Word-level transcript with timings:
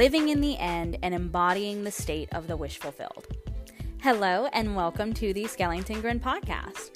living 0.00 0.30
in 0.30 0.40
the 0.40 0.56
end 0.56 0.96
and 1.02 1.12
embodying 1.12 1.84
the 1.84 1.90
state 1.90 2.26
of 2.32 2.46
the 2.46 2.56
wish 2.56 2.78
fulfilled. 2.78 3.26
Hello, 4.00 4.46
and 4.54 4.74
welcome 4.74 5.12
to 5.12 5.34
the 5.34 5.46
Schellington 5.46 6.00
Grin 6.00 6.18
podcast, 6.18 6.92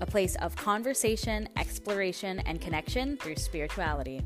a 0.00 0.06
place 0.06 0.34
of 0.42 0.56
conversation, 0.56 1.48
exploration, 1.56 2.40
and 2.40 2.60
connection 2.60 3.16
through 3.18 3.36
spirituality. 3.36 4.20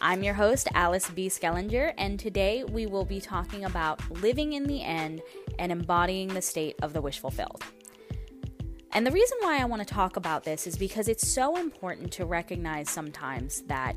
I'm 0.00 0.24
your 0.24 0.34
host, 0.34 0.66
Alice 0.74 1.08
B. 1.10 1.28
Schellinger, 1.28 1.94
and 1.96 2.18
today 2.18 2.64
we 2.64 2.86
will 2.86 3.04
be 3.04 3.20
talking 3.20 3.64
about 3.64 4.00
living 4.20 4.54
in 4.54 4.64
the 4.64 4.82
end 4.82 5.22
and 5.60 5.70
embodying 5.70 6.26
the 6.26 6.42
state 6.42 6.74
of 6.82 6.92
the 6.92 7.00
wish 7.00 7.20
fulfilled. 7.20 7.62
And 8.92 9.06
the 9.06 9.12
reason 9.12 9.38
why 9.40 9.60
I 9.60 9.64
want 9.66 9.86
to 9.86 9.94
talk 9.94 10.16
about 10.16 10.42
this 10.42 10.66
is 10.66 10.76
because 10.76 11.06
it's 11.06 11.26
so 11.26 11.56
important 11.56 12.10
to 12.12 12.24
recognize 12.24 12.90
sometimes 12.90 13.62
that 13.62 13.94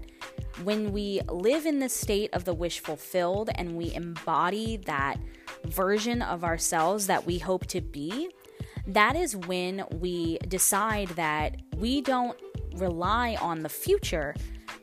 when 0.64 0.92
we 0.92 1.20
live 1.30 1.66
in 1.66 1.80
the 1.80 1.90
state 1.90 2.30
of 2.34 2.46
the 2.46 2.54
wish 2.54 2.80
fulfilled 2.80 3.50
and 3.56 3.76
we 3.76 3.94
embody 3.96 4.78
that 4.86 5.18
version 5.66 6.22
of 6.22 6.44
ourselves 6.44 7.08
that 7.08 7.26
we 7.26 7.40
hope 7.40 7.66
to 7.68 7.82
be, 7.82 8.30
that 8.86 9.16
is 9.16 9.36
when 9.36 9.84
we 9.94 10.38
decide 10.48 11.08
that 11.10 11.56
we 11.78 12.02
don't 12.02 12.38
rely 12.76 13.36
on 13.42 13.64
the 13.64 13.70
future 13.70 14.36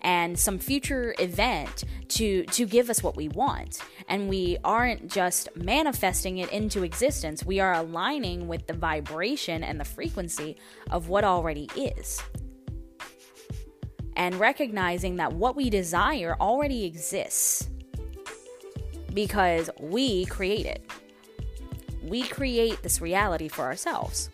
and 0.03 0.39
some 0.39 0.59
future 0.59 1.15
event 1.19 1.85
to 2.09 2.45
to 2.45 2.67
give 2.67 2.91
us 2.91 3.03
what 3.03 3.17
we 3.17 3.29
want. 3.29 3.81
And 4.09 4.29
we 4.29 4.59
aren't 4.65 5.11
just 5.11 5.49
manifesting 5.55 6.39
it 6.39 6.51
into 6.53 6.83
existence. 6.83 7.45
We 7.45 7.61
are 7.61 7.75
aligning 7.75 8.49
with 8.49 8.67
the 8.67 8.75
vibration 8.75 9.63
and 9.63 9.81
the 9.81 9.85
frequency 9.85 10.57
of 10.91 11.09
what 11.09 11.25
already 11.25 11.69
is. 11.77 12.23
And 14.17 14.35
recognizing 14.35 15.17
that 15.17 15.33
what 15.33 15.57
we 15.57 15.71
desire 15.71 16.37
already 16.41 16.85
exists 16.85 17.69
because 19.15 19.71
we 19.79 20.27
create 20.27 20.67
it. 20.67 20.85
We 22.03 22.23
create 22.23 22.83
this 22.83 23.01
reality 23.01 23.49
for 23.49 23.63
ourselves. 23.63 24.31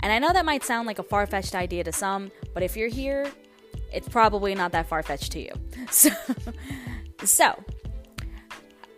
And 0.00 0.12
I 0.12 0.18
know 0.18 0.32
that 0.32 0.44
might 0.44 0.64
sound 0.64 0.86
like 0.86 0.98
a 0.98 1.02
far 1.02 1.26
fetched 1.26 1.54
idea 1.54 1.84
to 1.84 1.92
some, 1.92 2.30
but 2.54 2.62
if 2.62 2.76
you're 2.76 2.88
here 2.88 3.30
it's 3.92 4.08
probably 4.08 4.54
not 4.54 4.72
that 4.72 4.88
far 4.88 5.02
fetched 5.02 5.32
to 5.32 5.40
you. 5.40 5.52
So, 5.90 6.10
so 7.24 7.64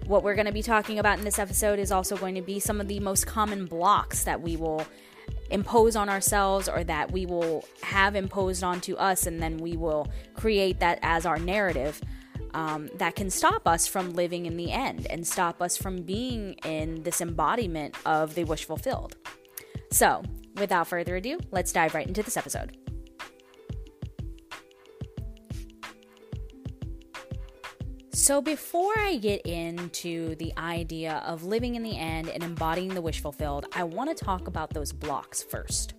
what 0.06 0.24
we're 0.24 0.34
going 0.34 0.46
to 0.46 0.52
be 0.52 0.62
talking 0.62 0.98
about 0.98 1.18
in 1.18 1.24
this 1.24 1.38
episode 1.38 1.78
is 1.78 1.92
also 1.92 2.16
going 2.16 2.34
to 2.34 2.42
be 2.42 2.58
some 2.58 2.80
of 2.80 2.88
the 2.88 2.98
most 2.98 3.28
common 3.28 3.66
blocks 3.66 4.24
that 4.24 4.42
we 4.42 4.56
will 4.56 4.84
impose 5.50 5.94
on 5.94 6.08
ourselves 6.08 6.68
or 6.68 6.82
that 6.84 7.12
we 7.12 7.26
will 7.26 7.64
have 7.82 8.16
imposed 8.16 8.64
onto 8.64 8.96
us, 8.96 9.26
and 9.26 9.40
then 9.40 9.58
we 9.58 9.76
will 9.76 10.08
create 10.34 10.80
that 10.80 10.98
as 11.02 11.26
our 11.26 11.38
narrative. 11.38 12.00
Um, 12.52 12.88
that 12.96 13.14
can 13.14 13.30
stop 13.30 13.68
us 13.68 13.86
from 13.86 14.14
living 14.14 14.46
in 14.46 14.56
the 14.56 14.72
end 14.72 15.06
and 15.08 15.24
stop 15.24 15.62
us 15.62 15.76
from 15.76 16.02
being 16.02 16.54
in 16.64 17.04
this 17.04 17.20
embodiment 17.20 17.94
of 18.04 18.34
the 18.34 18.42
wish 18.42 18.64
fulfilled. 18.64 19.14
So, 19.92 20.24
without 20.56 20.88
further 20.88 21.14
ado, 21.14 21.38
let's 21.52 21.70
dive 21.70 21.94
right 21.94 22.08
into 22.08 22.24
this 22.24 22.36
episode. 22.36 22.79
So, 28.30 28.40
before 28.40 28.96
I 28.96 29.16
get 29.16 29.44
into 29.44 30.36
the 30.36 30.52
idea 30.56 31.20
of 31.26 31.42
living 31.42 31.74
in 31.74 31.82
the 31.82 31.98
end 31.98 32.28
and 32.28 32.44
embodying 32.44 32.94
the 32.94 33.00
wish 33.00 33.20
fulfilled, 33.20 33.66
I 33.74 33.82
want 33.82 34.16
to 34.16 34.24
talk 34.24 34.46
about 34.46 34.70
those 34.70 34.92
blocks 34.92 35.42
first. 35.42 35.94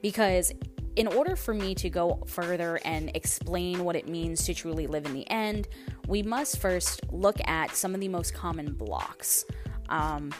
Because 0.00 0.52
in 0.94 1.08
order 1.08 1.34
for 1.34 1.52
me 1.52 1.74
to 1.74 1.90
go 1.90 2.22
further 2.28 2.78
and 2.84 3.10
explain 3.16 3.82
what 3.82 3.96
it 3.96 4.06
means 4.06 4.44
to 4.44 4.54
truly 4.54 4.86
live 4.86 5.04
in 5.04 5.14
the 5.14 5.28
end, 5.28 5.66
we 6.06 6.22
must 6.22 6.60
first 6.60 7.00
look 7.10 7.38
at 7.44 7.74
some 7.74 7.92
of 7.92 8.00
the 8.00 8.06
most 8.06 8.34
common 8.34 8.74
blocks. 8.74 9.44
Um, 9.88 10.32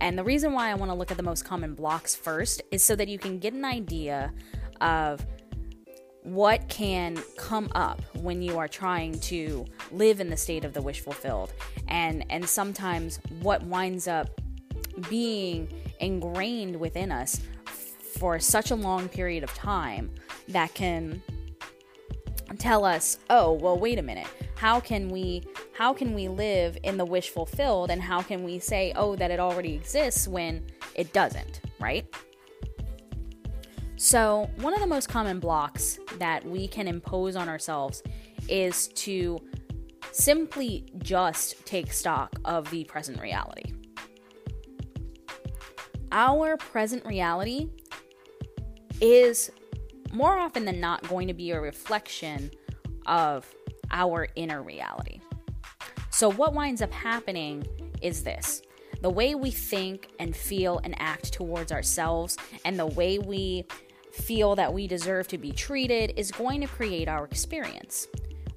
and 0.00 0.16
the 0.16 0.22
reason 0.22 0.52
why 0.52 0.70
I 0.70 0.74
want 0.74 0.92
to 0.92 0.94
look 0.94 1.10
at 1.10 1.16
the 1.16 1.24
most 1.24 1.44
common 1.44 1.74
blocks 1.74 2.14
first 2.14 2.62
is 2.70 2.80
so 2.80 2.94
that 2.94 3.08
you 3.08 3.18
can 3.18 3.40
get 3.40 3.54
an 3.54 3.64
idea 3.64 4.32
of 4.80 5.26
what 6.22 6.68
can 6.68 7.16
come 7.36 7.70
up 7.74 8.02
when 8.14 8.42
you 8.42 8.58
are 8.58 8.68
trying 8.68 9.18
to 9.20 9.64
live 9.90 10.20
in 10.20 10.28
the 10.28 10.36
state 10.36 10.64
of 10.64 10.72
the 10.72 10.82
wish 10.82 11.00
fulfilled? 11.00 11.52
And 11.88 12.24
and 12.30 12.48
sometimes 12.48 13.20
what 13.40 13.62
winds 13.62 14.06
up 14.06 14.28
being 15.08 15.68
ingrained 15.98 16.76
within 16.76 17.10
us 17.10 17.40
for 18.18 18.38
such 18.38 18.70
a 18.70 18.74
long 18.74 19.08
period 19.08 19.44
of 19.44 19.52
time 19.54 20.10
that 20.48 20.74
can 20.74 21.22
tell 22.58 22.84
us 22.84 23.18
oh 23.30 23.52
well 23.52 23.78
wait 23.78 23.98
a 23.98 24.02
minute. 24.02 24.26
How 24.56 24.80
can 24.80 25.08
we 25.08 25.42
how 25.72 25.94
can 25.94 26.14
we 26.14 26.28
live 26.28 26.76
in 26.82 26.98
the 26.98 27.04
wish 27.06 27.30
fulfilled? 27.30 27.90
And 27.90 28.02
how 28.02 28.20
can 28.20 28.44
we 28.44 28.58
say 28.58 28.92
oh 28.94 29.16
that 29.16 29.30
it 29.30 29.40
already 29.40 29.74
exists 29.74 30.28
when 30.28 30.66
it 30.94 31.12
doesn't 31.12 31.60
right 31.78 32.06
so, 34.02 34.48
one 34.56 34.72
of 34.72 34.80
the 34.80 34.86
most 34.86 35.10
common 35.10 35.40
blocks 35.40 35.98
that 36.16 36.42
we 36.46 36.66
can 36.66 36.88
impose 36.88 37.36
on 37.36 37.50
ourselves 37.50 38.02
is 38.48 38.88
to 38.88 39.38
simply 40.10 40.86
just 41.00 41.66
take 41.66 41.92
stock 41.92 42.34
of 42.46 42.70
the 42.70 42.84
present 42.84 43.20
reality. 43.20 43.74
Our 46.12 46.56
present 46.56 47.04
reality 47.04 47.68
is 49.02 49.50
more 50.14 50.38
often 50.38 50.64
than 50.64 50.80
not 50.80 51.06
going 51.06 51.28
to 51.28 51.34
be 51.34 51.50
a 51.50 51.60
reflection 51.60 52.50
of 53.04 53.46
our 53.90 54.28
inner 54.34 54.62
reality. 54.62 55.20
So, 56.08 56.30
what 56.30 56.54
winds 56.54 56.80
up 56.80 56.90
happening 56.90 57.66
is 58.00 58.22
this 58.24 58.62
the 59.02 59.10
way 59.10 59.34
we 59.34 59.50
think 59.50 60.08
and 60.18 60.34
feel 60.34 60.80
and 60.84 60.94
act 60.98 61.34
towards 61.34 61.70
ourselves, 61.70 62.38
and 62.64 62.78
the 62.78 62.86
way 62.86 63.18
we 63.18 63.66
feel 64.12 64.56
that 64.56 64.72
we 64.72 64.86
deserve 64.86 65.28
to 65.28 65.38
be 65.38 65.52
treated 65.52 66.12
is 66.16 66.30
going 66.30 66.60
to 66.60 66.66
create 66.66 67.08
our 67.08 67.24
experience 67.24 68.08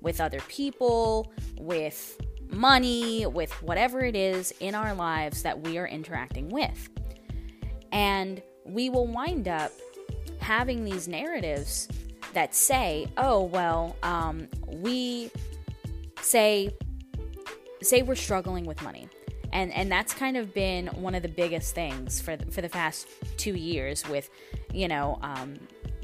with 0.01 0.19
other 0.19 0.39
people, 0.47 1.31
with 1.57 2.19
money, 2.49 3.25
with 3.25 3.51
whatever 3.63 4.01
it 4.01 4.15
is 4.15 4.53
in 4.59 4.75
our 4.75 4.93
lives 4.93 5.43
that 5.43 5.59
we 5.61 5.77
are 5.77 5.87
interacting 5.87 6.49
with. 6.49 6.89
And 7.91 8.41
we 8.65 8.89
will 8.89 9.07
wind 9.07 9.47
up 9.47 9.71
having 10.39 10.83
these 10.83 11.07
narratives 11.07 11.87
that 12.33 12.53
say, 12.55 13.07
oh, 13.17 13.43
well, 13.43 13.95
um, 14.03 14.47
we 14.67 15.31
say, 16.21 16.69
say 17.81 18.01
we're 18.01 18.15
struggling 18.15 18.65
with 18.65 18.81
money. 18.81 19.07
And, 19.53 19.71
and 19.71 19.89
that's 19.89 20.13
kind 20.13 20.35
of 20.35 20.53
been 20.53 20.87
one 20.87 21.15
of 21.15 21.21
the 21.21 21.29
biggest 21.29 21.73
things 21.73 22.19
for 22.19 22.35
the, 22.35 22.45
for 22.51 22.61
the 22.61 22.69
past 22.69 23.07
two 23.37 23.53
years 23.53 24.07
with 24.09 24.29
you 24.73 24.87
know, 24.87 25.19
um, 25.21 25.53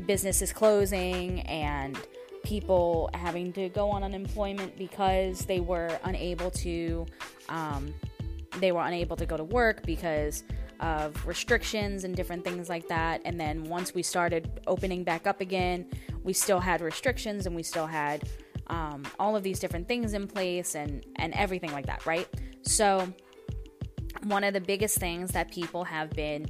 businesses 0.06 0.54
closing 0.54 1.42
and 1.42 1.98
people 2.44 3.10
having 3.14 3.52
to 3.52 3.68
go 3.70 3.90
on 3.90 4.04
unemployment 4.04 4.78
because 4.78 5.46
they 5.46 5.60
were 5.60 6.00
unable 6.06 6.50
to 6.52 7.06
um, 7.50 7.94
they 8.60 8.72
were 8.72 8.82
unable 8.82 9.16
to 9.16 9.26
go 9.26 9.36
to 9.36 9.44
work 9.44 9.86
because 9.86 10.44
of 10.80 11.26
restrictions 11.28 12.06
and 12.06 12.16
different 12.16 12.44
things 12.44 12.70
like 12.70 12.88
that. 12.88 13.22
And 13.26 13.40
then 13.40 13.66
once 13.66 13.94
we 13.94 14.02
started 14.02 14.62
opening 14.66 15.04
back 15.04 15.28
up 15.28 15.42
again 15.42 15.86
we 16.24 16.34
still 16.34 16.60
had 16.60 16.81
restrictions 16.81 17.46
and 17.46 17.56
we 17.56 17.64
still 17.64 17.88
had 17.88 18.24
um, 18.68 19.04
all 19.20 19.36
of 19.36 19.44
these 19.44 19.60
different 19.60 19.88
things 19.88 20.14
in 20.14 20.28
place 20.28 20.76
and 20.76 21.06
and 21.18 21.34
everything 21.34 21.72
like 21.72 21.88
that 21.88 22.06
right? 22.06 22.28
So 22.62 23.12
one 24.24 24.44
of 24.44 24.53
the 24.53 24.62
biggest 24.62 24.97
things 24.97 25.31
that 25.31 25.52
people 25.52 25.84
have 25.84 26.09
been 26.12 26.47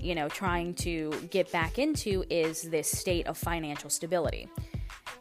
you 0.00 0.14
know, 0.14 0.28
trying 0.28 0.74
to 0.74 1.10
get 1.30 1.50
back 1.52 1.78
into 1.78 2.24
is 2.30 2.62
this 2.62 2.90
state 2.90 3.26
of 3.26 3.36
financial 3.36 3.90
stability 3.90 4.48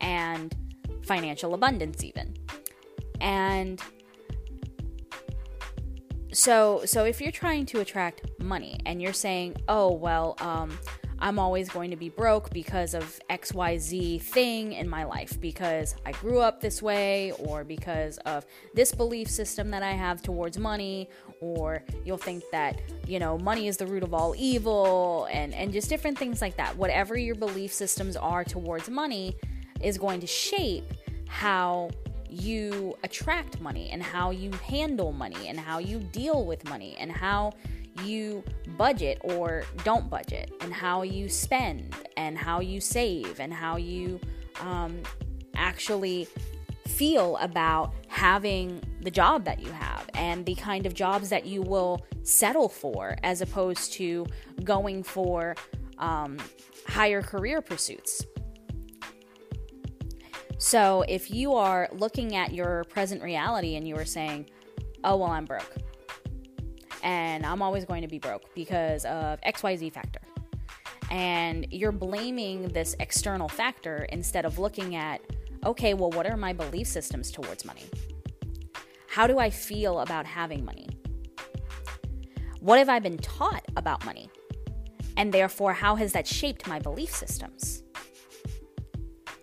and 0.02 0.56
financial 1.03 1.53
abundance, 1.53 2.03
even. 2.03 2.35
And 3.22 3.82
so, 6.34 6.82
so 6.85 7.05
if 7.05 7.22
you're 7.22 7.32
trying 7.32 7.66
to 7.67 7.79
attract 7.79 8.29
money 8.40 8.79
and 8.85 9.02
you're 9.02 9.14
saying, 9.14 9.55
oh, 9.67 9.91
well, 9.91 10.35
um, 10.40 10.78
I'm 11.20 11.40
always 11.40 11.70
going 11.70 11.91
to 11.91 11.96
be 11.96 12.09
broke 12.09 12.50
because 12.52 12.94
of 12.94 13.20
XYZ 13.29 14.22
thing 14.22 14.73
in 14.73 14.90
my 14.90 15.06
life 15.06 15.40
because 15.40 15.96
I 16.06 16.12
grew 16.12 16.40
up 16.40 16.62
this 16.62 16.82
way 16.82 17.32
or 17.40 17.64
because 17.64 18.17
of 18.20 18.46
this 18.73 18.94
belief 18.94 19.29
system 19.29 19.72
that 19.72 19.82
I 19.82 19.91
have 19.91 20.22
towards 20.22 20.58
money 20.58 21.09
or 21.40 21.84
you'll 22.03 22.17
think 22.17 22.44
that, 22.52 22.82
you 23.08 23.20
know, 23.20 23.38
money 23.38 23.67
is 23.67 23.78
the 23.78 23.88
root 23.88 24.03
of 24.03 24.14
all 24.14 24.35
evil 24.38 25.28
and 25.32 25.53
and 25.53 25.72
just 25.72 25.90
different 25.90 26.17
things 26.17 26.41
like 26.41 26.58
that. 26.58 26.76
Whatever 26.78 27.18
your 27.18 27.35
belief 27.35 27.72
systems 27.72 28.16
are 28.16 28.44
towards 28.44 28.90
money 28.90 29.35
is 29.82 29.97
going 29.97 30.20
to 30.20 30.28
shape 30.28 30.85
how 31.28 31.90
you 32.29 32.97
attract 33.03 33.61
money 33.61 33.90
and 33.91 34.03
how 34.03 34.32
you 34.32 34.52
handle 34.52 35.11
money 35.14 35.47
and 35.47 35.59
how 35.59 35.79
you 35.79 36.00
deal 36.00 36.46
with 36.46 36.68
money 36.68 36.96
and 37.00 37.11
how 37.11 37.53
you 38.03 38.44
budget 38.78 39.20
or 39.22 39.64
don't 39.84 40.09
budget, 40.09 40.52
and 40.62 40.74
how 40.74 41.03
you 41.03 41.30
spend, 41.30 41.96
and 42.18 42.38
how 42.38 42.59
you 42.59 42.82
save, 42.82 43.40
and 43.40 43.53
how 43.53 43.78
you 43.78 44.20
um, 44.62 45.02
actually 45.56 46.28
feel 46.88 47.38
about 47.38 47.94
having 48.08 48.82
the 49.02 49.12
job 49.12 49.44
that 49.44 49.59
you 49.59 49.72
have 49.72 50.09
and 50.14 50.46
the 50.46 50.56
kind 50.56 50.86
of 50.86 50.94
jobs 50.94 51.30
that 51.30 51.46
you 51.46 51.62
will 51.62 52.06
settle 52.24 52.70
for 52.70 53.16
as 53.24 53.42
opposed 53.42 53.92
to 53.94 54.26
going 54.64 55.03
for 55.03 55.56
um, 55.97 56.38
higher 56.88 57.22
career 57.22 57.62
pursuits. 57.62 58.26
So, 60.58 61.03
if 61.09 61.30
you 61.30 61.53
are 61.53 61.90
looking 61.92 62.36
at 62.36 62.53
your 62.53 62.86
present 62.86 63.22
reality 63.22 63.76
and 63.76 63.88
you 63.88 63.97
are 63.97 64.06
saying, 64.06 64.50
oh, 65.03 65.18
well, 65.18 65.30
I'm 65.30 65.46
broke, 65.46 65.76
and 67.05 67.46
I'm 67.46 67.61
always 67.61 67.85
going 67.85 68.02
to 68.02 68.07
be 68.07 68.19
broke 68.19 68.53
because 68.55 69.05
of 69.05 69.40
XYZ 69.41 69.93
factor, 69.93 70.19
and 71.11 71.67
you're 71.72 71.93
blaming 71.93 72.67
this 72.69 72.96
external 72.99 73.47
factor 73.47 74.07
instead 74.09 74.43
of 74.43 74.59
looking 74.59 74.96
at, 74.96 75.22
okay, 75.66 75.93
well, 75.93 76.09
what 76.09 76.25
are 76.25 76.35
my 76.35 76.52
belief 76.52 76.87
systems 76.87 77.31
towards 77.31 77.63
money? 77.63 77.84
How 79.07 79.28
do 79.28 79.37
I 79.37 79.49
feel 79.52 79.99
about 79.99 80.25
having 80.25 80.66
money? 80.66 80.90
What 82.59 82.79
have 82.79 82.90
I 82.90 82.99
been 82.99 83.19
taught 83.19 83.63
about 83.78 84.03
money? 84.03 84.29
And 85.16 85.31
therefore, 85.31 85.73
how 85.73 85.96
has 85.96 86.11
that 86.13 86.28
shaped 86.28 86.67
my 86.67 86.79
belief 86.79 87.16
systems? 87.16 87.84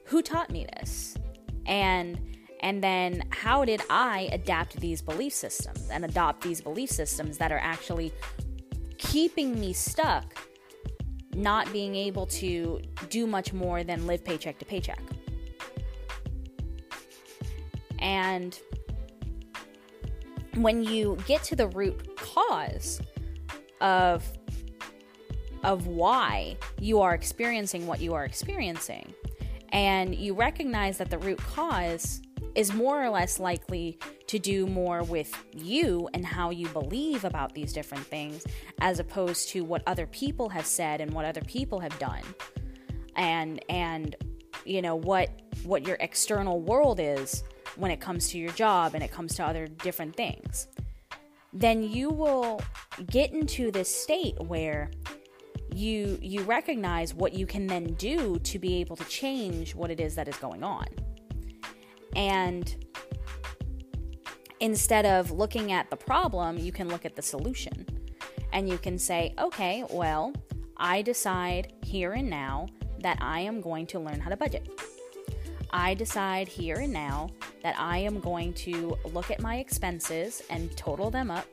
Who 0.07 0.21
taught 0.21 0.51
me 0.51 0.67
this? 0.77 1.17
And 1.65 2.21
and 2.63 2.83
then 2.83 3.25
how 3.31 3.65
did 3.65 3.83
I 3.91 4.29
adapt 4.33 4.79
these 4.79 5.03
belief 5.03 5.33
systems 5.33 5.91
and 5.91 6.05
adopt 6.05 6.43
these 6.43 6.61
belief 6.61 6.91
systems 6.91 7.37
that 7.39 7.51
are 7.51 7.59
actually 7.59 8.13
keeping 8.99 9.59
me 9.59 9.73
stuck, 9.73 10.39
not 11.35 11.73
being 11.73 11.97
able 11.97 12.27
to 12.27 12.81
do 13.11 13.27
much 13.27 13.53
more 13.53 13.83
than 13.83 14.07
live 14.07 14.25
paycheck 14.25 14.59
to 14.61 14.65
paycheck? 14.65 15.03
And 17.99 18.59
when 20.55 20.85
you 20.85 21.19
get 21.27 21.43
to 21.45 21.57
the 21.57 21.69
root 21.69 22.17
cause 22.17 23.01
of 23.81 24.25
of 25.65 25.87
why 25.87 26.57
you 26.81 27.01
are 27.01 27.15
experiencing 27.15 27.87
what 27.87 28.01
you 28.01 28.15
are 28.15 28.25
experiencing 28.25 29.15
and 29.69 30.13
you 30.13 30.35
recognize 30.35 30.99
that 30.99 31.09
the 31.09 31.19
root 31.19 31.39
cause 31.39 32.21
is 32.55 32.73
more 32.73 33.03
or 33.03 33.11
less 33.11 33.39
likely 33.39 33.99
to 34.27 34.39
do 34.39 34.67
more 34.67 35.03
with 35.03 35.35
you 35.53 36.09
and 36.15 36.25
how 36.25 36.51
you 36.51 36.69
believe 36.69 37.25
about 37.25 37.55
these 37.55 37.73
different 37.73 38.05
things 38.05 38.45
as 38.81 38.99
opposed 38.99 39.49
to 39.51 39.65
what 39.65 39.83
other 39.87 40.07
people 40.07 40.49
have 40.49 40.67
said 40.67 41.01
and 41.01 41.13
what 41.13 41.25
other 41.25 41.43
people 41.43 41.81
have 41.81 41.99
done. 41.99 42.23
And 43.17 43.65
and 43.69 44.17
you 44.65 44.83
know 44.83 44.97
what 44.97 45.31
what 45.65 45.87
your 45.87 45.97
external 46.01 46.61
world 46.61 46.99
is 47.01 47.45
when 47.77 47.91
it 47.91 48.01
comes 48.01 48.29
to 48.29 48.39
your 48.39 48.53
job 48.53 48.95
and 48.95 49.03
it 49.03 49.11
comes 49.11 49.35
to 49.37 49.45
other 49.45 49.67
different 49.67 50.17
things. 50.17 50.69
Then 51.53 51.83
you 51.83 52.09
will 52.09 52.61
get 53.07 53.33
into 53.33 53.71
this 53.71 53.95
state 53.95 54.41
where 54.41 54.91
you 55.75 56.19
you 56.21 56.43
recognize 56.43 57.15
what 57.15 57.33
you 57.33 57.47
can 57.47 57.67
then 57.67 57.85
do 57.95 58.39
to 58.41 58.59
be 58.59 58.81
able 58.81 58.97
to 58.97 59.05
change 59.05 59.75
what 59.75 59.91
it 59.91 60.01
is 60.01 60.15
that 60.15 60.29
is 60.29 60.37
going 60.37 60.63
on 60.63 60.87
and 62.15 62.77
instead 64.61 65.05
of 65.07 65.31
looking 65.31 65.73
at 65.73 65.91
the 65.91 65.97
problem 65.97 66.59
you 66.59 66.73
can 66.73 66.89
look 66.89 67.05
at 67.05 67.17
the 67.17 67.23
solution. 67.23 67.87
And 68.53 68.69
you 68.69 68.79
can 68.79 68.99
say 68.99 69.35
okay 69.39 69.85
well 69.91 70.33
i 70.77 71.01
decide 71.03 71.73
here 71.83 72.13
and 72.13 72.29
now 72.29 72.67
that 73.01 73.19
i 73.21 73.41
am 73.41 73.61
going 73.61 73.87
to 73.89 73.99
learn 73.99 74.21
how 74.21 74.31
to 74.31 74.37
budget. 74.37 74.69
I 75.71 75.95
decide 75.95 76.49
here 76.49 76.77
and 76.77 76.93
now 76.93 77.31
that 77.63 77.77
i 77.79 77.99
am 77.99 78.21
going 78.21 78.53
to 78.55 78.97
look 79.13 79.31
at 79.31 79.41
my 79.41 79.57
expenses 79.57 80.43
and 80.51 80.77
total 80.77 81.11
them 81.11 81.31
up 81.31 81.47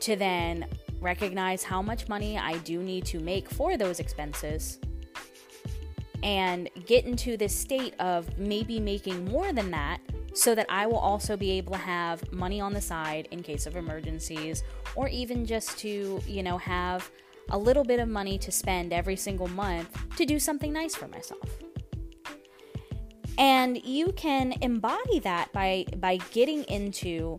to 0.00 0.16
then 0.16 0.66
recognize 1.00 1.62
how 1.62 1.82
much 1.82 2.08
money 2.08 2.38
I 2.38 2.58
do 2.58 2.82
need 2.82 3.04
to 3.06 3.20
make 3.20 3.50
for 3.50 3.76
those 3.76 4.00
expenses, 4.00 4.78
and 6.22 6.68
get 6.86 7.04
into 7.04 7.36
this 7.36 7.54
state 7.54 7.94
of 7.98 8.38
maybe 8.38 8.80
making 8.80 9.24
more 9.24 9.52
than 9.52 9.70
that 9.70 10.00
so 10.34 10.54
that 10.54 10.66
I 10.68 10.86
will 10.86 10.98
also 10.98 11.36
be 11.36 11.52
able 11.52 11.72
to 11.72 11.78
have 11.78 12.30
money 12.32 12.60
on 12.60 12.72
the 12.72 12.80
side 12.80 13.28
in 13.30 13.42
case 13.42 13.66
of 13.66 13.76
emergencies 13.76 14.62
or 14.94 15.08
even 15.08 15.46
just 15.46 15.78
to, 15.78 16.20
you 16.26 16.42
know, 16.42 16.58
have 16.58 17.10
a 17.50 17.58
little 17.58 17.84
bit 17.84 18.00
of 18.00 18.08
money 18.08 18.38
to 18.38 18.52
spend 18.52 18.92
every 18.92 19.16
single 19.16 19.48
month 19.48 19.96
to 20.16 20.26
do 20.26 20.38
something 20.38 20.72
nice 20.72 20.94
for 20.94 21.08
myself. 21.08 21.48
And 23.38 23.82
you 23.84 24.12
can 24.12 24.54
embody 24.62 25.18
that 25.20 25.52
by 25.52 25.86
by 25.98 26.18
getting 26.32 26.64
into 26.64 27.36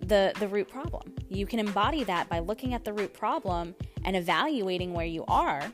the 0.00 0.32
the 0.38 0.48
root 0.48 0.68
problem. 0.68 1.14
You 1.28 1.46
can 1.46 1.58
embody 1.58 2.04
that 2.04 2.28
by 2.28 2.38
looking 2.38 2.74
at 2.74 2.84
the 2.84 2.92
root 2.92 3.12
problem 3.12 3.74
and 4.04 4.16
evaluating 4.16 4.94
where 4.94 5.06
you 5.06 5.24
are, 5.28 5.70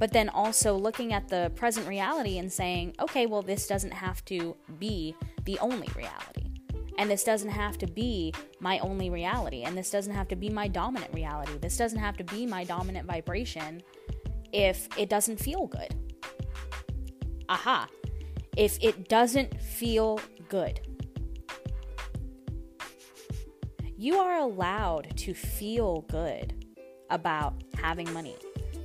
but 0.00 0.12
then 0.12 0.28
also 0.28 0.74
looking 0.74 1.12
at 1.12 1.28
the 1.28 1.52
present 1.54 1.86
reality 1.86 2.38
and 2.38 2.52
saying, 2.52 2.96
"Okay, 2.98 3.26
well 3.26 3.42
this 3.42 3.68
doesn't 3.68 3.92
have 3.92 4.24
to 4.24 4.56
be 4.80 5.14
the 5.44 5.56
only 5.60 5.88
reality." 5.94 6.50
And 6.98 7.08
this 7.08 7.22
doesn't 7.22 7.50
have 7.50 7.78
to 7.78 7.86
be 7.86 8.34
my 8.58 8.80
only 8.80 9.08
reality. 9.08 9.62
And 9.62 9.78
this 9.78 9.90
doesn't 9.90 10.12
have 10.12 10.28
to 10.28 10.36
be 10.36 10.50
my 10.50 10.66
dominant 10.68 11.14
reality. 11.14 11.56
This 11.58 11.76
doesn't 11.76 11.98
have 11.98 12.16
to 12.16 12.24
be 12.24 12.44
my 12.44 12.64
dominant 12.64 13.06
vibration 13.06 13.82
if 14.52 14.88
it 14.98 15.08
doesn't 15.08 15.38
feel 15.38 15.66
good. 15.66 15.94
Aha. 17.48 17.88
If 18.56 18.76
it 18.82 19.08
doesn't 19.08 19.60
feel 19.60 20.20
good 20.48 20.80
you 24.00 24.16
are 24.16 24.38
allowed 24.38 25.14
to 25.14 25.34
feel 25.34 26.06
good 26.08 26.64
about 27.10 27.52
having 27.76 28.10
money. 28.14 28.34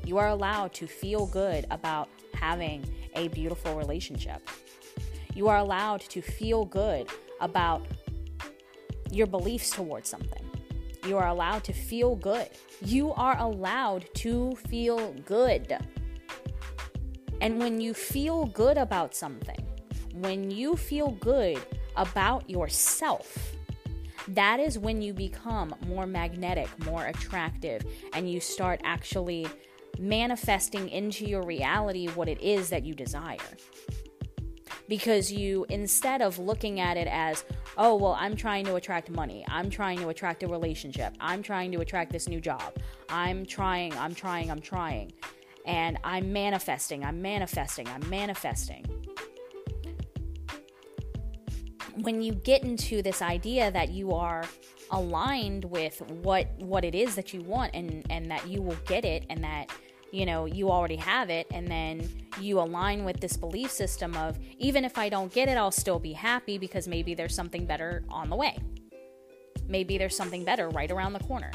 You 0.06 0.20
are 0.20 0.28
allowed 0.28 0.74
to 0.76 0.86
feel 0.88 1.26
good 1.26 1.66
about 1.72 2.10
having 2.36 2.88
a 3.16 3.28
beautiful 3.30 3.76
relationship. 3.76 4.48
You 5.34 5.48
are 5.48 5.58
allowed 5.58 6.02
to 6.02 6.22
feel 6.22 6.64
good 6.64 7.10
about 7.42 7.86
your 9.12 9.26
beliefs 9.26 9.72
towards 9.72 10.08
something. 10.08 10.44
You 11.08 11.18
are 11.18 11.28
allowed 11.28 11.64
to 11.66 11.74
feel 11.74 12.16
good. 12.16 12.50
You 12.82 13.14
are 13.14 13.38
allowed 13.40 14.06
to 14.16 14.56
feel 14.68 15.14
good. 15.26 15.76
And 17.42 17.60
when 17.60 17.82
you 17.82 17.94
feel 17.94 18.46
good 18.46 18.78
about 18.78 19.16
something, 19.16 19.68
when 20.14 20.52
you 20.52 20.76
feel 20.76 21.12
good 21.12 21.60
about 21.96 22.50
yourself, 22.50 23.56
that 24.30 24.60
is 24.60 24.80
when 24.80 25.02
you 25.02 25.14
become 25.14 25.76
more 25.88 26.08
magnetic, 26.08 26.68
more 26.86 27.06
attractive, 27.08 27.86
and 28.14 28.30
you 28.30 28.40
start 28.40 28.82
actually 28.84 29.48
manifesting 30.00 30.90
into 30.90 31.26
your 31.26 31.44
reality 31.44 32.08
what 32.10 32.28
it 32.28 32.42
is 32.42 32.70
that 32.70 32.84
you 32.84 32.94
desire. 32.94 33.38
Because 34.88 35.32
you, 35.32 35.66
instead 35.70 36.22
of 36.22 36.38
looking 36.38 36.80
at 36.80 36.96
it 36.96 37.08
as, 37.08 37.44
oh, 37.78 37.96
well, 37.96 38.16
I'm 38.20 38.36
trying 38.36 38.66
to 38.66 38.76
attract 38.76 39.10
money, 39.10 39.44
I'm 39.48 39.70
trying 39.70 39.98
to 40.00 40.10
attract 40.10 40.44
a 40.44 40.48
relationship, 40.48 41.16
I'm 41.20 41.42
trying 41.42 41.72
to 41.72 41.82
attract 41.82 42.12
this 42.12 42.30
new 42.30 42.40
job, 42.40 42.78
I'm 43.10 43.46
trying, 43.46 43.98
I'm 43.98 44.14
trying, 44.14 44.52
I'm 44.52 44.62
trying, 44.62 45.12
and 45.66 45.98
I'm 46.04 46.32
manifesting, 46.32 47.04
I'm 47.04 47.20
manifesting, 47.22 47.88
I'm 47.88 48.08
manifesting 48.10 48.86
when 52.02 52.22
you 52.22 52.34
get 52.34 52.64
into 52.64 53.02
this 53.02 53.22
idea 53.22 53.72
that 53.72 53.90
you 53.92 54.12
are 54.12 54.44
aligned 54.92 55.66
with 55.66 56.02
what 56.02 56.48
what 56.58 56.84
it 56.84 56.96
is 56.96 57.16
that 57.16 57.34
you 57.34 57.42
want 57.42 57.74
and 57.74 58.06
and 58.10 58.30
that 58.30 58.48
you 58.48 58.62
will 58.62 58.78
get 58.86 59.06
it 59.06 59.26
and 59.30 59.44
that 59.44 59.70
you 60.12 60.26
know 60.26 60.46
you 60.46 60.70
already 60.70 60.96
have 60.96 61.30
it 61.30 61.48
and 61.52 61.68
then 61.68 62.10
you 62.40 62.60
align 62.60 63.04
with 63.04 63.20
this 63.20 63.36
belief 63.38 63.72
system 63.72 64.16
of 64.16 64.38
even 64.58 64.86
if 64.86 64.98
I 64.98 65.10
don't 65.10 65.34
get 65.34 65.50
it 65.50 65.58
I'll 65.58 65.72
still 65.72 66.00
be 66.00 66.14
happy 66.14 66.58
because 66.58 66.88
maybe 66.88 67.14
there's 67.14 67.36
something 67.36 67.66
better 67.66 68.04
on 68.10 68.30
the 68.30 68.36
way. 68.36 68.58
Maybe 69.68 69.98
there's 69.98 70.16
something 70.16 70.44
better 70.44 70.70
right 70.70 70.92
around 70.92 71.14
the 71.14 71.20
corner. 71.20 71.52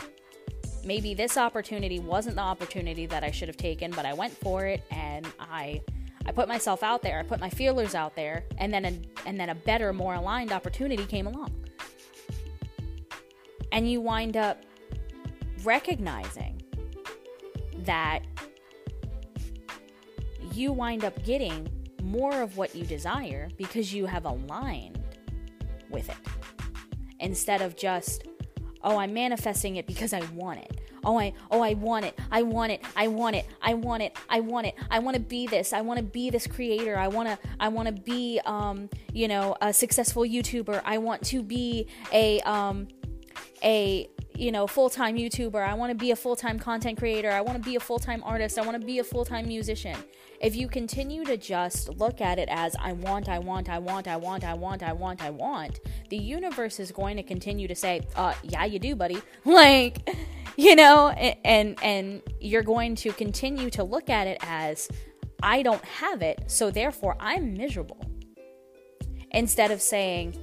Maybe 0.85 1.15
this 1.15 1.37
opportunity 1.37 2.01
wasn't 2.01 2.37
the 2.37 2.43
opportunity 2.43 3.07
that 3.07 3.23
I 3.23 3.31
should 3.31 3.49
have 3.49 3.57
taken, 3.57 3.91
but 3.91 4.07
I 4.07 4.15
went 4.15 4.33
for 4.33 4.67
it 4.67 4.83
and 4.91 5.27
I 5.39 5.81
I 6.27 6.33
put 6.33 6.49
myself 6.49 6.83
out 6.83 7.03
there, 7.03 7.19
I 7.19 7.23
put 7.23 7.41
my 7.41 7.49
feelers 7.49 7.95
out 7.95 8.15
there, 8.15 8.45
and 8.59 8.73
then 8.73 8.85
a, 8.85 9.27
and 9.27 9.41
then 9.41 9.49
a 9.49 9.55
better, 9.55 9.93
more 9.93 10.15
aligned 10.15 10.53
opportunity 10.53 11.07
came 11.07 11.27
along. 11.27 11.51
And 13.73 13.91
you 13.91 14.01
wind 14.01 14.37
up 14.37 14.63
recognizing 15.63 16.63
that 17.85 18.21
you 20.53 20.73
wind 20.73 21.05
up 21.05 21.23
getting 21.25 21.69
more 22.03 22.43
of 22.43 22.57
what 22.57 22.75
you 22.75 22.85
desire 22.85 23.49
because 23.57 23.95
you 23.95 24.07
have 24.07 24.25
aligned 24.25 24.99
with 25.91 26.09
it. 26.09 26.17
Instead 27.21 27.63
of 27.63 27.77
just, 27.77 28.27
oh, 28.83 28.97
I'm 28.97 29.13
manifesting 29.15 29.77
it 29.77 29.87
because 29.87 30.13
I 30.13 30.23
want 30.35 30.61
it. 30.61 30.81
oh 31.05 31.19
I 31.19 31.33
oh 31.51 31.63
I 31.63 31.75
want 31.75 32.05
it. 32.05 32.19
I 32.31 32.43
want 32.43 32.73
it. 32.73 32.83
I 32.97 33.09
want 33.09 33.37
it. 33.37 33.47
I 33.63 33.75
want 33.75 34.03
it. 34.03 34.17
I 34.29 34.41
want 34.41 34.67
it. 34.67 34.75
I 34.91 34.99
want 34.99 35.15
to 35.15 35.21
be 35.23 35.47
this. 35.47 35.73
I 35.73 35.81
want 35.81 35.99
to 35.99 36.05
be 36.05 36.31
this 36.31 36.47
creator. 36.47 36.97
I 36.97 37.09
want 37.09 37.29
to 37.29 37.39
I 37.59 37.69
want 37.69 37.87
to 37.89 37.93
be 37.93 38.41
um 38.45 38.89
you 39.13 39.29
know 39.29 39.57
a 39.61 39.73
successful 39.73 40.23
YouTuber. 40.23 40.83
I 40.85 40.99
want 40.99 41.23
to 41.27 41.43
be 41.43 41.87
a 42.13 42.41
um 42.41 42.89
a 43.63 44.09
you 44.35 44.53
know 44.53 44.67
full-time 44.67 45.17
YouTuber. 45.17 45.63
I 45.63 45.75
want 45.75 45.91
to 45.91 45.97
be 45.97 46.11
a 46.11 46.17
full-time 46.17 46.59
content 46.59 46.99
creator. 46.99 47.31
I 47.31 47.41
want 47.41 47.63
to 47.63 47.65
be 47.65 47.77
a 47.77 47.81
full-time 47.81 48.23
artist. 48.25 48.59
I 48.59 48.63
want 48.63 48.81
to 48.81 48.87
be 48.87 48.99
a 48.99 49.05
full-time 49.05 49.47
musician. 49.47 49.97
If 50.41 50.57
you 50.57 50.69
continue 50.69 51.25
to 51.27 51.37
just 51.37 51.91
look 51.91 52.23
at 52.23 52.39
it 52.39 52.49
as 52.51 52.75
I 52.81 52.95
want, 52.95 53.29
I 53.29 53.39
want, 53.39 53.69
I 53.69 53.79
want, 53.79 54.09
I 54.09 54.17
want, 54.17 54.43
I 54.43 54.55
want, 54.55 54.83
I 54.83 54.93
want, 54.95 55.23
I 55.23 55.29
want, 55.29 55.81
the 56.09 56.17
universe 56.17 56.81
is 56.81 56.91
going 56.91 57.19
to 57.19 57.23
continue 57.23 57.69
to 57.69 57.75
say, 57.75 58.01
"Uh, 58.17 58.35
yeah, 58.43 58.65
you 58.65 58.79
do, 58.79 58.97
buddy." 58.97 59.21
Like, 59.45 60.09
you 60.57 60.77
know, 60.77 61.09
and 61.11 61.77
and 61.83 62.23
you're 62.41 62.63
going 62.63 62.95
to 62.97 63.13
continue 63.13 63.69
to 63.71 63.85
look 63.85 64.09
at 64.09 64.27
it 64.27 64.39
as 64.43 64.89
I 65.43 65.63
don't 65.63 65.85
have 65.85 66.23
it, 66.23 66.45
so 66.47 66.71
therefore 66.71 67.17
I'm 67.21 67.55
miserable. 67.55 68.05
Instead 69.33 69.71
of 69.71 69.81
saying 69.81 70.37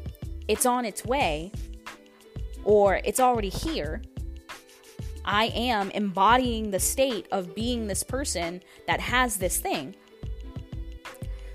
it's 0.47 0.65
on 0.65 0.86
its 0.86 1.03
way 1.03 1.51
or 2.67 3.00
it's 3.05 3.21
already 3.21 3.47
here, 3.47 4.01
I 5.24 5.45
am 5.55 5.89
embodying 5.91 6.69
the 6.69 6.81
state 6.81 7.25
of 7.31 7.55
being 7.55 7.88
this 7.88 8.03
person 8.03 8.62
that 8.88 9.00
has 9.00 9.38
this 9.38 9.57
thing. 9.57 9.95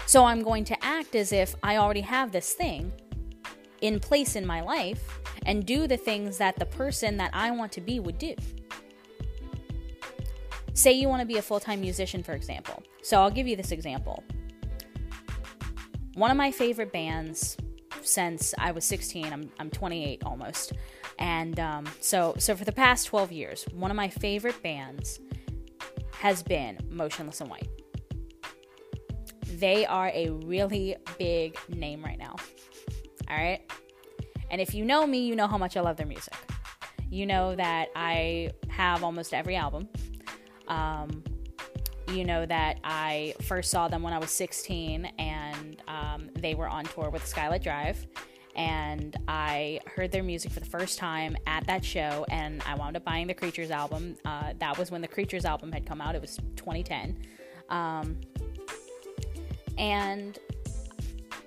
So 0.07 0.25
I'm 0.25 0.43
going 0.43 0.65
to 0.65 0.85
act 0.85 1.15
as 1.15 1.31
if 1.33 1.55
I 1.63 1.77
already 1.77 2.01
have 2.01 2.33
this 2.33 2.55
thing 2.55 2.91
in 3.83 4.01
place 4.01 4.37
in 4.37 4.47
my 4.47 4.63
life 4.63 5.21
and 5.45 5.67
do 5.67 5.87
the 5.87 5.99
things 5.99 6.39
that 6.39 6.57
the 6.59 6.65
person 6.65 7.19
that 7.19 7.31
I 7.35 7.51
want 7.51 7.73
to 7.73 7.83
be 7.83 8.01
would 8.01 8.17
do. 8.17 8.35
Say 10.73 10.93
you 10.93 11.09
want 11.09 11.21
to 11.21 11.27
be 11.27 11.37
a 11.37 11.43
full 11.43 11.61
time 11.61 11.83
musician, 11.83 12.23
for 12.23 12.33
example. 12.33 12.83
So 13.03 13.21
I'll 13.21 13.31
give 13.31 13.47
you 13.47 13.57
this 13.57 13.71
example. 13.71 14.25
One 16.15 16.31
of 16.31 16.39
my 16.39 16.51
favorite 16.51 16.91
bands 16.91 17.59
since 18.01 18.55
I 18.59 18.73
was 18.73 18.85
16, 18.85 19.33
I'm, 19.33 19.51
I'm 19.59 19.71
28 19.71 20.23
almost. 20.25 20.73
And 21.19 21.59
um, 21.61 21.87
so, 22.01 22.35
so 22.39 22.57
for 22.57 22.65
the 22.65 22.73
past 22.73 23.07
12 23.07 23.33
years, 23.33 23.65
one 23.73 23.91
of 23.91 23.97
my 23.97 24.09
favorite 24.09 24.63
bands 24.63 25.21
has 26.13 26.43
been 26.43 26.79
Motionless 26.91 27.41
in 27.41 27.49
White. 27.49 27.69
They 29.47 29.87
are 29.87 30.11
a 30.15 30.31
really 30.31 30.97
big 31.19 31.57
name 31.69 32.05
right 32.05 32.19
now. 32.19 32.37
All 33.31 33.37
right. 33.37 33.61
And 34.51 34.61
if 34.61 34.75
you 34.75 34.85
know 34.85 35.07
me, 35.07 35.27
you 35.27 35.37
know 35.37 35.47
how 35.47 35.59
much 35.59 35.77
I 35.77 35.81
love 35.81 35.97
their 35.97 36.07
music. 36.07 36.35
You 37.11 37.27
know 37.27 37.55
that 37.57 37.89
I 37.95 38.51
have 38.69 39.05
almost 39.05 39.35
every 39.35 39.57
album. 39.57 39.89
Um, 40.69 41.23
you 42.09 42.25
know 42.25 42.45
that 42.47 42.79
I 42.85 43.35
first 43.43 43.71
saw 43.71 43.89
them 43.89 44.03
when 44.03 44.13
I 44.13 44.19
was 44.19 44.31
16 44.31 45.07
and 45.19 45.83
um, 45.89 46.31
they 46.39 46.55
were 46.55 46.69
on 46.69 46.85
tour 46.85 47.11
with 47.11 47.23
Skylit 47.23 47.63
Drive 47.63 48.07
and 48.55 49.17
I 49.29 49.81
heard 49.87 50.13
their 50.13 50.23
music 50.23 50.53
for 50.53 50.61
the 50.61 50.67
first 50.67 50.99
time 50.99 51.37
at 51.47 51.67
that 51.67 51.85
show, 51.85 52.27
and 52.31 52.63
I 52.67 52.75
wound 52.75 52.97
up 52.97 53.05
buying 53.05 53.27
the 53.27 53.35
Creatures 53.35 53.71
album. 53.71 54.17
Uh, 54.25 54.53
that 54.59 54.79
was 54.79 54.91
when 54.91 55.01
the 55.01 55.09
Creatures 55.09 55.45
album 55.45 55.73
had 55.73 55.87
come 55.87 56.01
out. 56.01 56.15
It 56.15 56.21
was 56.21 56.37
2010, 56.57 57.17
um, 57.71 58.19
and 59.79 60.39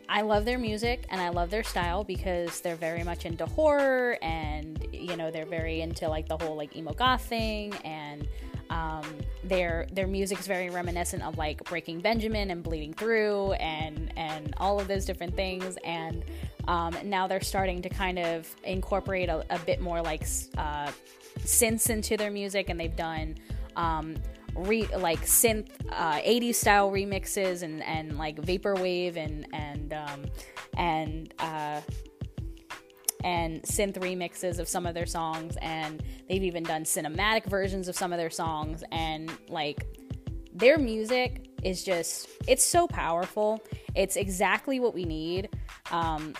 I 0.07 0.21
love 0.21 0.45
their 0.45 0.59
music 0.59 1.05
and 1.09 1.19
I 1.19 1.29
love 1.29 1.49
their 1.49 1.63
style 1.63 2.03
because 2.03 2.61
they're 2.61 2.75
very 2.75 3.03
much 3.03 3.25
into 3.25 3.45
horror, 3.45 4.17
and 4.21 4.85
you 4.91 5.15
know 5.15 5.31
they're 5.31 5.45
very 5.45 5.81
into 5.81 6.07
like 6.07 6.27
the 6.27 6.37
whole 6.37 6.55
like 6.55 6.75
emo 6.75 6.93
goth 6.93 7.25
thing, 7.25 7.73
and 7.83 8.27
um, 8.69 9.03
their 9.43 9.87
their 9.91 10.07
music 10.07 10.39
is 10.39 10.47
very 10.47 10.69
reminiscent 10.69 11.23
of 11.23 11.37
like 11.37 11.63
Breaking 11.65 11.99
Benjamin 11.99 12.51
and 12.51 12.63
Bleeding 12.63 12.93
Through 12.93 13.53
and 13.53 14.11
and 14.17 14.53
all 14.57 14.79
of 14.79 14.87
those 14.87 15.05
different 15.05 15.35
things 15.35 15.77
and 15.83 16.23
um, 16.67 16.95
now 17.03 17.27
they're 17.27 17.41
starting 17.41 17.81
to 17.81 17.89
kind 17.89 18.19
of 18.19 18.53
incorporate 18.63 19.29
a, 19.29 19.45
a 19.49 19.59
bit 19.59 19.81
more 19.81 20.01
like 20.01 20.23
uh, 20.57 20.91
synths 21.39 21.89
into 21.89 22.17
their 22.17 22.31
music, 22.31 22.69
and 22.69 22.79
they've 22.79 22.95
done 22.95 23.35
um, 23.75 24.15
re- 24.55 24.89
like 24.97 25.21
synth 25.21 25.69
uh, 25.91 26.19
80s 26.19 26.55
style 26.55 26.91
remixes 26.91 27.61
and, 27.63 27.83
and 27.83 28.17
like 28.17 28.37
vaporwave 28.37 29.17
and 29.17 29.47
and 29.53 29.93
um, 29.93 30.25
and 30.77 31.33
uh, 31.39 31.81
and 33.23 33.63
synth 33.63 33.97
remixes 33.97 34.59
of 34.59 34.67
some 34.67 34.85
of 34.85 34.93
their 34.93 35.05
songs, 35.05 35.57
and 35.61 36.03
they've 36.29 36.43
even 36.43 36.63
done 36.63 36.83
cinematic 36.83 37.45
versions 37.45 37.87
of 37.87 37.95
some 37.95 38.13
of 38.13 38.17
their 38.17 38.29
songs, 38.29 38.83
and 38.91 39.31
like 39.49 39.85
their 40.53 40.77
music 40.77 41.49
is 41.63 41.83
just 41.83 42.29
it's 42.47 42.63
so 42.63 42.87
powerful. 42.87 43.61
It's 43.95 44.15
exactly 44.15 44.79
what 44.79 44.93
we 44.93 45.05
need. 45.05 45.49
Um, 45.91 46.33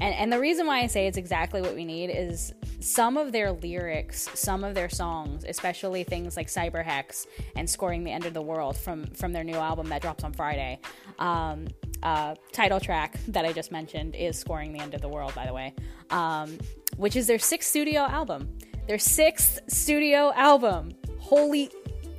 and, 0.00 0.14
and 0.14 0.32
the 0.32 0.38
reason 0.40 0.66
why 0.66 0.80
I 0.80 0.86
say 0.86 1.06
it's 1.06 1.18
exactly 1.18 1.60
what 1.60 1.74
we 1.74 1.84
need 1.84 2.10
is 2.10 2.54
some 2.80 3.16
of 3.16 3.32
their 3.32 3.52
lyrics, 3.52 4.28
some 4.34 4.64
of 4.64 4.74
their 4.74 4.88
songs, 4.88 5.44
especially 5.46 6.04
things 6.04 6.36
like 6.36 6.48
Cyberhex 6.48 7.26
and 7.54 7.68
Scoring 7.68 8.04
the 8.04 8.10
End 8.10 8.24
of 8.24 8.32
the 8.32 8.40
World 8.40 8.76
from, 8.76 9.04
from 9.08 9.32
their 9.32 9.44
new 9.44 9.56
album 9.56 9.88
that 9.90 10.00
drops 10.00 10.24
on 10.24 10.32
Friday. 10.32 10.80
Um, 11.18 11.68
uh, 12.02 12.34
title 12.52 12.80
track 12.80 13.20
that 13.28 13.44
I 13.44 13.52
just 13.52 13.70
mentioned 13.70 14.14
is 14.14 14.38
Scoring 14.38 14.72
the 14.72 14.80
End 14.80 14.94
of 14.94 15.02
the 15.02 15.08
World, 15.08 15.34
by 15.34 15.44
the 15.46 15.52
way, 15.52 15.74
um, 16.08 16.56
which 16.96 17.14
is 17.14 17.26
their 17.26 17.38
sixth 17.38 17.68
studio 17.68 18.00
album. 18.00 18.56
Their 18.86 18.98
sixth 18.98 19.60
studio 19.68 20.32
album. 20.34 20.92
Holy, 21.18 21.70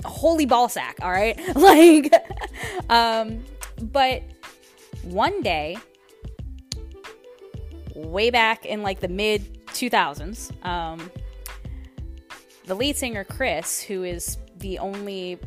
holy 0.05 0.45
ballsack, 0.45 1.01
all 1.01 1.11
right? 1.11 1.39
like, 1.55 2.13
um, 2.89 3.43
but 3.81 4.21
one 5.01 5.41
day 5.41 5.77
way 8.08 8.29
back 8.29 8.65
in 8.65 8.84
like 8.84 9.00
the 9.00 9.08
mid 9.08 9.65
2000s. 9.67 10.51
Um, 10.65 11.12
the 12.65 12.75
lead 12.75 12.96
singer 12.96 13.24
Chris, 13.24 13.81
who 13.81 14.03
is 14.03 14.38
the 14.58 14.79
only 14.79 15.39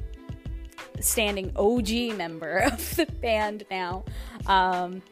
standing 1.01 1.53
OG 1.57 2.17
member 2.17 2.59
of 2.73 2.97
the 2.97 3.07
band 3.07 3.65
now, 3.71 4.05
um, 4.47 5.03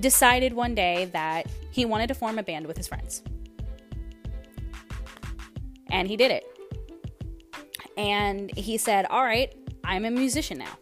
decided 0.00 0.52
one 0.52 0.74
day 0.74 1.06
that 1.12 1.46
he 1.70 1.84
wanted 1.84 2.08
to 2.08 2.14
form 2.14 2.38
a 2.38 2.42
band 2.42 2.66
with 2.66 2.76
his 2.76 2.88
friends. 2.88 3.22
And 5.90 6.08
he 6.08 6.16
did 6.16 6.30
it. 6.30 6.44
And 7.96 8.54
he 8.56 8.76
said, 8.76 9.06
All 9.10 9.22
right, 9.22 9.54
I'm 9.84 10.04
a 10.04 10.10
musician 10.10 10.58
now 10.58 10.76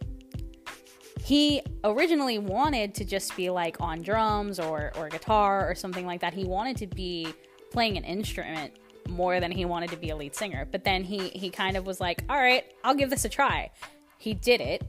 he 1.23 1.61
originally 1.85 2.37
wanted 2.37 2.93
to 2.95 3.05
just 3.05 3.35
be 3.37 3.49
like 3.49 3.79
on 3.79 4.01
drums 4.01 4.59
or, 4.59 4.91
or 4.97 5.07
guitar 5.07 5.69
or 5.69 5.73
something 5.73 6.05
like 6.05 6.19
that. 6.19 6.33
He 6.33 6.43
wanted 6.43 6.75
to 6.77 6.87
be 6.87 7.33
playing 7.71 7.95
an 7.95 8.03
instrument 8.03 8.73
more 9.07 9.39
than 9.39 9.49
he 9.49 9.63
wanted 9.63 9.89
to 9.91 9.95
be 9.95 10.09
a 10.09 10.15
lead 10.17 10.35
singer. 10.35 10.67
But 10.69 10.83
then 10.83 11.01
he 11.01 11.29
he 11.29 11.49
kind 11.49 11.77
of 11.77 11.85
was 11.85 12.01
like, 12.01 12.23
"All 12.29 12.35
right, 12.35 12.65
I'll 12.83 12.93
give 12.93 13.09
this 13.09 13.23
a 13.23 13.29
try." 13.29 13.71
He 14.17 14.33
did 14.33 14.59
it. 14.59 14.85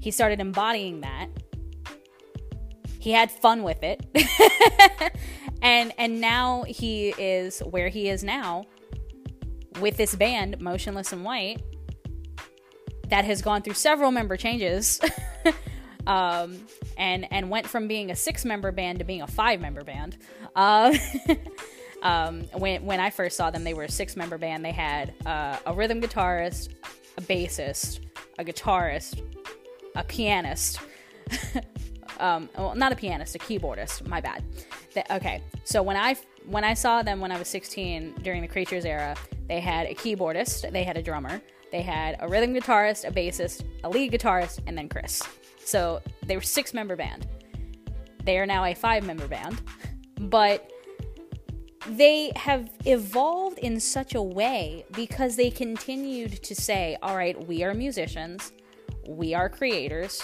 He 0.00 0.10
started 0.10 0.38
embodying 0.38 1.00
that. 1.00 1.28
He 2.98 3.12
had 3.12 3.30
fun 3.30 3.62
with 3.62 3.82
it. 3.82 4.04
and 5.62 5.94
and 5.96 6.20
now 6.20 6.64
he 6.64 7.14
is 7.16 7.60
where 7.60 7.88
he 7.88 8.10
is 8.10 8.22
now 8.22 8.66
with 9.80 9.96
this 9.96 10.14
band 10.14 10.60
Motionless 10.60 11.10
in 11.14 11.24
White 11.24 11.62
that 13.12 13.26
has 13.26 13.42
gone 13.42 13.60
through 13.60 13.74
several 13.74 14.10
member 14.10 14.38
changes 14.38 14.98
um, 16.06 16.58
and 16.96 17.30
and 17.30 17.50
went 17.50 17.66
from 17.66 17.86
being 17.86 18.10
a 18.10 18.16
six 18.16 18.42
member 18.42 18.72
band 18.72 19.00
to 19.00 19.04
being 19.04 19.20
a 19.20 19.26
five 19.26 19.60
member 19.60 19.84
band. 19.84 20.16
Uh, 20.56 20.96
um, 22.02 22.44
when 22.54 22.86
when 22.86 23.00
I 23.00 23.10
first 23.10 23.36
saw 23.36 23.50
them, 23.50 23.64
they 23.64 23.74
were 23.74 23.82
a 23.82 23.90
six 23.90 24.16
member 24.16 24.38
band. 24.38 24.64
They 24.64 24.72
had 24.72 25.12
uh, 25.26 25.58
a 25.66 25.74
rhythm 25.74 26.00
guitarist, 26.00 26.70
a 27.18 27.20
bassist, 27.20 28.00
a 28.38 28.44
guitarist, 28.44 29.20
a 29.94 30.04
pianist. 30.04 30.80
um, 32.18 32.48
well, 32.56 32.74
not 32.74 32.92
a 32.92 32.96
pianist, 32.96 33.34
a 33.34 33.38
keyboardist. 33.38 34.08
My 34.08 34.22
bad. 34.22 34.42
Okay, 35.10 35.42
so 35.64 35.82
when 35.82 35.98
I 35.98 36.16
when 36.46 36.64
I 36.64 36.72
saw 36.72 37.02
them 37.02 37.20
when 37.20 37.30
I 37.30 37.38
was 37.38 37.48
16 37.48 38.14
during 38.22 38.40
the 38.40 38.48
Creatures 38.48 38.86
era, 38.86 39.14
they 39.48 39.60
had 39.60 39.86
a 39.86 39.94
keyboardist, 39.94 40.70
they 40.72 40.82
had 40.82 40.96
a 40.96 41.02
drummer, 41.02 41.42
they 41.72 41.82
had 41.82 42.16
a 42.20 42.28
rhythm 42.28 42.54
guitarist, 42.54 43.08
a 43.08 43.10
bassist, 43.10 43.64
a 43.82 43.88
lead 43.88 44.12
guitarist, 44.12 44.60
and 44.66 44.78
then 44.78 44.88
Chris. 44.88 45.22
So 45.64 46.00
they 46.24 46.36
were 46.36 46.42
six 46.42 46.72
member 46.72 46.94
band. 46.94 47.26
They 48.24 48.38
are 48.38 48.46
now 48.46 48.64
a 48.64 48.74
five 48.74 49.04
member 49.04 49.26
band, 49.26 49.60
but 50.20 50.70
they 51.88 52.30
have 52.36 52.70
evolved 52.84 53.58
in 53.58 53.80
such 53.80 54.14
a 54.14 54.22
way 54.22 54.84
because 54.92 55.34
they 55.34 55.50
continued 55.50 56.42
to 56.42 56.54
say, 56.54 56.96
all 57.02 57.16
right, 57.16 57.48
we 57.48 57.64
are 57.64 57.74
musicians, 57.74 58.52
we 59.08 59.34
are 59.34 59.48
creators, 59.48 60.22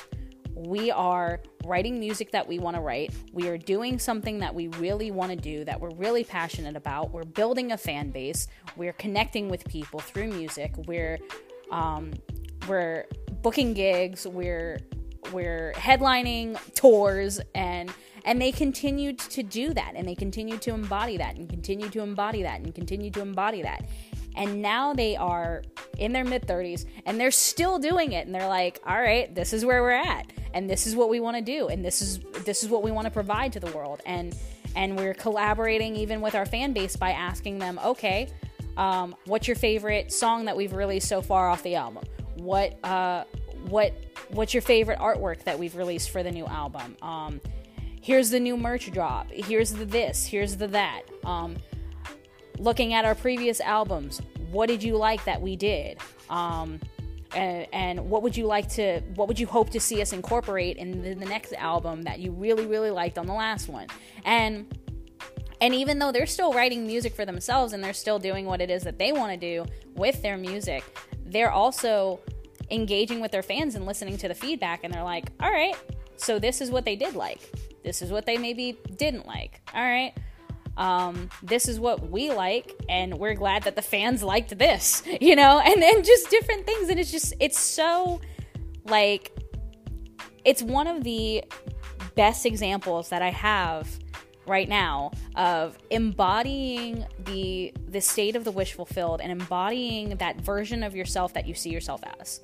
we 0.67 0.91
are 0.91 1.41
writing 1.65 2.00
music 2.00 2.33
that 2.33 2.47
we 2.47 2.59
want 2.59 2.77
to 2.77 2.81
write. 2.83 3.15
We 3.33 3.49
are 3.49 3.57
doing 3.57 3.99
something 3.99 4.38
that 4.41 4.55
we 4.55 4.69
really 4.69 5.11
want 5.11 5.31
to 5.31 5.37
do, 5.37 5.65
that 5.65 5.81
we're 5.81 5.95
really 5.95 6.25
passionate 6.25 6.77
about. 6.77 7.12
We're 7.12 7.25
building 7.25 7.73
a 7.73 7.79
fan 7.79 8.11
base. 8.11 8.49
We're 8.77 8.93
connecting 8.93 9.49
with 9.49 9.65
people 9.69 10.00
through 10.00 10.29
music. 10.29 10.75
We're 10.87 11.19
um, 11.71 12.12
we're 12.67 13.07
booking 13.43 13.75
gigs. 13.75 14.27
We're 14.27 14.81
we're 15.33 15.73
headlining 15.77 16.59
tours 16.75 17.41
and 17.55 17.93
and 18.25 18.41
they 18.41 18.53
continued 18.53 19.19
to 19.19 19.43
do 19.43 19.73
that 19.75 19.93
and 19.95 20.07
they 20.07 20.15
continued 20.15 20.61
to 20.62 20.73
embody 20.73 21.17
that 21.17 21.37
and 21.37 21.49
continue 21.49 21.88
to 21.88 22.00
embody 22.00 22.43
that 22.43 22.61
and 22.61 22.75
continue 22.75 23.11
to 23.11 23.21
embody 23.21 23.62
that 23.62 23.85
and 24.37 24.62
now 24.62 24.92
they 24.92 25.16
are 25.16 25.62
in 25.99 26.12
their 26.12 26.25
mid 26.25 26.47
30s 26.47 26.87
and 27.06 27.20
they're 27.20 27.30
still 27.30 27.78
doing 27.78 28.12
it. 28.12 28.26
And 28.26 28.35
they're 28.35 28.49
like 28.49 28.80
all 28.87 29.00
right 29.00 29.35
this 29.35 29.52
is 29.52 29.64
where 29.64 29.82
we're 29.82 29.90
at. 29.90 30.26
And 30.54 30.68
this 30.68 30.87
is 30.87 30.97
what 30.97 31.08
we 31.08 31.20
want 31.20 31.37
to 31.37 31.42
do. 31.42 31.68
And 31.68 31.85
this 31.85 32.00
is 32.00 32.18
this 32.44 32.62
is 32.62 32.68
what 32.68 32.82
we 32.82 32.90
want 32.90 33.06
to 33.06 33.11
provide 33.11 33.52
to 33.54 33.61
the 33.61 33.70
world. 33.73 34.00
And 34.06 34.37
and 34.76 34.97
we're 34.97 35.14
collaborating 35.14 35.97
even 35.97 36.20
with 36.20 36.35
our 36.35 36.47
fan 36.47 36.73
base 36.73 36.97
by 36.97 37.12
asking 37.12 37.58
them 37.58 37.80
okay 37.85 38.28
um, 38.78 39.16
what's 39.26 39.49
your 39.49 39.56
favorite 39.56 40.12
song 40.12 40.44
that 40.44 40.56
we've 40.56 40.73
released 40.73 41.08
so 41.08 41.20
far 41.20 41.49
off 41.49 41.62
the 41.64 41.75
album? 41.75 42.04
What 42.37 42.82
uh, 42.85 43.25
what 43.66 43.92
what's 44.30 44.54
your 44.54 44.62
favorite 44.62 45.00
artwork 45.00 45.42
that 45.44 45.58
we've 45.58 45.75
released 45.75 46.11
for 46.11 46.23
the 46.23 46.30
new 46.30 46.47
album? 46.47 46.97
Um, 47.02 47.40
here's 48.00 48.30
the 48.30 48.38
new 48.38 48.56
merch 48.56 48.90
drop. 48.92 49.30
Here's 49.30 49.73
the 49.73 49.85
this. 49.85 50.25
Here's 50.25 50.56
the 50.56 50.68
that. 50.68 51.02
Um, 51.25 51.56
looking 52.59 52.95
at 52.95 53.05
our 53.05 53.15
previous 53.15 53.61
albums, 53.61 54.21
what 54.50 54.69
did 54.69 54.83
you 54.83 54.97
like 54.97 55.25
that 55.25 55.41
we 55.41 55.57
did? 55.57 55.99
Um, 56.31 56.81
and, 57.35 57.67
and, 57.73 58.11
what 58.11 58.23
would 58.23 58.37
you 58.37 58.47
like 58.47 58.69
to, 58.71 59.00
what 59.15 59.29
would 59.29 59.38
you 59.38 59.47
hope 59.47 59.69
to 59.71 59.81
see 59.81 60.00
us 60.00 60.12
incorporate 60.12 60.79
in 60.79 61.03
the, 61.03 61.15
the 61.15 61.27
next 61.27 61.53
album 61.55 62.03
that 62.03 62.21
you 62.21 62.33
really, 62.33 62.67
really 62.67 62.91
liked 62.91 63.19
on 63.19 63.27
the 63.27 63.35
last 63.35 63.69
one? 63.69 63.87
And 64.25 64.67
and 65.61 65.75
even 65.75 65.99
though 65.99 66.12
they're 66.12 66.27
still 66.27 66.53
writing 66.53 66.87
music 66.87 67.17
for 67.17 67.27
themselves 67.27 67.73
and 67.73 67.83
they're 67.83 67.93
still 67.93 68.21
doing 68.21 68.47
what 68.47 68.61
it 68.61 68.71
is 68.71 68.85
that 68.85 68.97
they 68.97 69.11
want 69.11 69.33
to 69.33 69.37
do 69.37 69.69
with 69.97 70.23
their 70.23 70.37
music, 70.37 70.85
they're 71.27 71.50
also 71.50 72.21
engaging 72.71 73.19
with 73.19 73.33
their 73.33 73.43
fans 73.43 73.75
and 73.75 73.85
listening 73.85 74.17
to 74.19 74.29
the 74.29 74.35
feedback. 74.35 74.85
And 74.85 74.95
they're 74.95 75.03
like, 75.03 75.33
all 75.41 75.50
right, 75.50 75.75
so 76.17 76.38
this 76.38 76.61
is 76.61 76.71
what 76.71 76.85
they 76.85 76.95
did 76.95 77.17
like. 77.17 77.41
This 77.83 78.03
is 78.03 78.12
what 78.12 78.25
they 78.25 78.38
maybe 78.38 78.79
didn't 78.97 79.27
like. 79.27 79.61
All 79.75 79.83
right 79.83 80.15
um, 80.78 81.28
this 81.42 81.68
is 81.68 81.78
what 81.78 82.08
we 82.08 82.30
like 82.30 82.75
and 82.88 83.18
we're 83.18 83.35
glad 83.35 83.64
that 83.64 83.76
the 83.76 83.82
fans 83.82 84.23
liked 84.23 84.56
this 84.56 85.02
you 85.20 85.37
know? 85.37 85.61
And 85.61 85.82
then 85.82 86.02
just 86.02 86.30
different 86.30 86.64
things 86.64 86.88
and 86.88 86.99
it's 86.99 87.11
just 87.11 87.35
it's 87.40 87.58
so 87.58 88.20
like 88.85 89.37
it's 90.44 90.62
one 90.62 90.87
of 90.87 91.04
the 91.04 91.44
best 92.14 92.47
examples 92.47 93.11
that 93.11 93.23
i 93.23 93.28
have 93.28 93.87
right 94.47 94.68
now 94.68 95.12
of 95.37 95.78
embodying 95.90 97.06
the 97.25 97.73
the 97.88 98.00
state 98.00 98.35
of 98.35 98.44
the 98.44 98.50
wish 98.50 98.73
fulfilled 98.73 99.20
and 99.20 99.30
embodying 99.30 100.16
that 100.16 100.40
version 100.40 100.82
of 100.82 100.97
yourself 100.97 101.35
that 101.35 101.47
you 101.47 101.54
see 101.54 101.70
yourself 101.70 102.00
as. 102.18 102.40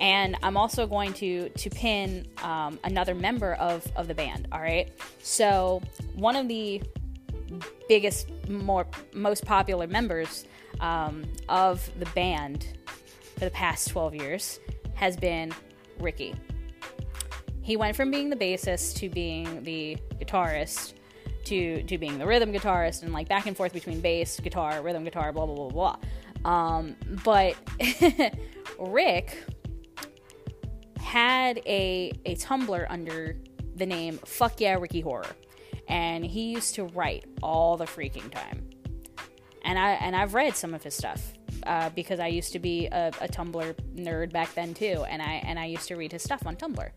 And 0.00 0.36
i'm 0.42 0.56
also 0.56 0.86
going 0.86 1.12
to 1.14 1.50
to 1.50 1.70
pin 1.70 2.26
um, 2.42 2.78
another 2.84 3.14
member 3.14 3.54
of 3.54 3.86
of 3.96 4.08
the 4.08 4.14
band 4.14 4.48
all 4.50 4.60
right? 4.60 4.90
So 5.22 5.82
one 6.14 6.36
of 6.36 6.48
the 6.48 6.82
biggest, 7.88 8.28
more 8.48 8.86
most 9.12 9.44
popular 9.44 9.86
members 9.86 10.44
um, 10.80 11.24
of 11.48 11.90
the 11.98 12.06
band 12.06 12.66
for 13.34 13.44
the 13.44 13.50
past 13.50 13.88
12 13.88 14.14
years 14.14 14.60
has 14.94 15.16
been 15.16 15.52
Ricky. 15.98 16.34
He 17.62 17.76
went 17.76 17.96
from 17.96 18.10
being 18.10 18.30
the 18.30 18.36
bassist 18.36 18.96
to 18.96 19.08
being 19.08 19.62
the 19.62 19.96
guitarist 20.18 20.94
to 21.44 21.82
to 21.82 21.98
being 21.98 22.18
the 22.18 22.26
rhythm 22.26 22.52
guitarist 22.52 23.02
and 23.02 23.12
like 23.12 23.28
back 23.28 23.46
and 23.46 23.56
forth 23.56 23.72
between 23.72 24.00
bass, 24.00 24.40
guitar, 24.40 24.80
rhythm 24.82 25.04
guitar, 25.04 25.32
blah 25.32 25.46
blah 25.46 25.68
blah 25.68 25.96
blah. 26.44 26.50
Um, 26.50 26.96
but 27.24 27.56
Rick 28.78 29.44
had 30.98 31.58
a 31.66 32.12
a 32.24 32.36
Tumblr 32.36 32.86
under 32.88 33.36
the 33.76 33.86
name 33.86 34.18
Fuck 34.24 34.60
Yeah 34.60 34.74
Ricky 34.74 35.00
Horror 35.00 35.26
and 35.88 36.24
he 36.24 36.52
used 36.52 36.74
to 36.76 36.84
write 36.84 37.24
all 37.42 37.76
the 37.76 37.86
freaking 37.86 38.30
time. 38.30 38.68
And 39.64 39.78
I 39.78 39.92
and 39.92 40.14
I've 40.14 40.34
read 40.34 40.54
some 40.56 40.74
of 40.74 40.82
his 40.82 40.94
stuff 40.94 41.32
uh, 41.64 41.90
because 41.90 42.20
I 42.20 42.28
used 42.28 42.52
to 42.52 42.58
be 42.58 42.86
a, 42.86 43.08
a 43.20 43.28
Tumblr 43.28 43.74
nerd 43.94 44.32
back 44.32 44.54
then 44.54 44.74
too, 44.74 45.04
and 45.08 45.20
I 45.20 45.42
and 45.46 45.58
I 45.58 45.66
used 45.66 45.88
to 45.88 45.96
read 45.96 46.12
his 46.12 46.22
stuff 46.22 46.46
on 46.46 46.56
Tumblr. 46.56 46.88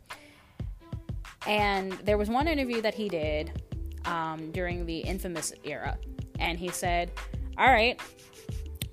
And 1.48 1.94
there 2.04 2.18
was 2.18 2.30
one 2.30 2.48
interview 2.48 2.82
that 2.82 2.94
he 2.94 3.10
did 3.10 3.64
um, 4.06 4.52
during 4.52 4.86
the 4.86 5.00
infamous 5.00 5.54
era, 5.64 5.98
and 6.40 6.60
he 6.60 6.70
said, 6.70 7.12
"All 7.58 7.68
right, 7.68 8.00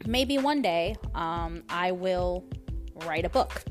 maybe 0.07 0.39
one 0.39 0.63
day 0.63 0.97
um, 1.15 1.63
I 1.69 1.93
will 1.93 2.45
write 3.07 3.25
a 3.25 3.31
book." 3.31 3.63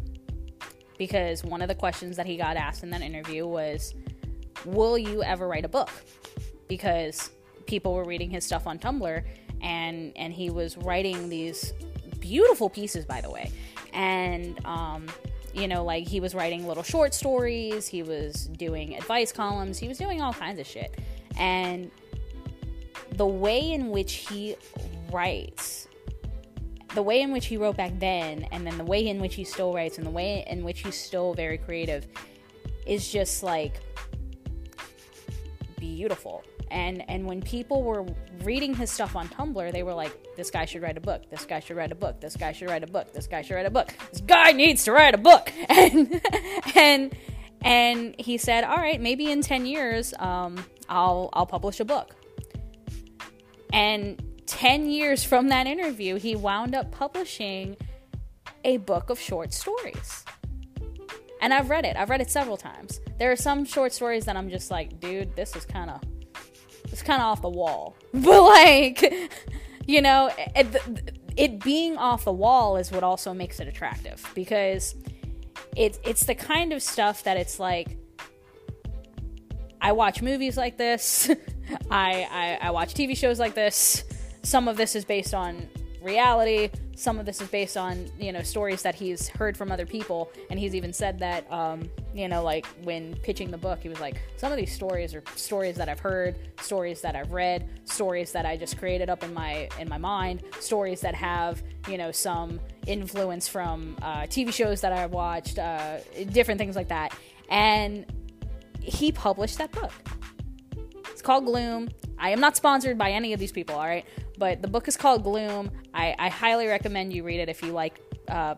Because 0.97 1.43
one 1.43 1.61
of 1.61 1.67
the 1.67 1.75
questions 1.75 2.17
that 2.17 2.25
he 2.25 2.37
got 2.37 2.57
asked 2.57 2.81
in 2.81 2.89
that 2.89 3.01
interview 3.01 3.45
was, 3.45 3.93
Will 4.65 4.97
you 4.97 5.23
ever 5.23 5.47
write 5.47 5.65
a 5.65 5.69
book? 5.69 5.89
because 6.67 7.31
people 7.65 7.93
were 7.93 8.05
reading 8.05 8.29
his 8.29 8.45
stuff 8.45 8.67
on 8.67 8.79
Tumblr 8.79 9.23
and 9.61 10.13
and 10.15 10.33
he 10.33 10.49
was 10.49 10.77
writing 10.77 11.29
these 11.29 11.73
beautiful 12.19 12.69
pieces 12.69 13.05
by 13.05 13.21
the 13.21 13.29
way 13.29 13.51
and 13.93 14.63
um, 14.65 15.07
you 15.53 15.67
know 15.67 15.83
like 15.83 16.07
he 16.07 16.19
was 16.19 16.35
writing 16.35 16.67
little 16.67 16.83
short 16.83 17.13
stories 17.13 17.87
he 17.87 18.03
was 18.03 18.45
doing 18.57 18.95
advice 18.95 19.31
columns 19.31 19.77
he 19.77 19.87
was 19.87 19.97
doing 19.97 20.21
all 20.21 20.33
kinds 20.33 20.59
of 20.59 20.67
shit 20.67 20.99
and 21.37 21.89
the 23.13 23.25
way 23.25 23.71
in 23.71 23.89
which 23.89 24.13
he 24.13 24.55
writes 25.11 25.87
the 26.93 27.01
way 27.01 27.21
in 27.21 27.31
which 27.31 27.47
he 27.47 27.57
wrote 27.57 27.77
back 27.77 27.91
then 27.99 28.47
and 28.51 28.65
then 28.65 28.77
the 28.77 28.83
way 28.83 29.07
in 29.07 29.19
which 29.19 29.35
he 29.35 29.43
still 29.43 29.73
writes 29.73 29.97
and 29.97 30.05
the 30.05 30.11
way 30.11 30.43
in 30.47 30.63
which 30.63 30.81
he's 30.81 30.99
still 30.99 31.33
very 31.33 31.57
creative 31.57 32.07
is 32.85 33.11
just 33.11 33.43
like 33.43 33.81
beautiful 35.95 36.43
and 36.69 37.03
and 37.09 37.25
when 37.25 37.41
people 37.41 37.83
were 37.83 38.05
reading 38.43 38.73
his 38.73 38.91
stuff 38.91 39.15
on 39.15 39.27
Tumblr, 39.29 39.71
they 39.71 39.83
were 39.83 39.93
like, 39.93 40.13
"This 40.35 40.51
guy 40.51 40.65
should 40.65 40.81
write 40.81 40.97
a 40.97 41.01
book. 41.01 41.29
This 41.29 41.45
guy 41.45 41.59
should 41.59 41.77
write 41.77 41.91
a 41.91 41.95
book. 41.95 42.19
This 42.19 42.35
guy 42.35 42.51
should 42.51 42.69
write 42.69 42.83
a 42.83 42.87
book. 42.87 43.13
This 43.13 43.27
guy 43.27 43.41
should 43.41 43.55
write 43.55 43.65
a 43.65 43.69
book. 43.69 43.93
This 44.11 44.21
guy 44.21 44.51
needs 44.51 44.83
to 44.85 44.91
write 44.91 45.15
a 45.15 45.17
book." 45.17 45.51
And 45.69 46.21
and 46.75 47.15
and 47.61 48.15
he 48.19 48.37
said, 48.37 48.63
"All 48.63 48.77
right, 48.77 48.99
maybe 48.99 49.31
in 49.31 49.41
ten 49.41 49.65
years, 49.65 50.13
um, 50.19 50.63
I'll 50.89 51.29
I'll 51.33 51.45
publish 51.45 51.79
a 51.79 51.85
book." 51.85 52.15
And 53.71 54.21
ten 54.45 54.89
years 54.89 55.23
from 55.23 55.49
that 55.49 55.67
interview, 55.67 56.15
he 56.15 56.35
wound 56.35 56.75
up 56.75 56.91
publishing 56.91 57.77
a 58.63 58.77
book 58.77 59.09
of 59.09 59.19
short 59.19 59.53
stories. 59.53 60.25
And 61.41 61.53
I've 61.53 61.69
read 61.69 61.85
it. 61.85 61.95
I've 61.95 62.09
read 62.09 62.21
it 62.21 62.31
several 62.31 62.57
times. 62.57 62.99
There 63.19 63.31
are 63.31 63.35
some 63.35 63.63
short 63.65 63.93
stories 63.93 64.25
that 64.25 64.35
I'm 64.35 64.49
just 64.49 64.71
like, 64.71 64.99
dude, 64.99 65.35
this 65.35 65.55
is 65.55 65.65
kind 65.65 65.89
of 65.89 66.01
it's 66.85 67.01
kind 67.01 67.21
of 67.21 67.27
off 67.27 67.41
the 67.41 67.49
wall. 67.49 67.95
But 68.13 68.43
like, 68.43 69.31
you 69.85 70.01
know, 70.01 70.31
it, 70.55 70.67
it 71.35 71.59
being 71.63 71.97
off 71.97 72.23
the 72.23 72.33
wall 72.33 72.77
is 72.77 72.91
what 72.91 73.03
also 73.03 73.33
makes 73.33 73.59
it 73.59 73.67
attractive 73.67 74.25
because 74.33 74.95
it's 75.75 75.99
it's 76.03 76.25
the 76.25 76.35
kind 76.35 76.73
of 76.73 76.81
stuff 76.81 77.23
that 77.23 77.37
it's 77.37 77.59
like 77.59 77.97
I 79.79 79.91
watch 79.91 80.21
movies 80.21 80.57
like 80.57 80.77
this. 80.77 81.29
I, 81.91 82.57
I 82.61 82.67
I 82.67 82.71
watch 82.71 82.93
TV 82.93 83.15
shows 83.15 83.39
like 83.39 83.53
this. 83.53 84.03
Some 84.43 84.67
of 84.67 84.77
this 84.77 84.95
is 84.95 85.05
based 85.05 85.33
on 85.33 85.67
reality 86.01 86.69
some 86.97 87.19
of 87.19 87.27
this 87.27 87.39
is 87.41 87.47
based 87.49 87.77
on 87.77 88.09
you 88.19 88.31
know 88.31 88.41
stories 88.41 88.81
that 88.81 88.95
he's 88.95 89.27
heard 89.27 89.55
from 89.55 89.71
other 89.71 89.85
people 89.85 90.31
and 90.49 90.59
he's 90.59 90.73
even 90.73 90.91
said 90.91 91.19
that 91.19 91.49
um, 91.51 91.87
you 92.13 92.27
know 92.27 92.41
like 92.43 92.65
when 92.83 93.15
pitching 93.17 93.51
the 93.51 93.57
book 93.57 93.79
he 93.81 93.87
was 93.87 93.99
like 93.99 94.19
some 94.35 94.51
of 94.51 94.57
these 94.57 94.73
stories 94.73 95.13
are 95.13 95.23
stories 95.35 95.75
that 95.75 95.87
i've 95.89 95.99
heard 95.99 96.35
stories 96.59 96.99
that 97.01 97.15
i've 97.15 97.31
read 97.31 97.69
stories 97.85 98.31
that 98.31 98.47
i 98.47 98.57
just 98.57 98.79
created 98.79 99.09
up 99.11 99.23
in 99.23 99.31
my 99.31 99.69
in 99.79 99.87
my 99.87 99.97
mind 99.99 100.43
stories 100.59 100.99
that 100.99 101.13
have 101.13 101.61
you 101.87 101.99
know 101.99 102.11
some 102.11 102.59
influence 102.87 103.47
from 103.47 103.95
uh, 104.01 104.21
tv 104.21 104.51
shows 104.51 104.81
that 104.81 104.91
i've 104.91 105.11
watched 105.11 105.59
uh, 105.59 105.97
different 106.31 106.57
things 106.57 106.75
like 106.75 106.87
that. 106.89 107.13
And 107.49 108.05
he 108.81 109.11
published 109.11 109.57
that 109.57 109.71
book. 109.71 109.91
It's 111.11 111.21
called 111.21 111.45
gloom. 111.45 111.89
I 112.17 112.31
am 112.31 112.39
not 112.39 112.55
sponsored 112.55 112.97
by 112.97 113.11
any 113.11 113.33
of 113.33 113.39
these 113.39 113.51
people 113.51 113.75
all 113.75 113.85
right 113.85 114.05
but 114.37 114.61
the 114.61 114.67
book 114.67 114.87
is 114.87 114.97
called 114.97 115.23
Gloom. 115.23 115.71
I, 115.93 116.15
I 116.17 116.29
highly 116.29 116.67
recommend 116.67 117.13
you 117.13 117.23
read 117.23 117.39
it 117.39 117.49
if 117.49 117.61
you 117.61 117.71
like 117.71 117.99
uh, 118.27 118.55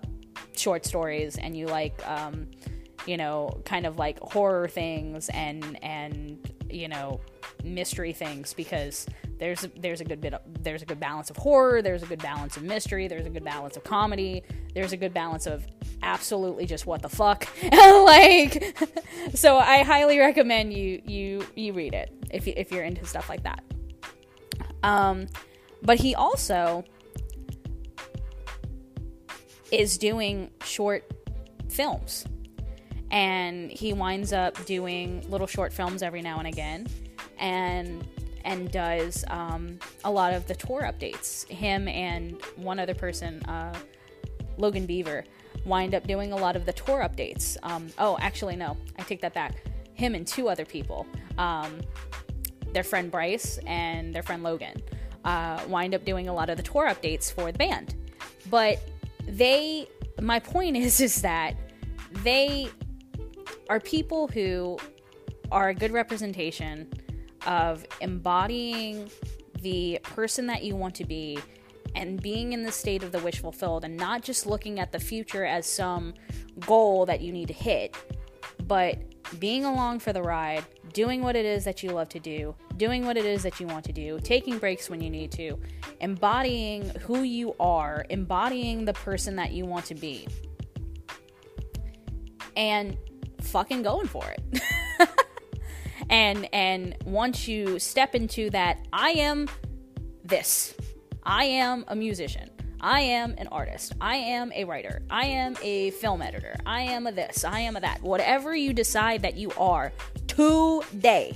short 0.56 0.86
stories 0.86 1.38
and 1.38 1.56
you 1.56 1.68
like, 1.68 2.06
um, 2.08 2.48
you 3.06 3.18
know, 3.18 3.62
kind 3.66 3.86
of 3.86 3.98
like 3.98 4.20
horror 4.20 4.68
things 4.68 5.30
and 5.30 5.82
and 5.84 6.38
you 6.70 6.88
know 6.88 7.20
mystery 7.64 8.14
things 8.14 8.54
because 8.54 9.08
there's 9.40 9.68
there's 9.78 10.02
a 10.02 10.06
good 10.06 10.22
bit 10.22 10.34
of, 10.34 10.42
there's 10.64 10.82
a 10.82 10.86
good 10.86 11.00
balance 11.00 11.30
of 11.30 11.38
horror, 11.38 11.82
there's 11.82 12.04
a 12.04 12.06
good 12.06 12.22
balance 12.22 12.58
of 12.58 12.64
mystery, 12.64 13.08
there's 13.08 13.26
a 13.26 13.30
good 13.30 13.44
balance 13.44 13.78
of 13.78 13.84
comedy, 13.84 14.44
there's 14.74 14.92
a 14.92 14.98
good 14.98 15.14
balance 15.14 15.48
of 15.48 15.66
absolutely 16.04 16.66
just 16.66 16.86
what 16.86 17.02
the 17.02 17.10
fuck. 17.10 17.48
like 17.72 18.78
so 19.34 19.58
I 19.58 19.84
highly 19.84 20.20
recommend 20.20 20.74
you 20.74 21.02
you 21.06 21.46
you 21.56 21.74
read 21.74 21.94
it 21.94 22.14
if 22.32 22.48
you, 22.48 22.54
if 22.56 22.72
you're 22.72 22.84
into 22.84 23.06
stuff 23.06 23.30
like 23.30 23.44
that. 23.44 23.64
Um 24.84 25.28
but 25.82 26.00
he 26.00 26.16
also 26.16 26.84
is 29.72 29.98
doing 29.98 30.52
short 30.64 31.04
films. 31.70 32.26
And 33.12 33.72
he 33.72 33.94
winds 33.94 34.34
up 34.34 34.64
doing 34.66 35.26
little 35.30 35.48
short 35.48 35.74
films 35.74 36.04
every 36.04 36.22
now 36.22 36.38
and 36.40 36.48
again. 36.48 36.88
And 37.40 38.08
and 38.46 38.72
does 38.72 39.26
um, 39.28 39.80
a 40.04 40.12
lot 40.12 40.34
of 40.34 40.48
the 40.48 40.56
tour 40.56 40.82
updates. 40.82 41.48
Him 41.50 41.88
and 41.88 42.42
one 42.56 42.80
other 42.80 42.96
person, 42.96 43.44
uh, 43.44 43.74
Logan 44.58 44.86
Beaver, 44.86 45.26
wind 45.66 45.94
up 45.94 46.08
doing 46.08 46.32
a 46.32 46.38
lot 46.38 46.56
of 46.56 46.66
the 46.66 46.74
tour 46.74 47.08
updates. 47.08 47.58
Um, 47.64 47.90
oh, 48.00 48.18
actually, 48.20 48.56
no, 48.56 48.78
I 48.98 49.04
take 49.04 49.22
that 49.22 49.34
back. 49.34 49.56
Him 49.94 50.16
and 50.16 50.26
two 50.26 50.48
other 50.48 50.66
people, 50.66 51.06
um, 51.38 51.82
their 52.74 52.84
friend 52.84 53.12
Bryce 53.12 53.60
and 53.66 54.16
their 54.16 54.24
friend 54.24 54.42
Logan, 54.42 54.82
uh, 55.26 55.62
wind 55.68 55.94
up 55.94 56.06
doing 56.06 56.28
a 56.28 56.34
lot 56.34 56.50
of 56.50 56.58
the 56.58 56.64
tour 56.64 56.88
updates 56.88 57.32
for 57.32 57.52
the 57.52 57.58
band. 57.58 57.96
But 58.50 58.80
they, 59.28 59.88
my 60.22 60.40
point 60.40 60.78
is, 60.86 61.02
is 61.02 61.22
that 61.22 61.56
they 62.24 62.70
are 63.70 63.80
people 63.80 64.28
who 64.28 64.78
are 65.52 65.70
a 65.70 65.74
good 65.74 65.92
representation 65.92 66.92
of 67.46 67.86
embodying 68.02 69.10
the 69.62 70.00
person 70.04 70.48
that 70.48 70.64
you 70.64 70.76
want 70.76 70.96
to 70.96 71.06
be 71.06 71.40
and 71.96 72.22
being 72.22 72.54
in 72.54 72.64
the 72.64 72.72
state 72.72 73.04
of 73.04 73.12
the 73.12 73.20
wish 73.20 73.40
fulfilled 73.40 73.84
and 73.84 73.98
not 73.98 74.22
just 74.22 74.46
looking 74.46 74.80
at 74.80 74.92
the 74.92 75.00
future 75.00 75.46
as 75.46 75.66
some 75.66 76.14
goal 76.60 77.06
that 77.06 77.22
you 77.22 77.32
need 77.32 77.48
to 77.48 77.54
hit, 77.54 77.96
but 78.68 78.98
being 79.38 79.66
along 79.66 80.00
for 80.00 80.14
the 80.14 80.22
ride, 80.22 80.64
doing 80.94 81.22
what 81.22 81.36
it 81.36 81.46
is 81.46 81.64
that 81.66 81.84
you 81.84 81.92
love 81.92 82.10
to 82.10 82.20
do, 82.20 82.56
doing 82.78 83.06
what 83.06 83.18
it 83.18 83.26
is 83.26 83.44
that 83.44 83.60
you 83.60 83.68
want 83.68 83.86
to 83.86 83.94
do, 83.94 84.20
taking 84.24 84.58
breaks 84.58 84.90
when 84.90 85.02
you 85.02 85.10
need 85.10 85.32
to, 85.34 85.60
embodying 86.00 86.90
who 87.02 87.24
you 87.24 87.54
are, 87.60 88.06
embodying 88.10 88.86
the 88.86 88.94
person 88.94 89.36
that 89.36 89.52
you 89.52 89.66
want 89.66 89.86
to 89.86 89.96
be, 89.96 90.28
and 92.56 92.98
fucking 93.42 93.84
going 93.84 94.08
for 94.08 94.26
it. 94.26 94.62
and 96.10 96.48
and 96.54 96.96
once 97.06 97.48
you 97.48 97.78
step 97.78 98.16
into 98.16 98.50
that 98.50 98.80
i 98.92 99.12
am 99.12 99.48
this. 100.30 100.76
I 101.24 101.46
am 101.46 101.86
a 101.88 101.96
musician 101.96 102.50
i 102.82 103.02
am 103.02 103.36
an 103.38 103.48
artist. 103.48 103.94
I 104.00 104.16
am 104.16 104.52
a 104.54 104.64
writer. 104.64 105.02
I 105.10 105.26
am 105.26 105.56
a 105.62 105.92
film 105.92 106.22
editor. 106.22 106.56
I 106.66 106.82
am 106.82 107.08
a 107.08 107.12
this. 107.12 107.44
I 107.44 107.60
am 107.60 107.76
a 107.76 107.82
that. 107.82 108.02
Whatever 108.02 108.56
you 108.56 108.74
decide 108.74 109.22
that 109.24 109.36
you 109.36 109.52
are 109.58 109.92
today 110.28 111.36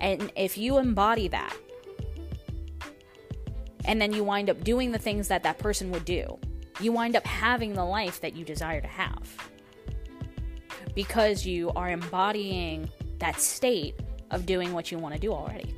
and 0.00 0.30
if 0.36 0.58
you 0.58 0.78
embody 0.78 1.28
that 1.28 1.56
and 3.84 4.00
then 4.00 4.12
you 4.12 4.22
wind 4.22 4.50
up 4.50 4.62
doing 4.62 4.92
the 4.92 4.98
things 4.98 5.28
that 5.28 5.42
that 5.42 5.58
person 5.58 5.90
would 5.90 6.04
do 6.04 6.38
you 6.80 6.92
wind 6.92 7.16
up 7.16 7.26
having 7.26 7.72
the 7.72 7.84
life 7.84 8.20
that 8.20 8.36
you 8.36 8.44
desire 8.44 8.80
to 8.80 8.86
have. 8.86 9.34
Because 10.94 11.46
you 11.46 11.70
are 11.70 11.90
embodying 11.90 12.90
that 13.18 13.40
state 13.40 13.98
of 14.30 14.46
doing 14.46 14.72
what 14.72 14.90
you 14.90 14.98
want 14.98 15.14
to 15.14 15.20
do 15.20 15.32
already. 15.32 15.74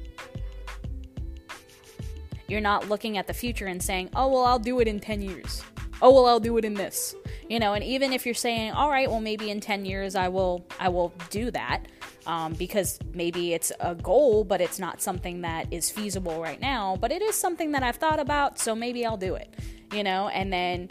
You're 2.48 2.62
not 2.62 2.88
looking 2.88 3.18
at 3.18 3.26
the 3.26 3.34
future 3.34 3.66
and 3.66 3.82
saying, 3.82 4.11
oh, 4.16 4.28
well, 4.28 4.44
I'll 4.44 4.58
do 4.58 4.80
it 4.80 4.88
in 4.88 4.98
10 4.98 5.20
years. 5.20 5.62
Oh, 6.00 6.14
well, 6.14 6.26
I'll 6.26 6.40
do 6.40 6.56
it 6.56 6.64
in 6.64 6.74
this. 6.74 7.14
You 7.48 7.58
know, 7.58 7.74
and 7.74 7.84
even 7.84 8.12
if 8.12 8.24
you're 8.24 8.34
saying, 8.34 8.72
all 8.72 8.88
right, 8.88 9.11
well, 9.11 9.20
maybe 9.20 9.50
in 9.50 9.61
10 9.61 9.84
years 9.84 10.14
I 10.14 10.28
will, 10.28 10.66
I 10.80 10.88
will 10.88 11.12
do 11.30 11.50
that. 11.50 11.84
Um, 12.26 12.52
because 12.54 12.98
maybe 13.14 13.54
it's 13.54 13.72
a 13.80 13.94
goal, 13.94 14.44
but 14.44 14.61
it's 14.61 14.78
not 14.78 15.00
something 15.00 15.42
that 15.42 15.72
is 15.72 15.90
feasible 15.90 16.42
right 16.42 16.61
now. 16.61 16.96
But 16.96 17.11
it 17.11 17.22
is 17.22 17.34
something 17.34 17.72
that 17.72 17.82
I've 17.82 17.96
thought 17.96 18.20
about, 18.20 18.58
so 18.58 18.74
maybe 18.74 19.06
I'll 19.06 19.16
do 19.16 19.34
it, 19.34 19.54
you 19.94 20.02
know. 20.02 20.28
And 20.28 20.52
then 20.52 20.90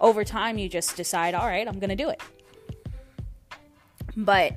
over 0.00 0.24
time, 0.24 0.58
you 0.58 0.68
just 0.68 0.96
decide, 0.96 1.34
all 1.34 1.48
right, 1.48 1.66
I'm 1.66 1.80
going 1.80 1.90
to 1.90 1.96
do 1.96 2.10
it. 2.10 2.22
But 4.16 4.56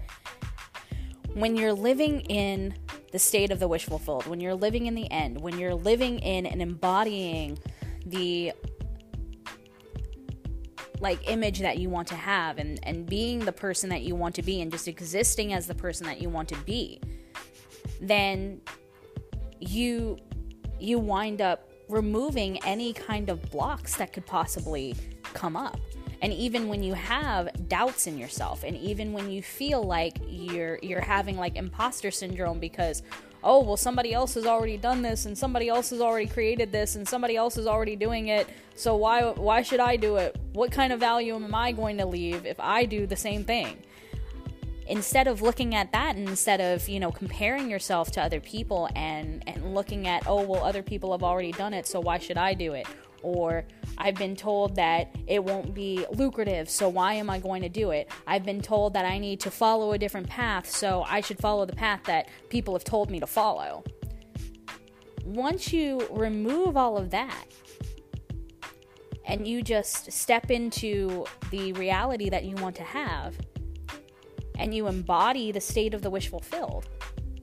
when 1.33 1.55
you're 1.55 1.73
living 1.73 2.21
in 2.21 2.75
the 3.15 3.19
state 3.19 3.49
of 3.49 3.59
the 3.59 3.67
wish 3.69 3.85
fulfilled, 3.85 4.27
when 4.27 4.41
you're 4.41 4.53
living 4.53 4.87
in 4.87 4.93
the 4.93 5.09
end, 5.09 5.39
when 5.39 5.57
you're 5.57 5.73
living 5.73 6.19
in 6.19 6.45
and 6.45 6.61
embodying 6.61 7.57
the 8.05 8.51
like 10.99 11.31
image 11.31 11.59
that 11.59 11.77
you 11.77 11.89
want 11.89 12.09
to 12.09 12.15
have 12.15 12.57
and 12.57 12.77
and 12.83 13.05
being 13.05 13.39
the 13.39 13.53
person 13.53 13.89
that 13.89 14.01
you 14.01 14.15
want 14.15 14.35
to 14.35 14.41
be 14.41 14.59
and 14.59 14.69
just 14.69 14.89
existing 14.89 15.53
as 15.53 15.65
the 15.65 15.75
person 15.75 16.05
that 16.05 16.21
you 16.21 16.27
want 16.27 16.49
to 16.49 16.57
be 16.63 16.99
then 18.01 18.59
you 19.61 20.17
you 20.77 20.99
wind 20.99 21.41
up 21.41 21.69
removing 21.87 22.61
any 22.65 22.91
kind 22.91 23.29
of 23.29 23.41
blocks 23.49 23.95
that 23.95 24.11
could 24.11 24.25
possibly 24.25 24.93
come 25.33 25.55
up 25.55 25.79
and 26.21 26.33
even 26.33 26.67
when 26.67 26.83
you 26.83 26.93
have 26.93 27.67
doubts 27.67 28.07
in 28.07 28.17
yourself 28.17 28.63
and 28.63 28.75
even 28.77 29.13
when 29.13 29.29
you 29.29 29.41
feel 29.41 29.83
like 29.83 30.19
you're 30.27 30.79
you're 30.81 31.01
having 31.01 31.37
like 31.37 31.55
imposter 31.55 32.11
syndrome 32.11 32.59
because 32.59 33.03
oh 33.43 33.63
well 33.63 33.77
somebody 33.77 34.13
else 34.13 34.33
has 34.33 34.45
already 34.45 34.77
done 34.77 35.01
this 35.01 35.25
and 35.25 35.37
somebody 35.37 35.69
else 35.69 35.91
has 35.91 36.01
already 36.01 36.27
created 36.27 36.71
this 36.71 36.95
and 36.95 37.07
somebody 37.07 37.35
else 37.35 37.57
is 37.57 37.67
already 37.67 37.95
doing 37.95 38.27
it. 38.27 38.47
So 38.75 38.95
why 38.95 39.23
why 39.23 39.61
should 39.61 39.79
I 39.79 39.95
do 39.95 40.17
it? 40.17 40.35
What 40.53 40.71
kind 40.71 40.91
of 40.91 40.99
value 40.99 41.35
am 41.35 41.53
I 41.53 41.71
going 41.71 41.97
to 41.99 42.05
leave 42.05 42.45
if 42.45 42.59
I 42.59 42.85
do 42.85 43.05
the 43.05 43.15
same 43.15 43.43
thing? 43.43 43.77
Instead 44.87 45.27
of 45.27 45.41
looking 45.41 45.73
at 45.73 45.91
that 45.93 46.15
and 46.15 46.29
instead 46.29 46.61
of 46.61 46.87
you 46.89 46.99
know 46.99 47.11
comparing 47.11 47.69
yourself 47.69 48.11
to 48.11 48.21
other 48.21 48.39
people 48.39 48.89
and 48.95 49.43
and 49.47 49.73
looking 49.73 50.07
at 50.07 50.27
oh 50.27 50.41
well 50.41 50.63
other 50.63 50.83
people 50.83 51.11
have 51.11 51.23
already 51.23 51.51
done 51.51 51.73
it 51.73 51.85
so 51.87 51.99
why 51.99 52.17
should 52.17 52.37
I 52.37 52.53
do 52.53 52.73
it 52.73 52.87
or 53.25 53.65
I've 53.97 54.15
been 54.15 54.35
told 54.35 54.75
that 54.75 55.15
it 55.25 55.43
won't 55.43 55.73
be 55.73 56.05
lucrative, 56.11 56.69
so 56.69 56.87
why 56.87 57.15
am 57.15 57.29
I 57.29 57.39
going 57.39 57.63
to 57.63 57.69
do 57.69 57.89
it? 57.89 58.09
I've 58.27 58.45
been 58.45 58.61
told 58.61 58.93
that 58.93 59.03
I 59.03 59.17
need 59.17 59.39
to 59.41 59.51
follow 59.51 59.93
a 59.93 59.97
different 59.97 60.29
path, 60.29 60.69
so 60.69 61.03
I 61.07 61.21
should 61.21 61.39
follow 61.39 61.65
the 61.65 61.75
path 61.75 62.03
that 62.03 62.29
people 62.49 62.75
have 62.75 62.83
told 62.83 63.09
me 63.09 63.19
to 63.19 63.27
follow. 63.27 63.83
Once 65.23 65.73
you 65.73 66.07
remove 66.11 66.77
all 66.77 66.97
of 66.97 67.09
that 67.09 67.45
and 69.25 69.47
you 69.47 69.63
just 69.63 70.11
step 70.11 70.51
into 70.51 71.25
the 71.49 71.73
reality 71.73 72.29
that 72.29 72.45
you 72.45 72.55
want 72.57 72.75
to 72.75 72.83
have 72.83 73.35
and 74.59 74.73
you 74.73 74.87
embody 74.87 75.51
the 75.51 75.59
state 75.59 75.95
of 75.95 76.03
the 76.03 76.09
wish 76.11 76.27
fulfilled, 76.27 76.87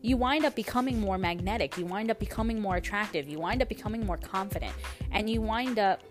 you 0.03 0.17
wind 0.17 0.45
up 0.45 0.57
becoming 0.57 1.01
more 1.01 1.17
magnetic, 1.17 1.79
you 1.79 1.87
wind 1.87 2.11
up 2.11 2.19
becoming 2.19 2.61
more 2.61 2.77
attractive, 2.77 3.29
you 3.29 3.39
wind 3.39 3.63
up 3.63 3.69
becoming 3.69 4.05
more 4.05 4.17
confident, 4.17 4.75
and 5.13 5.31
you 5.31 5.41
wind 5.41 5.79
up 5.79 6.03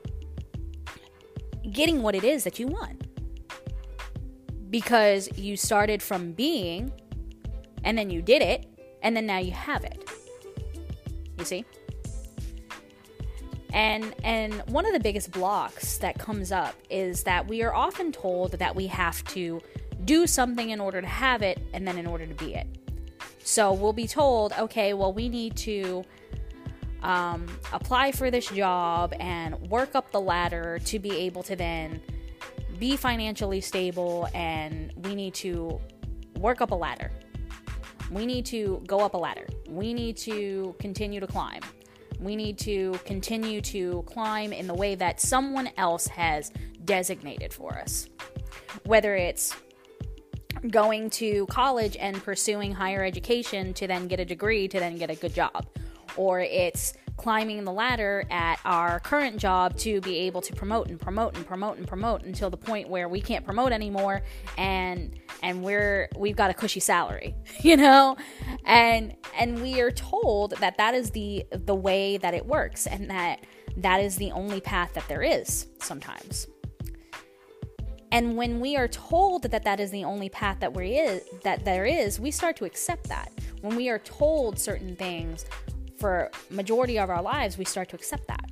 getting 1.72 2.02
what 2.02 2.16
it 2.16 2.24
is 2.24 2.46
that 2.46 2.58
you 2.58 2.68
want. 2.68 3.04
Because 4.70 5.30
you 5.38 5.58
started 5.58 6.02
from 6.02 6.32
being, 6.32 6.94
and 7.84 7.98
then 7.98 8.10
you 8.10 8.22
did 8.22 8.42
it, 8.42 8.66
and 9.04 9.16
then 9.16 9.26
now 9.26 9.40
you 9.40 9.52
have 9.52 9.84
it. 9.84 10.10
You 11.38 11.44
see? 11.44 11.66
And 13.74 14.14
and 14.24 14.54
one 14.68 14.86
of 14.86 14.94
the 14.94 15.00
biggest 15.00 15.32
blocks 15.32 15.98
that 15.98 16.18
comes 16.18 16.52
up 16.52 16.76
is 16.90 17.24
that 17.24 17.48
we 17.48 17.62
are 17.64 17.74
often 17.74 18.12
told 18.12 18.54
that 18.54 18.76
we 18.76 18.88
have 18.88 19.24
to 19.26 19.62
do 20.06 20.28
something 20.28 20.72
in 20.72 20.80
order 20.80 21.02
to 21.02 21.08
have 21.08 21.42
it 21.42 21.60
and 21.74 21.88
then 21.88 21.98
in 21.98 22.06
order 22.06 22.26
to 22.26 22.34
be 22.34 22.56
it. 22.56 22.68
So 23.44 23.74
we'll 23.74 23.94
be 23.94 24.08
told, 24.08 24.54
okay, 24.54 24.94
well, 24.94 25.14
we 25.14 25.30
need 25.30 25.58
to 25.58 26.04
um, 27.02 27.48
apply 27.74 28.12
for 28.12 28.30
this 28.32 28.48
job 28.48 29.14
and 29.20 29.56
work 29.70 29.96
up 29.96 30.12
the 30.12 30.22
ladder 30.22 30.80
to 30.86 31.00
be 31.00 31.12
able 31.20 31.44
to 31.44 31.56
then 31.56 32.02
be 32.80 32.96
financially 32.96 33.62
stable, 33.62 34.28
and 34.34 34.92
we 35.04 35.16
need 35.16 35.34
to 35.36 35.80
work 36.38 36.62
up 36.62 36.72
a 36.72 36.76
ladder. 36.76 37.12
We 38.10 38.26
need 38.26 38.46
to 38.48 38.82
go 38.88 39.00
up 39.00 39.14
a 39.14 39.18
ladder. 39.18 39.48
We 39.70 39.94
need 39.94 40.18
to 40.18 40.76
continue 40.80 41.20
to 41.20 41.28
climb. 41.28 41.62
We 42.20 42.36
need 42.36 42.58
to 42.60 43.00
continue 43.06 43.62
to 43.62 44.04
climb 44.06 44.54
in 44.54 44.68
the 44.68 44.74
way 44.74 44.96
that 44.96 45.20
someone 45.20 45.70
else 45.78 46.08
has 46.08 46.52
designated 46.86 47.54
for 47.54 47.78
us. 47.78 48.08
Whether 48.86 49.16
it's 49.16 49.56
going 50.70 51.10
to 51.10 51.46
college 51.48 51.98
and 52.00 52.24
pursuing 52.24 52.72
higher 52.72 53.04
education 53.04 53.74
to 53.76 53.88
then 53.88 54.08
get 54.08 54.20
a 54.20 54.26
degree 54.26 54.68
to 54.68 54.80
then 54.80 54.98
get 54.98 55.10
a 55.10 55.16
good 55.16 55.34
job. 55.34 55.66
Or 56.16 56.42
it's 56.42 56.94
climbing 57.18 57.64
the 57.64 57.72
ladder 57.72 58.26
at 58.32 58.60
our 58.66 59.00
current 59.00 59.38
job 59.38 59.78
to 59.78 60.02
be 60.02 60.18
able 60.20 60.42
to 60.42 60.54
promote 60.54 60.88
and 60.88 61.00
promote 61.00 61.36
and 61.36 61.46
promote 61.46 61.78
and 61.78 61.88
promote 61.88 62.24
until 62.24 62.50
the 62.50 62.58
point 62.58 62.90
where 62.90 63.08
we 63.08 63.22
can't 63.22 63.46
promote 63.46 63.72
anymore 63.72 64.24
and 64.58 65.20
and 65.44 65.64
we're 65.64 66.10
we've 66.18 66.36
got 66.36 66.50
a 66.50 66.54
cushy 66.54 66.80
salary 66.80 67.36
you 67.62 67.78
know? 67.78 68.18
And 68.66 69.16
and 69.38 69.62
we 69.62 69.82
are 69.82 69.92
told 69.92 70.52
that 70.58 70.78
that 70.78 70.96
is 70.96 71.12
the 71.12 71.46
the 71.52 71.76
way 71.76 72.18
that 72.18 72.34
it 72.34 72.46
works 72.46 72.88
and 72.88 73.10
that 73.12 73.46
that 73.78 74.02
is 74.02 74.16
the 74.16 74.32
only 74.32 74.60
path 74.60 74.94
that 74.96 75.08
there 75.08 75.22
is 75.22 75.68
sometimes 75.80 76.48
and 78.12 78.36
when 78.36 78.60
we 78.60 78.76
are 78.76 78.88
told 78.88 79.44
that 79.44 79.64
that 79.64 79.80
is 79.80 79.92
the 79.92 80.04
only 80.04 80.30
path 80.30 80.60
that 80.60 80.74
we 80.74 80.98
is 80.98 81.24
that 81.44 81.64
there 81.64 81.86
is 81.86 82.20
we 82.20 82.32
start 82.32 82.56
to 82.58 82.66
accept 82.66 83.08
that 83.10 83.32
when 83.62 83.76
we 83.76 83.90
are 83.90 84.00
told 84.00 84.60
certain 84.60 84.96
things 84.96 85.46
for 86.02 86.32
majority 86.50 86.98
of 86.98 87.10
our 87.10 87.22
lives, 87.22 87.58
we 87.58 87.64
start 87.64 87.88
to 87.90 87.96
accept 87.96 88.28
that. 88.28 88.50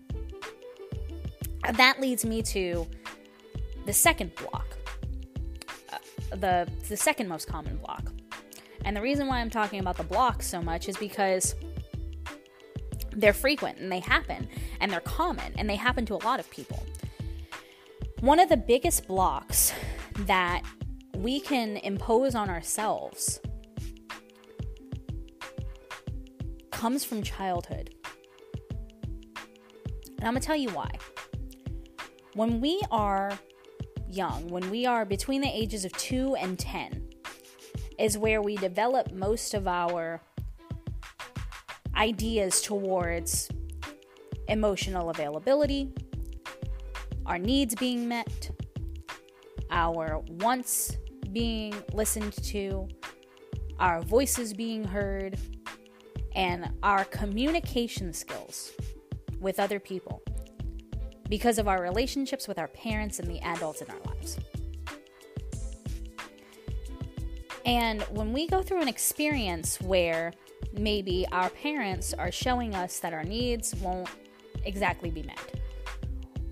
And 1.66 1.76
that 1.78 2.00
leads 2.00 2.24
me 2.24 2.44
to 2.44 2.88
the 3.86 3.92
second 3.92 4.32
block, 4.36 4.78
uh, 5.92 5.98
the 6.36 6.70
the 6.88 6.96
second 6.96 7.28
most 7.28 7.48
common 7.48 7.78
block. 7.78 8.12
And 8.86 8.96
the 8.96 9.02
reason 9.02 9.28
why 9.28 9.40
I'm 9.40 9.50
talking 9.50 9.80
about 9.80 9.98
the 9.98 10.04
blocks 10.04 10.48
so 10.48 10.62
much 10.62 10.88
is 10.88 10.96
because 10.98 11.56
they're 13.12 13.34
frequent 13.34 13.80
and 13.80 13.92
they 13.92 14.00
happen 14.00 14.48
and 14.80 14.92
they're 14.92 15.02
common 15.02 15.52
and 15.58 15.70
they 15.70 15.76
happen 15.76 16.06
to 16.06 16.14
a 16.14 16.22
lot 16.24 16.40
of 16.40 16.50
people. 16.50 16.86
One 18.22 18.42
of 18.42 18.50
the 18.50 18.58
biggest 18.58 19.08
blocks 19.08 19.72
that 20.26 20.64
we 21.16 21.40
can 21.40 21.78
impose 21.78 22.36
on 22.36 22.50
ourselves 22.50 23.40
comes 26.72 27.06
from 27.06 27.24
childhood. 27.24 27.96
And 30.18 30.28
I'm 30.28 30.34
going 30.34 30.42
to 30.42 30.46
tell 30.46 30.58
you 30.58 30.70
why. 30.72 30.92
When 32.34 32.60
we 32.60 32.82
are 32.92 33.40
young, 34.10 34.50
when 34.50 34.70
we 34.70 34.86
are 34.86 35.06
between 35.06 35.40
the 35.40 35.48
ages 35.48 35.86
of 35.86 35.94
2 35.94 36.36
and 36.36 36.60
10, 36.60 37.10
is 37.98 38.18
where 38.18 38.42
we 38.42 38.58
develop 38.58 39.14
most 39.14 39.54
of 39.54 39.66
our 39.66 40.22
ideas 41.96 42.62
towards 42.62 43.50
emotional 44.50 45.10
availability, 45.10 45.94
our 47.30 47.38
needs 47.38 47.76
being 47.76 48.08
met, 48.08 48.50
our 49.70 50.24
wants 50.42 50.98
being 51.32 51.76
listened 51.94 52.34
to, 52.44 52.90
our 53.80 54.02
voices 54.02 54.52
being 54.52 54.84
heard, 54.84 55.38
and 56.34 56.72
our 56.82 57.06
communication 57.06 58.12
skills 58.12 58.72
with 59.40 59.60
other 59.60 59.80
people 59.80 60.24
because 61.30 61.60
of 61.60 61.68
our 61.68 61.82
relationships 61.82 62.48
with 62.48 62.58
our 62.58 62.68
parents 62.70 63.20
and 63.20 63.28
the 63.28 63.40
adults 63.42 63.82
in 63.82 63.90
our 63.92 64.00
lives. 64.08 64.40
And 67.64 68.02
when 68.04 68.34
we 68.34 68.48
go 68.48 68.64
through 68.64 68.82
an 68.82 68.88
experience 68.88 69.80
where 69.80 70.34
maybe 70.74 71.28
our 71.32 71.52
parents 71.52 72.16
are 72.16 72.32
showing 72.32 72.74
us 72.74 73.00
that 73.00 73.14
our 73.14 73.24
needs 73.24 73.76
won't 73.76 74.10
exactly 74.66 75.12
be 75.12 75.22
met, 75.22 75.59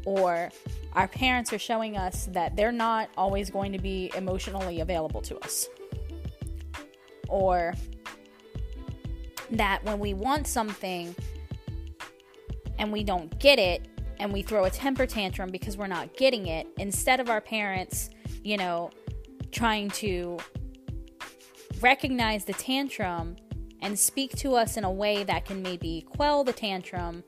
or 0.08 0.50
our 0.94 1.10
parents 1.10 1.52
are 1.52 1.60
showing 1.60 1.98
us 1.98 2.30
that 2.32 2.56
they're 2.56 2.72
not 2.72 3.10
always 3.18 3.50
going 3.50 3.74
to 3.74 3.78
be 3.78 4.10
emotionally 4.16 4.80
available 4.80 5.22
to 5.22 5.38
us, 5.40 5.68
or 7.28 7.74
that 9.52 9.84
when 9.84 10.00
we 10.00 10.14
want 10.14 10.48
something 10.48 11.14
and 12.80 12.90
we 12.90 13.04
don't 13.04 13.38
get 13.40 13.60
it 13.60 13.86
and 14.18 14.32
we 14.32 14.42
throw 14.42 14.64
a 14.64 14.70
temper 14.70 15.06
tantrum 15.06 15.50
because 15.52 15.76
we're 15.76 15.88
not 15.88 16.16
getting 16.16 16.48
it, 16.48 16.66
instead 16.78 17.20
of 17.20 17.30
our 17.30 17.42
parents, 17.42 18.10
you 18.46 18.56
know, 18.56 18.90
trying 19.52 19.90
to 19.90 20.38
recognize 21.82 22.46
the 22.46 22.54
tantrum 22.54 23.36
and 23.82 24.00
speak 24.00 24.32
to 24.38 24.56
us 24.56 24.78
in 24.78 24.86
a 24.86 24.92
way 24.92 25.26
that 25.26 25.44
can 25.44 25.62
maybe 25.62 26.06
quell 26.16 26.46
the 26.46 26.54
tantrum 26.54 27.26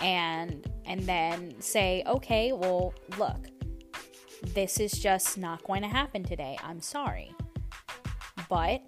and 0.00 0.70
and 0.84 1.00
then 1.02 1.54
say, 1.60 2.02
"Okay, 2.06 2.52
well, 2.52 2.94
look, 3.18 3.48
this 4.54 4.80
is 4.80 4.92
just 4.92 5.38
not 5.38 5.62
going 5.64 5.82
to 5.82 5.88
happen 5.88 6.24
today. 6.24 6.56
I'm 6.62 6.80
sorry." 6.80 7.32
But 8.48 8.82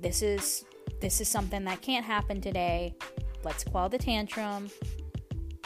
this 0.00 0.22
is 0.22 0.64
this 1.00 1.20
is 1.20 1.28
something 1.28 1.64
that 1.64 1.82
can't 1.82 2.04
happen 2.04 2.40
today. 2.40 2.94
Let's 3.44 3.64
quell 3.64 3.88
the 3.88 3.98
tantrum. 3.98 4.70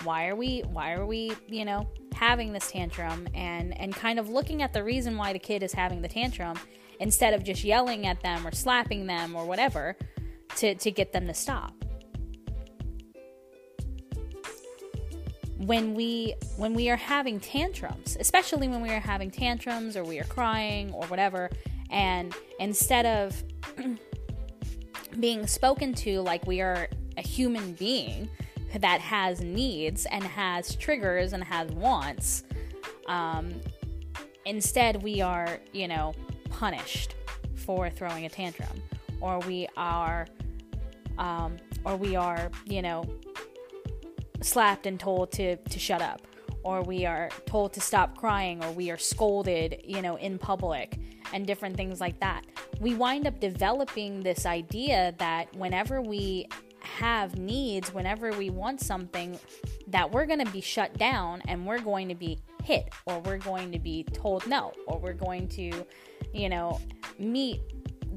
Why 0.05 0.29
are 0.29 0.37
we 0.37 0.61
why 0.61 0.93
are 0.93 1.07
we, 1.07 1.33
you 1.49 1.65
know, 1.65 1.89
having 2.15 2.53
this 2.53 2.71
tantrum 2.71 3.29
and 3.35 3.79
and 3.81 3.95
kind 3.95 4.19
of 4.19 4.29
looking 4.29 4.63
at 4.63 4.73
the 4.73 4.83
reason 4.83 5.17
why 5.17 5.33
the 5.33 5.39
kid 5.39 5.63
is 5.63 5.73
having 5.73 6.03
the 6.03 6.09
tantrum 6.09 6.59
instead 7.01 7.35
of 7.35 7.45
just 7.45 7.63
yelling 7.65 8.07
at 8.07 8.21
them 8.21 8.47
or 8.47 8.53
slapping 8.53 9.07
them 9.07 9.37
or 9.37 9.47
whatever 9.47 9.97
to 10.57 10.75
to 10.75 10.91
get 10.91 11.13
them 11.13 11.27
to 11.27 11.35
stop. 11.35 11.73
When 15.59 15.95
we 15.95 16.35
when 16.57 16.73
we 16.73 16.89
are 16.89 16.97
having 16.97 17.41
tantrums 17.41 18.17
especially 18.21 18.69
when 18.69 18.81
we 18.81 18.91
are 18.91 19.01
having 19.01 19.31
tantrums 19.31 19.97
or 19.97 20.05
we 20.05 20.19
are 20.19 20.25
crying 20.25 20.93
or 20.93 21.05
whatever 21.07 21.51
and 21.91 22.35
instead 22.61 23.05
of 23.05 23.43
being 25.21 25.47
spoken 25.47 25.93
to 25.93 26.21
like 26.21 26.47
we 26.47 26.61
are 26.61 26.89
a 27.17 27.23
human 27.23 27.73
being 27.75 28.29
that 28.77 29.01
has 29.01 29.41
needs 29.41 30.07
and 30.07 30.23
has 30.23 30.75
triggers 30.77 31.33
and 31.33 31.43
has 31.43 31.71
wants. 31.73 32.45
Um, 33.07 33.61
instead, 34.45 35.03
we 35.03 35.21
are, 35.21 35.61
you 35.73 35.89
know, 35.89 36.15
punished 36.51 37.15
for 37.55 37.91
throwing 37.91 38.27
a 38.27 38.29
tantrum, 38.29 38.83
or 39.21 39.39
we 39.41 39.69
are, 39.77 40.27
um, 41.17 41.57
or 41.85 41.97
we 41.97 42.15
are, 42.15 42.51
you 42.67 42.83
know, 42.83 43.05
slapped 44.41 44.87
and 44.87 44.99
told 44.99 45.33
to 45.33 45.57
to 45.57 45.79
shut 45.79 46.03
up, 46.03 46.27
or 46.63 46.83
we 46.83 47.07
are 47.07 47.31
told 47.47 47.73
to 47.75 47.81
stop 47.81 48.17
crying, 48.17 48.63
or 48.65 48.73
we 48.73 48.91
are 48.91 48.99
scolded, 48.99 49.81
you 49.85 50.03
know, 50.03 50.17
in 50.17 50.39
public, 50.39 50.99
and 51.33 51.47
different 51.47 51.77
things 51.77 52.01
like 52.01 52.19
that. 52.21 52.45
We 52.81 52.95
wind 52.95 53.27
up 53.27 53.41
developing 53.41 54.23
this 54.23 54.47
idea 54.47 55.15
that 55.19 55.55
whenever 55.57 56.01
we 56.01 56.47
have 56.81 57.39
needs, 57.39 57.93
whenever 57.93 58.33
we 58.33 58.51
want 58.51 58.81
something, 58.81 59.39
that 59.89 60.11
we're 60.11 60.27
going 60.27 60.45
to 60.45 60.53
be 60.53 60.61
shut 60.61 60.97
down 60.97 61.43
and 61.49 61.67
we're 61.67 61.81
going 61.81 62.09
to 62.09 62.15
be 62.15 62.39
hit 62.65 62.89
or 63.07 63.21
we're 63.21 63.39
going 63.39 63.73
to 63.73 63.79
be 63.79 64.05
told 64.05 64.47
no 64.47 64.73
or 64.87 64.99
we're 64.99 65.13
going 65.13 65.49
to, 65.49 65.87
you 66.33 66.49
know, 66.49 66.81
meet 67.19 67.61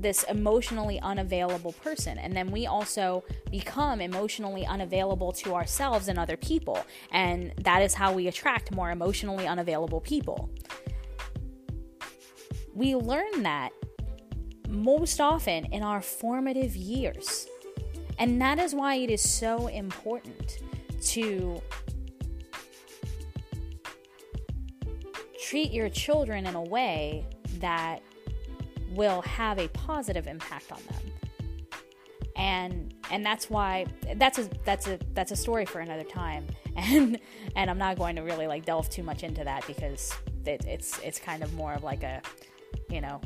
this 0.02 0.24
emotionally 0.24 1.00
unavailable 1.02 1.74
person. 1.74 2.18
And 2.18 2.36
then 2.36 2.52
we 2.52 2.66
also 2.66 3.24
become 3.50 4.02
emotionally 4.02 4.66
unavailable 4.66 5.32
to 5.34 5.54
ourselves 5.54 6.08
and 6.08 6.18
other 6.18 6.38
people. 6.38 6.84
And 7.12 7.54
that 7.58 7.82
is 7.82 7.94
how 7.94 8.14
we 8.14 8.28
attract 8.28 8.74
more 8.74 8.92
emotionally 8.92 9.48
unavailable 9.48 10.02
people. 10.02 10.50
We 12.74 12.96
learn 12.96 13.44
that 13.44 13.72
most 14.68 15.20
often 15.20 15.66
in 15.66 15.84
our 15.84 16.02
formative 16.02 16.76
years. 16.76 17.48
And 18.18 18.42
that 18.42 18.60
is 18.60 18.74
why 18.74 18.96
it 18.96 19.10
is 19.10 19.22
so 19.22 19.68
important 19.68 20.60
to 21.02 21.62
treat 25.44 25.72
your 25.72 25.90
children 25.90 26.46
in 26.46 26.56
a 26.56 26.62
way 26.62 27.26
that 27.60 28.02
will 28.92 29.22
have 29.22 29.60
a 29.60 29.68
positive 29.70 30.28
impact 30.28 30.72
on 30.72 30.80
them. 30.90 31.12
And 32.36 32.94
and 33.12 33.26
that's 33.26 33.50
why 33.50 33.86
that's 34.16 34.40
a 34.40 34.50
that's 34.66 34.88
a 34.88 34.98
that's 35.14 35.32
a 35.32 35.36
story 35.36 35.66
for 35.66 35.80
another 35.80 36.04
time. 36.04 36.48
And 36.74 37.20
and 37.58 37.70
I'm 37.70 37.78
not 37.78 37.98
going 37.98 38.16
to 38.16 38.22
really 38.22 38.48
like 38.48 38.64
delve 38.64 38.90
too 38.90 39.04
much 39.04 39.24
into 39.24 39.44
that 39.44 39.68
because 39.68 40.14
it, 40.46 40.64
it's 40.66 40.98
it's 41.00 41.20
kind 41.20 41.44
of 41.44 41.54
more 41.54 41.74
of 41.74 41.84
like 41.84 42.02
a 42.04 42.22
you 42.90 43.02
know 43.02 43.20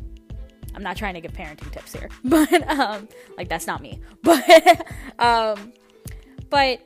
I'm 0.75 0.83
not 0.83 0.97
trying 0.97 1.13
to 1.13 1.21
give 1.21 1.31
parenting 1.31 1.71
tips 1.71 1.93
here, 1.93 2.09
but 2.23 2.67
um, 2.67 3.07
like 3.37 3.47
that's 3.47 3.67
not 3.67 3.81
me. 3.81 4.01
But 4.23 4.85
um, 5.19 5.73
but 6.49 6.81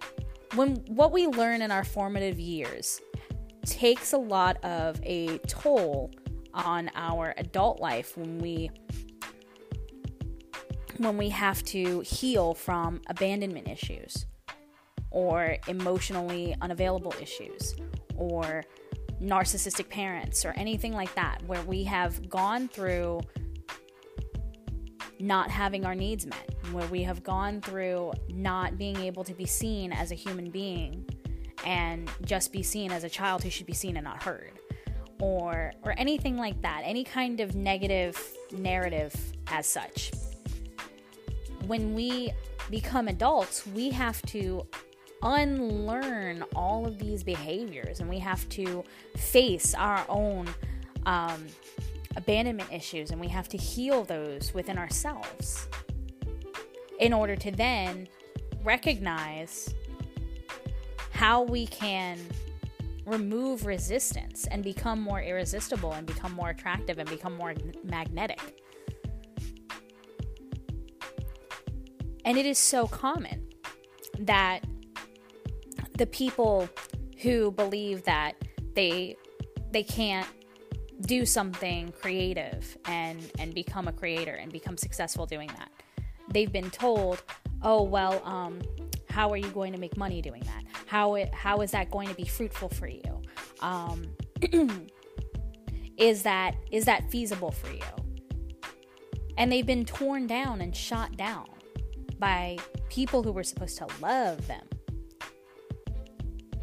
when 0.55 0.75
what 0.87 1.11
we 1.11 1.27
learn 1.27 1.61
in 1.61 1.71
our 1.71 1.83
formative 1.83 2.39
years 2.39 3.01
takes 3.65 4.13
a 4.13 4.17
lot 4.17 4.63
of 4.63 4.99
a 5.03 5.37
toll 5.39 6.11
on 6.65 6.89
our 6.95 7.33
adult 7.37 7.79
life 7.79 8.17
when 8.17 8.39
we 8.39 8.69
when 10.97 11.17
we 11.17 11.29
have 11.29 11.63
to 11.63 12.01
heal 12.01 12.53
from 12.53 13.01
abandonment 13.07 13.67
issues 13.67 14.25
or 15.11 15.57
emotionally 15.67 16.55
unavailable 16.61 17.13
issues 17.21 17.75
or 18.15 18.63
narcissistic 19.21 19.89
parents 19.89 20.45
or 20.45 20.51
anything 20.51 20.93
like 20.93 21.13
that 21.15 21.41
where 21.47 21.61
we 21.63 21.83
have 21.83 22.29
gone 22.29 22.67
through 22.67 23.21
not 25.19 25.49
having 25.49 25.85
our 25.85 25.95
needs 25.95 26.25
met, 26.25 26.55
where 26.71 26.87
we 26.87 27.03
have 27.03 27.23
gone 27.23 27.59
through 27.59 28.13
not 28.29 28.77
being 28.77 28.97
able 28.97 29.23
to 29.23 29.33
be 29.33 29.45
seen 29.45 29.91
as 29.91 30.11
a 30.11 30.15
human 30.15 30.49
being 30.49 31.05
and 31.65 32.09
just 32.23 32.53
be 32.53 32.63
seen 32.63 32.91
as 32.91 33.03
a 33.03 33.09
child 33.09 33.43
who 33.43 33.49
should 33.49 33.65
be 33.65 33.73
seen 33.73 33.97
and 33.97 34.03
not 34.05 34.23
heard 34.23 34.58
or 35.19 35.73
or 35.83 35.93
anything 35.97 36.37
like 36.37 36.61
that 36.61 36.81
any 36.83 37.03
kind 37.03 37.39
of 37.39 37.55
negative 37.55 38.17
narrative 38.51 39.13
as 39.47 39.67
such. 39.67 40.11
When 41.67 41.93
we 41.93 42.31
become 42.69 43.07
adults 43.07 43.65
we 43.67 43.89
have 43.89 44.21
to 44.23 44.65
unlearn 45.21 46.43
all 46.55 46.85
of 46.85 46.97
these 46.97 47.23
behaviors 47.23 47.99
and 47.99 48.09
we 48.09 48.19
have 48.19 48.47
to 48.49 48.83
face 49.17 49.73
our 49.75 50.05
own 50.07 50.47
um, 51.05 51.45
abandonment 52.15 52.71
issues 52.71 53.11
and 53.11 53.19
we 53.19 53.27
have 53.27 53.49
to 53.49 53.57
heal 53.57 54.03
those 54.03 54.53
within 54.53 54.77
ourselves 54.77 55.67
in 56.99 57.13
order 57.13 57.35
to 57.35 57.51
then 57.51 58.07
recognize 58.63 59.73
how 61.11 61.41
we 61.41 61.67
can 61.67 62.17
remove 63.09 63.65
resistance 63.65 64.47
and 64.47 64.63
become 64.63 65.01
more 65.01 65.21
irresistible 65.21 65.93
and 65.93 66.05
become 66.05 66.31
more 66.33 66.49
attractive 66.49 66.99
and 66.99 67.09
become 67.09 67.35
more 67.35 67.53
magnetic. 67.83 68.61
And 72.25 72.37
it 72.37 72.45
is 72.45 72.59
so 72.59 72.87
common 72.87 73.47
that 74.19 74.63
the 75.97 76.05
people 76.05 76.69
who 77.21 77.51
believe 77.51 78.03
that 78.03 78.33
they 78.75 79.17
they 79.71 79.83
can't 79.83 80.27
do 81.01 81.25
something 81.25 81.91
creative 81.99 82.77
and 82.85 83.31
and 83.39 83.53
become 83.53 83.87
a 83.87 83.91
creator 83.91 84.35
and 84.35 84.51
become 84.51 84.77
successful 84.77 85.25
doing 85.25 85.49
that. 85.57 85.71
They've 86.31 86.51
been 86.51 86.69
told, 86.69 87.23
"Oh, 87.63 87.81
well, 87.81 88.21
um, 88.23 88.61
how 89.09 89.29
are 89.31 89.37
you 89.37 89.49
going 89.49 89.73
to 89.73 89.79
make 89.79 89.97
money 89.97 90.21
doing 90.21 90.43
that? 90.45 90.68
How 90.89 91.15
it 91.15 91.33
how 91.33 91.61
is 91.61 91.71
that 91.71 91.91
going 91.91 92.07
to 92.07 92.15
be 92.15 92.25
fruitful 92.25 92.69
for 92.69 92.87
you? 92.87 93.21
Um, 93.61 94.07
is 95.97 96.23
that 96.23 96.55
is 96.71 96.85
that 96.85 97.09
feasible 97.11 97.51
for 97.51 97.71
you?" 97.71 97.81
And 99.37 99.51
they've 99.51 99.65
been 99.65 99.85
torn 99.85 100.27
down 100.27 100.61
and 100.61 100.75
shot 100.75 101.15
down 101.15 101.47
by 102.17 102.57
people 102.89 103.23
who 103.23 103.31
were 103.31 103.43
supposed 103.43 103.77
to 103.77 103.87
love 104.01 104.45
them 104.47 104.67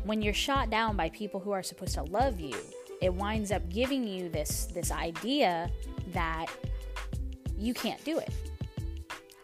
when 0.07 0.23
you're 0.23 0.35
shot 0.35 0.71
down 0.71 0.97
by 0.97 1.11
people 1.11 1.41
who 1.41 1.51
are 1.51 1.63
supposed 1.63 1.95
to 1.95 2.05
love 2.05 2.39
you, 2.39 2.57
it 3.03 3.13
winds 3.13 3.51
up 3.51 3.69
giving 3.69 4.07
you 4.07 4.29
this 4.29 4.67
this 4.67 4.91
idea 4.91 5.71
that 6.13 6.47
you 7.59 7.75
can't 7.75 8.03
do 8.05 8.19
it. 8.19 8.31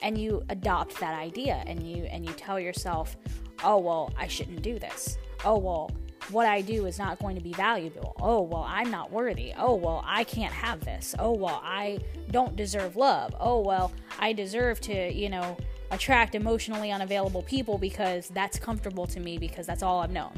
And 0.01 0.17
you 0.17 0.43
adopt 0.49 0.99
that 1.01 1.15
idea 1.15 1.63
and 1.67 1.83
you 1.89 2.05
and 2.05 2.25
you 2.25 2.33
tell 2.33 2.59
yourself, 2.59 3.17
"Oh, 3.63 3.79
well, 3.79 4.13
I 4.17 4.27
shouldn't 4.27 4.63
do 4.63 4.79
this. 4.79 5.19
Oh, 5.45 5.59
well, 5.59 5.91
what 6.31 6.47
I 6.47 6.61
do 6.61 6.87
is 6.87 6.99
not 6.99 7.19
going 7.19 7.37
to 7.37 7.43
be 7.43 7.53
valuable. 7.53 8.15
Oh, 8.21 8.43
well, 8.43 8.65
I'm 8.67 8.91
not 8.91 9.11
worthy. 9.11 9.53
Oh, 9.57 9.75
well, 9.75 10.03
I 10.07 10.25
can't 10.25 10.53
have 10.53 10.85
this. 10.85 11.15
Oh, 11.19 11.33
well, 11.33 11.61
I 11.65 11.99
don't 12.31 12.55
deserve 12.57 12.97
love. 12.97 13.35
Oh, 13.39 13.61
well, 13.61 13.93
I 14.19 14.33
deserve 14.33 14.81
to, 14.83 15.13
you 15.13 15.29
know, 15.29 15.57
attract 15.91 16.35
emotionally 16.35 16.91
unavailable 16.91 17.43
people 17.43 17.77
because 17.77 18.29
that's 18.29 18.59
comfortable 18.59 19.07
to 19.07 19.21
me 19.21 19.37
because 19.37 19.67
that's 19.67 19.83
all 19.83 20.01
I've 20.01 20.11
known. 20.11 20.33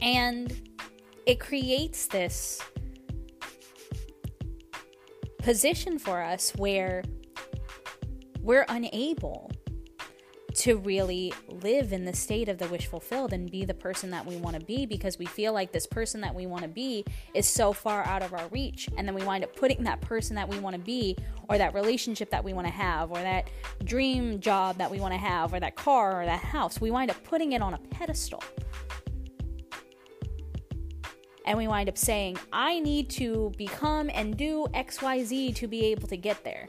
And 0.00 0.70
it 1.26 1.40
creates 1.40 2.06
this 2.06 2.62
position 5.38 5.98
for 5.98 6.22
us 6.22 6.52
where 6.56 7.02
we're 8.40 8.64
unable 8.68 9.50
to 10.58 10.76
really 10.78 11.32
live 11.62 11.92
in 11.92 12.04
the 12.04 12.12
state 12.12 12.48
of 12.48 12.58
the 12.58 12.66
wish 12.66 12.86
fulfilled 12.86 13.32
and 13.32 13.48
be 13.48 13.64
the 13.64 13.74
person 13.74 14.10
that 14.10 14.26
we 14.26 14.34
want 14.36 14.58
to 14.58 14.64
be 14.64 14.86
because 14.86 15.16
we 15.16 15.24
feel 15.24 15.52
like 15.52 15.70
this 15.70 15.86
person 15.86 16.20
that 16.20 16.34
we 16.34 16.46
want 16.46 16.62
to 16.62 16.68
be 16.68 17.04
is 17.32 17.48
so 17.48 17.72
far 17.72 18.04
out 18.06 18.22
of 18.22 18.32
our 18.32 18.44
reach. 18.48 18.88
And 18.96 19.06
then 19.06 19.14
we 19.14 19.22
wind 19.22 19.44
up 19.44 19.54
putting 19.54 19.84
that 19.84 20.00
person 20.00 20.34
that 20.34 20.48
we 20.48 20.58
want 20.58 20.74
to 20.74 20.82
be, 20.82 21.16
or 21.48 21.58
that 21.58 21.74
relationship 21.74 22.30
that 22.30 22.42
we 22.42 22.52
want 22.52 22.66
to 22.66 22.72
have, 22.72 23.12
or 23.12 23.18
that 23.18 23.48
dream 23.84 24.40
job 24.40 24.78
that 24.78 24.90
we 24.90 24.98
want 24.98 25.14
to 25.14 25.18
have, 25.18 25.54
or 25.54 25.60
that 25.60 25.76
car 25.76 26.20
or 26.20 26.26
that 26.26 26.40
house, 26.40 26.80
we 26.80 26.90
wind 26.90 27.12
up 27.12 27.22
putting 27.22 27.52
it 27.52 27.62
on 27.62 27.74
a 27.74 27.78
pedestal. 27.90 28.42
And 31.46 31.56
we 31.56 31.68
wind 31.68 31.88
up 31.88 31.96
saying, 31.96 32.36
I 32.52 32.80
need 32.80 33.10
to 33.10 33.52
become 33.56 34.10
and 34.12 34.36
do 34.36 34.66
XYZ 34.74 35.54
to 35.54 35.68
be 35.68 35.84
able 35.86 36.08
to 36.08 36.16
get 36.16 36.42
there 36.42 36.68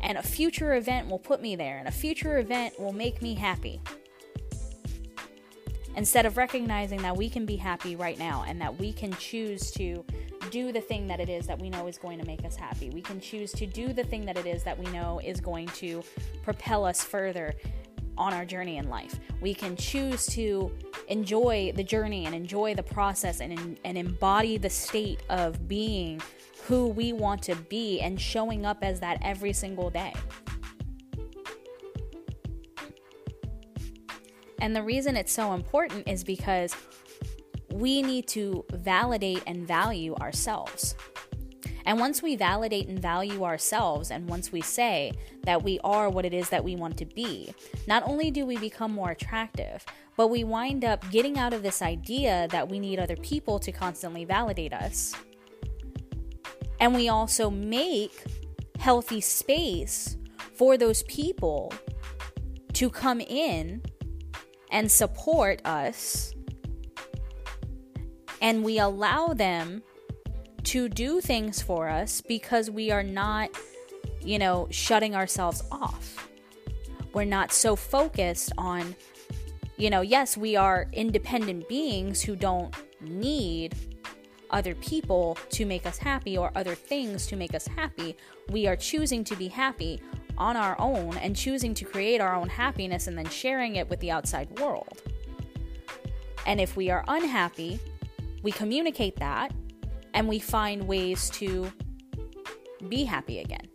and 0.00 0.18
a 0.18 0.22
future 0.22 0.74
event 0.74 1.08
will 1.08 1.18
put 1.18 1.40
me 1.40 1.56
there, 1.56 1.78
and 1.78 1.88
a 1.88 1.92
future 1.92 2.38
event 2.38 2.78
will 2.78 2.92
make 2.92 3.20
me 3.22 3.34
happy. 3.34 3.80
Instead 5.96 6.26
of 6.26 6.36
recognizing 6.36 7.02
that 7.02 7.16
we 7.16 7.28
can 7.28 7.44
be 7.44 7.56
happy 7.56 7.96
right 7.96 8.18
now 8.18 8.44
and 8.46 8.60
that 8.60 8.78
we 8.78 8.92
can 8.92 9.12
choose 9.14 9.72
to 9.72 10.04
do 10.50 10.70
the 10.70 10.80
thing 10.80 11.08
that 11.08 11.18
it 11.18 11.28
is 11.28 11.46
that 11.46 11.58
we 11.58 11.68
know 11.68 11.88
is 11.88 11.98
going 11.98 12.18
to 12.18 12.24
make 12.24 12.44
us 12.44 12.54
happy. 12.54 12.88
We 12.90 13.02
can 13.02 13.20
choose 13.20 13.50
to 13.52 13.66
do 13.66 13.92
the 13.92 14.04
thing 14.04 14.24
that 14.26 14.36
it 14.36 14.46
is 14.46 14.62
that 14.62 14.78
we 14.78 14.86
know 14.92 15.20
is 15.24 15.40
going 15.40 15.66
to 15.68 16.02
propel 16.42 16.84
us 16.84 17.02
further 17.02 17.54
on 18.16 18.32
our 18.32 18.44
journey 18.44 18.76
in 18.76 18.88
life. 18.88 19.18
We 19.40 19.54
can 19.54 19.76
choose 19.76 20.26
to 20.26 20.72
enjoy 21.08 21.72
the 21.74 21.84
journey 21.84 22.26
and 22.26 22.34
enjoy 22.34 22.74
the 22.74 22.82
process 22.82 23.40
and, 23.40 23.78
and 23.84 23.98
embody 23.98 24.56
the 24.56 24.70
state 24.70 25.22
of 25.28 25.68
being 25.68 26.20
who 26.68 26.88
we 26.88 27.14
want 27.14 27.42
to 27.42 27.54
be 27.54 27.98
and 28.00 28.20
showing 28.20 28.66
up 28.66 28.84
as 28.84 29.00
that 29.00 29.18
every 29.22 29.54
single 29.54 29.88
day. 29.88 30.12
And 34.60 34.76
the 34.76 34.82
reason 34.82 35.16
it's 35.16 35.32
so 35.32 35.54
important 35.54 36.06
is 36.06 36.22
because 36.24 36.76
we 37.72 38.02
need 38.02 38.26
to 38.28 38.66
validate 38.72 39.42
and 39.46 39.66
value 39.66 40.14
ourselves. 40.16 40.94
And 41.86 41.98
once 41.98 42.22
we 42.22 42.36
validate 42.36 42.88
and 42.88 43.00
value 43.00 43.44
ourselves, 43.44 44.10
and 44.10 44.28
once 44.28 44.52
we 44.52 44.60
say 44.60 45.12
that 45.44 45.62
we 45.62 45.80
are 45.82 46.10
what 46.10 46.26
it 46.26 46.34
is 46.34 46.50
that 46.50 46.62
we 46.62 46.76
want 46.76 46.98
to 46.98 47.06
be, 47.06 47.54
not 47.86 48.02
only 48.06 48.30
do 48.30 48.44
we 48.44 48.58
become 48.58 48.92
more 48.92 49.12
attractive, 49.12 49.86
but 50.18 50.28
we 50.28 50.44
wind 50.44 50.84
up 50.84 51.10
getting 51.10 51.38
out 51.38 51.54
of 51.54 51.62
this 51.62 51.80
idea 51.80 52.46
that 52.50 52.68
we 52.68 52.78
need 52.78 52.98
other 52.98 53.16
people 53.16 53.58
to 53.60 53.72
constantly 53.72 54.26
validate 54.26 54.74
us. 54.74 55.14
And 56.80 56.94
we 56.94 57.08
also 57.08 57.50
make 57.50 58.24
healthy 58.78 59.20
space 59.20 60.16
for 60.54 60.76
those 60.76 61.02
people 61.04 61.72
to 62.74 62.88
come 62.90 63.20
in 63.20 63.82
and 64.70 64.90
support 64.90 65.60
us. 65.64 66.34
And 68.40 68.62
we 68.62 68.78
allow 68.78 69.28
them 69.28 69.82
to 70.64 70.88
do 70.88 71.20
things 71.20 71.62
for 71.62 71.88
us 71.88 72.20
because 72.20 72.70
we 72.70 72.90
are 72.90 73.02
not, 73.02 73.50
you 74.20 74.38
know, 74.38 74.68
shutting 74.70 75.14
ourselves 75.14 75.62
off. 75.72 76.28
We're 77.12 77.24
not 77.24 77.52
so 77.52 77.74
focused 77.74 78.52
on, 78.58 78.94
you 79.76 79.90
know, 79.90 80.02
yes, 80.02 80.36
we 80.36 80.56
are 80.56 80.86
independent 80.92 81.68
beings 81.68 82.20
who 82.22 82.36
don't 82.36 82.74
need 83.00 83.74
other 84.50 84.74
people 84.76 85.36
to 85.50 85.66
make 85.66 85.86
us 85.86 85.98
happy 85.98 86.36
or 86.36 86.50
other 86.54 86.74
things 86.74 87.26
to 87.26 87.36
make 87.36 87.54
us 87.54 87.66
happy. 87.66 88.16
We 88.50 88.66
are 88.66 88.76
choosing 88.76 89.24
to 89.24 89.36
be 89.36 89.48
happy 89.48 90.00
on 90.36 90.56
our 90.56 90.76
own 90.80 91.16
and 91.18 91.34
choosing 91.34 91.74
to 91.74 91.84
create 91.84 92.20
our 92.20 92.34
own 92.34 92.48
happiness 92.48 93.06
and 93.06 93.18
then 93.18 93.28
sharing 93.28 93.76
it 93.76 93.88
with 93.88 94.00
the 94.00 94.10
outside 94.10 94.58
world. 94.58 95.02
And 96.46 96.60
if 96.60 96.76
we 96.76 96.90
are 96.90 97.04
unhappy, 97.08 97.78
we 98.42 98.52
communicate 98.52 99.16
that 99.16 99.52
and 100.14 100.28
we 100.28 100.38
find 100.38 100.86
ways 100.86 101.28
to 101.30 101.70
be 102.88 103.04
happy 103.04 103.40
again. 103.40 103.68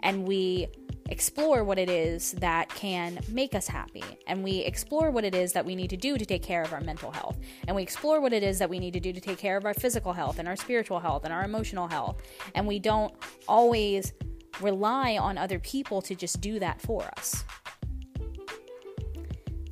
And 0.00 0.26
we 0.26 0.68
explore 1.08 1.64
what 1.64 1.78
it 1.78 1.88
is 1.88 2.32
that 2.32 2.68
can 2.70 3.18
make 3.28 3.54
us 3.54 3.68
happy. 3.68 4.04
And 4.26 4.42
we 4.42 4.60
explore 4.60 5.10
what 5.10 5.24
it 5.24 5.34
is 5.34 5.52
that 5.52 5.64
we 5.64 5.74
need 5.74 5.90
to 5.90 5.96
do 5.96 6.18
to 6.18 6.26
take 6.26 6.42
care 6.42 6.62
of 6.62 6.72
our 6.72 6.80
mental 6.80 7.10
health. 7.10 7.38
And 7.66 7.76
we 7.76 7.82
explore 7.82 8.20
what 8.20 8.32
it 8.32 8.42
is 8.42 8.58
that 8.58 8.68
we 8.68 8.78
need 8.78 8.92
to 8.94 9.00
do 9.00 9.12
to 9.12 9.20
take 9.20 9.38
care 9.38 9.56
of 9.56 9.64
our 9.64 9.74
physical 9.74 10.12
health 10.12 10.38
and 10.38 10.48
our 10.48 10.56
spiritual 10.56 11.00
health 11.00 11.24
and 11.24 11.32
our 11.32 11.44
emotional 11.44 11.88
health. 11.88 12.22
And 12.54 12.66
we 12.66 12.78
don't 12.78 13.14
always 13.48 14.12
rely 14.60 15.18
on 15.18 15.38
other 15.38 15.58
people 15.58 16.02
to 16.02 16.14
just 16.14 16.40
do 16.40 16.58
that 16.58 16.80
for 16.80 17.08
us. 17.16 17.44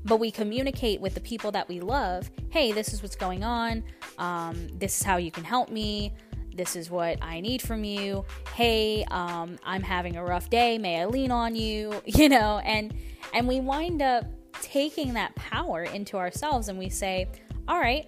But 0.05 0.19
we 0.19 0.31
communicate 0.31 1.01
with 1.01 1.15
the 1.15 1.21
people 1.21 1.51
that 1.53 1.69
we 1.69 1.81
love 1.81 2.31
hey, 2.51 2.71
this 2.71 2.93
is 2.93 3.03
what's 3.03 3.17
going 3.17 3.43
on. 3.43 3.83
Um, 4.17 4.69
this 4.75 5.01
is 5.01 5.03
how 5.05 5.17
you 5.17 5.33
can 5.33 5.43
help 5.43 5.71
me 5.71 6.13
this 6.55 6.77
is 6.77 6.91
what 6.91 7.19
I 7.23 7.41
need 7.41 7.61
from 7.61 7.85
you. 7.85 8.25
Hey, 8.55 9.05
um, 9.11 9.59
I'm 9.65 9.83
having 9.83 10.17
a 10.17 10.25
rough 10.25 10.51
day. 10.51 10.79
May 10.79 11.01
I 11.01 11.07
lean 11.07 11.31
on 11.31 11.57
you? 11.57 12.01
You 12.15 12.29
know, 12.29 12.61
and 12.65 12.95
and 13.33 13.49
we 13.49 13.61
wind 13.61 14.01
up 14.01 14.25
taking 14.63 15.15
that 15.15 15.35
power 15.35 15.83
into 15.83 16.17
ourselves, 16.17 16.69
and 16.69 16.79
we 16.79 16.89
say, 16.89 17.29
all 17.67 17.79
right, 17.79 18.07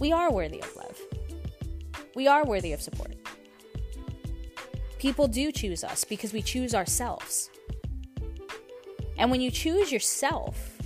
we 0.00 0.12
are 0.12 0.32
worthy 0.32 0.60
of 0.60 0.74
love. 0.76 0.98
We 2.14 2.26
are 2.26 2.44
worthy 2.44 2.72
of 2.72 2.80
support. 2.80 3.14
People 4.98 5.28
do 5.28 5.52
choose 5.52 5.84
us 5.84 6.04
because 6.04 6.32
we 6.32 6.40
choose 6.40 6.74
ourselves. 6.74 7.50
And 9.18 9.30
when 9.30 9.40
you 9.40 9.50
choose 9.50 9.92
yourself 9.92 10.78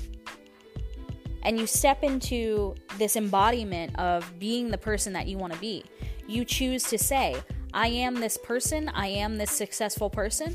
and 1.43 1.59
you 1.59 1.67
step 1.67 2.03
into 2.03 2.75
this 2.99 3.17
embodiment 3.17 3.99
of 3.99 4.39
being 4.39 4.71
the 4.71 4.79
person 4.79 5.13
that 5.13 5.27
you 5.27 5.39
want 5.39 5.53
to 5.53 5.59
be, 5.59 5.85
you 6.31 6.45
choose 6.45 6.85
to 6.85 6.99
say, 6.99 7.37
I 7.73 7.89
am 7.89 8.15
this 8.15 8.39
person, 8.39 8.89
I 8.91 9.09
am 9.09 9.37
this 9.37 9.51
successful 9.51 10.11
person, 10.11 10.55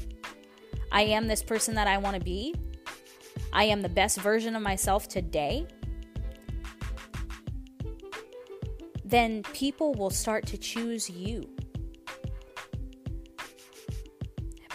I 0.91 1.01
am 1.01 1.28
this 1.28 1.43
person 1.43 1.76
that 1.76 1.88
I 1.88 1.97
want 1.97 2.15
to 2.15 2.23
be, 2.23 2.55
I 3.53 3.65
am 3.65 3.82
the 3.82 3.89
best 3.89 4.19
version 4.19 4.55
of 4.55 4.61
myself 4.61 5.07
today. 5.07 5.67
Then 9.03 9.43
people 9.53 9.93
will 9.93 10.09
start 10.09 10.45
to 10.47 10.57
choose 10.57 11.09
you. 11.09 11.47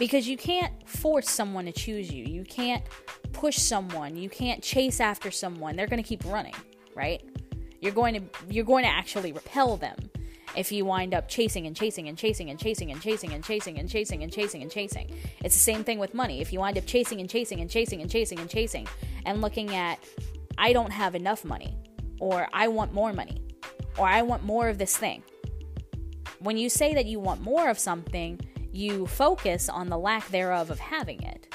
because 0.01 0.27
you 0.27 0.39
can't 0.39 0.73
force 0.89 1.29
someone 1.31 1.67
to 1.67 1.73
choose 1.73 2.11
you. 2.11 2.25
You 2.25 2.43
can't 2.43 2.83
push 3.35 3.59
someone. 3.59 4.17
You 4.17 4.31
can't 4.31 4.63
chase 4.63 4.99
after 4.99 5.31
someone. 5.31 5.77
They're 5.77 5.87
going 5.87 6.03
to 6.03 6.09
keep 6.09 6.25
running, 6.25 6.55
right? 6.95 7.23
You're 7.81 7.93
going 7.93 8.15
to 8.15 8.23
you're 8.49 8.65
going 8.65 8.85
to 8.85 8.91
actually 8.91 9.33
repel 9.33 9.77
them 9.77 9.97
if 10.57 10.73
you 10.73 10.85
wind 10.85 11.15
up 11.15 11.29
chasing 11.29 11.67
and 11.67 11.77
chasing 11.77 12.09
and 12.09 12.19
chasing 12.19 12.51
and 12.51 12.59
chasing 12.59 12.91
and 12.91 13.01
chasing 13.01 13.33
and 13.33 13.45
chasing 13.45 13.79
and 13.79 13.89
chasing 13.89 14.23
and 14.23 14.33
chasing 14.33 14.63
and 14.63 14.71
chasing. 14.71 15.11
It's 15.45 15.55
the 15.55 15.61
same 15.61 15.85
thing 15.85 15.99
with 15.99 16.15
money. 16.15 16.41
If 16.41 16.53
you 16.53 16.61
wind 16.61 16.79
up 16.79 16.87
chasing 16.87 17.21
and 17.21 17.31
chasing 17.31 17.61
and 17.61 17.71
chasing 17.71 18.01
and 18.01 18.11
chasing 18.11 18.41
and 18.41 18.51
chasing 18.51 18.89
and 19.25 19.41
looking 19.41 19.75
at 19.75 19.99
I 20.59 20.73
don't 20.73 20.91
have 20.91 21.15
enough 21.15 21.45
money 21.45 21.77
or 22.21 22.49
I 22.53 22.69
want 22.69 22.93
more 22.93 23.13
money 23.13 23.43
or 23.99 24.07
I 24.07 24.23
want 24.23 24.45
more 24.45 24.69
of 24.69 24.79
this 24.79 24.97
thing. 24.97 25.23
When 26.41 26.57
you 26.57 26.69
say 26.69 26.95
that 26.95 27.07
you 27.07 27.21
want 27.21 27.43
more 27.43 27.69
of 27.69 27.79
something, 27.79 28.41
you 28.73 29.07
focus 29.07 29.69
on 29.69 29.89
the 29.89 29.99
lack 29.99 30.29
thereof 30.29 30.71
of 30.71 30.79
having 30.79 31.23
it. 31.23 31.53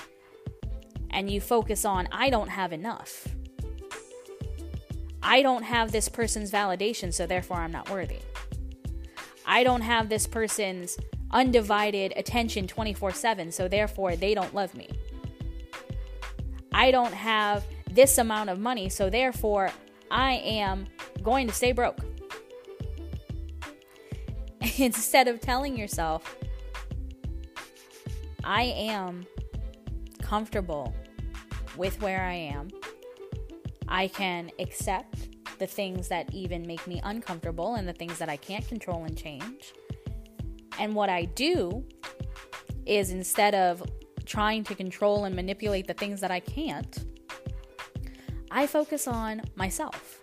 And 1.09 1.29
you 1.29 1.39
focus 1.39 1.85
on, 1.85 2.07
I 2.11 2.29
don't 2.29 2.49
have 2.49 2.73
enough. 2.73 3.27
I 5.23 5.41
don't 5.41 5.63
have 5.63 5.91
this 5.91 6.09
person's 6.09 6.51
validation, 6.51 7.13
so 7.13 7.25
therefore 7.25 7.57
I'm 7.57 7.71
not 7.71 7.89
worthy. 7.89 8.19
I 9.45 9.63
don't 9.63 9.81
have 9.81 10.09
this 10.09 10.27
person's 10.27 10.97
undivided 11.31 12.13
attention 12.15 12.67
24 12.67 13.11
7, 13.11 13.51
so 13.51 13.67
therefore 13.67 14.15
they 14.15 14.33
don't 14.33 14.53
love 14.53 14.73
me. 14.75 14.89
I 16.73 16.91
don't 16.91 17.13
have 17.13 17.65
this 17.89 18.17
amount 18.17 18.49
of 18.49 18.59
money, 18.59 18.89
so 18.89 19.09
therefore 19.09 19.71
I 20.11 20.33
am 20.33 20.87
going 21.23 21.47
to 21.47 21.53
stay 21.53 21.71
broke. 21.71 21.99
Instead 24.77 25.27
of 25.27 25.39
telling 25.39 25.77
yourself, 25.77 26.35
I 28.43 28.63
am 28.63 29.25
comfortable 30.21 30.93
with 31.77 32.01
where 32.01 32.23
I 32.23 32.33
am. 32.33 32.69
I 33.87 34.07
can 34.07 34.51
accept 34.59 35.14
the 35.59 35.67
things 35.67 36.07
that 36.09 36.33
even 36.33 36.65
make 36.65 36.85
me 36.87 37.01
uncomfortable 37.03 37.75
and 37.75 37.87
the 37.87 37.93
things 37.93 38.17
that 38.19 38.29
I 38.29 38.37
can't 38.37 38.67
control 38.67 39.03
and 39.03 39.17
change. 39.17 39.73
And 40.79 40.93
what 40.93 41.09
I 41.09 41.25
do 41.25 41.85
is 42.85 43.11
instead 43.11 43.55
of 43.55 43.83
trying 44.25 44.63
to 44.65 44.75
control 44.75 45.25
and 45.25 45.35
manipulate 45.35 45.87
the 45.87 45.93
things 45.93 46.21
that 46.21 46.31
I 46.31 46.39
can't, 46.39 47.05
I 48.51 48.67
focus 48.67 49.07
on 49.07 49.41
myself 49.55 50.21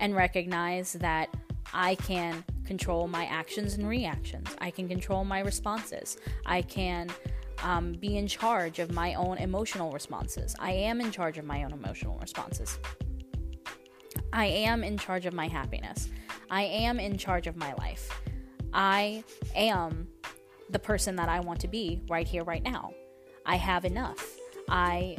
and 0.00 0.14
recognize 0.14 0.94
that 0.94 1.34
I 1.72 1.94
can 1.96 2.44
control 2.64 3.08
my 3.08 3.24
actions 3.26 3.74
and 3.74 3.88
reactions. 3.88 4.48
I 4.60 4.70
can 4.70 4.88
control 4.88 5.24
my 5.24 5.40
responses. 5.40 6.16
I 6.46 6.62
can 6.62 7.10
um, 7.62 7.92
be 7.92 8.16
in 8.16 8.26
charge 8.26 8.78
of 8.78 8.92
my 8.92 9.14
own 9.14 9.38
emotional 9.38 9.90
responses. 9.92 10.54
I 10.58 10.72
am 10.72 11.00
in 11.00 11.10
charge 11.10 11.38
of 11.38 11.44
my 11.44 11.64
own 11.64 11.72
emotional 11.72 12.18
responses. 12.18 12.78
I 14.32 14.46
am 14.46 14.82
in 14.82 14.98
charge 14.98 15.26
of 15.26 15.34
my 15.34 15.48
happiness. 15.48 16.08
I 16.50 16.62
am 16.62 16.98
in 16.98 17.18
charge 17.18 17.46
of 17.46 17.56
my 17.56 17.74
life. 17.74 18.10
I 18.72 19.24
am 19.54 20.08
the 20.70 20.78
person 20.78 21.16
that 21.16 21.28
I 21.28 21.40
want 21.40 21.60
to 21.60 21.68
be 21.68 22.00
right 22.08 22.26
here, 22.26 22.44
right 22.44 22.62
now. 22.62 22.94
I 23.44 23.56
have 23.56 23.84
enough. 23.84 24.36
I 24.68 25.18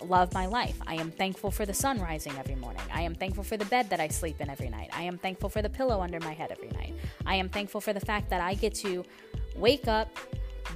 love 0.00 0.32
my 0.32 0.46
life. 0.46 0.80
I 0.86 0.94
am 0.94 1.10
thankful 1.10 1.50
for 1.50 1.66
the 1.66 1.74
sun 1.74 2.00
rising 2.00 2.32
every 2.38 2.54
morning. 2.54 2.82
I 2.92 3.02
am 3.02 3.14
thankful 3.14 3.44
for 3.44 3.56
the 3.56 3.64
bed 3.66 3.90
that 3.90 4.00
I 4.00 4.08
sleep 4.08 4.40
in 4.40 4.48
every 4.48 4.70
night. 4.70 4.90
I 4.92 5.02
am 5.02 5.18
thankful 5.18 5.48
for 5.48 5.60
the 5.60 5.68
pillow 5.68 6.00
under 6.00 6.20
my 6.20 6.32
head 6.32 6.50
every 6.50 6.68
night. 6.68 6.94
I 7.26 7.34
am 7.34 7.48
thankful 7.48 7.80
for 7.80 7.92
the 7.92 8.00
fact 8.00 8.30
that 8.30 8.40
I 8.40 8.54
get 8.54 8.74
to 8.76 9.04
wake 9.56 9.88
up, 9.88 10.16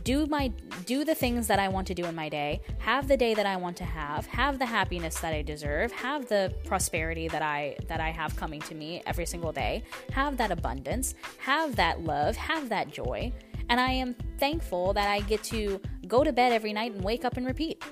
do 0.04 0.26
my 0.26 0.48
do 0.86 1.04
the 1.04 1.14
things 1.14 1.46
that 1.46 1.58
I 1.58 1.68
want 1.68 1.86
to 1.88 1.94
do 1.94 2.04
in 2.04 2.14
my 2.14 2.28
day, 2.28 2.60
have 2.78 3.08
the 3.08 3.16
day 3.16 3.34
that 3.34 3.46
I 3.46 3.56
want 3.56 3.76
to 3.78 3.84
have, 3.84 4.26
have 4.26 4.58
the 4.58 4.66
happiness 4.66 5.20
that 5.20 5.32
I 5.32 5.42
deserve, 5.42 5.92
have 5.92 6.28
the 6.28 6.52
prosperity 6.64 7.28
that 7.28 7.42
I 7.42 7.76
that 7.88 8.00
I 8.00 8.10
have 8.10 8.36
coming 8.36 8.60
to 8.62 8.74
me 8.74 9.02
every 9.06 9.26
single 9.26 9.52
day, 9.52 9.84
have 10.12 10.36
that 10.38 10.50
abundance, 10.50 11.14
have 11.38 11.76
that 11.76 12.02
love, 12.02 12.36
have 12.36 12.68
that 12.68 12.92
joy. 12.92 13.32
And 13.68 13.80
I 13.80 13.92
am 13.92 14.14
thankful 14.38 14.92
that 14.94 15.08
I 15.08 15.20
get 15.20 15.42
to 15.44 15.80
go 16.06 16.24
to 16.24 16.32
bed 16.32 16.52
every 16.52 16.72
night 16.72 16.92
and 16.92 17.02
wake 17.02 17.24
up 17.24 17.36
and 17.36 17.46
repeat. 17.46 17.82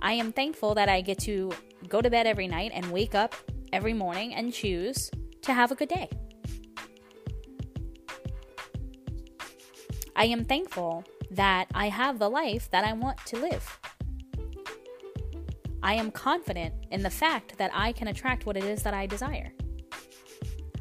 I 0.00 0.12
am 0.12 0.32
thankful 0.32 0.74
that 0.74 0.90
I 0.90 1.00
get 1.00 1.18
to 1.20 1.50
go 1.88 2.02
to 2.02 2.10
bed 2.10 2.26
every 2.26 2.46
night 2.46 2.72
and 2.74 2.90
wake 2.90 3.14
up 3.14 3.34
every 3.72 3.94
morning 3.94 4.34
and 4.34 4.52
choose 4.52 5.10
to 5.42 5.54
have 5.54 5.72
a 5.72 5.74
good 5.74 5.88
day. 5.88 6.10
I 10.16 10.26
am 10.26 10.44
thankful 10.44 11.04
that 11.30 11.66
I 11.74 11.88
have 11.88 12.18
the 12.18 12.30
life 12.30 12.70
that 12.70 12.84
I 12.84 12.92
want 12.92 13.18
to 13.26 13.36
live. 13.36 13.80
I 15.82 15.94
am 15.94 16.10
confident 16.10 16.74
in 16.90 17.02
the 17.02 17.10
fact 17.10 17.58
that 17.58 17.70
I 17.74 17.92
can 17.92 18.08
attract 18.08 18.46
what 18.46 18.56
it 18.56 18.64
is 18.64 18.82
that 18.84 18.94
I 18.94 19.06
desire. 19.06 19.52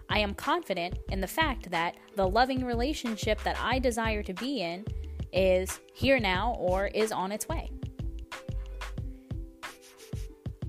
I 0.09 0.19
am 0.19 0.35
confident 0.35 0.99
in 1.09 1.19
the 1.19 1.27
fact 1.27 1.71
that 1.71 1.95
the 2.15 2.27
loving 2.27 2.63
relationship 2.63 3.41
that 3.43 3.57
I 3.59 3.79
desire 3.79 4.21
to 4.23 4.33
be 4.33 4.61
in 4.61 4.85
is 5.33 5.79
here 5.93 6.19
now 6.19 6.55
or 6.59 6.87
is 6.87 7.11
on 7.11 7.31
its 7.31 7.47
way. 7.47 7.71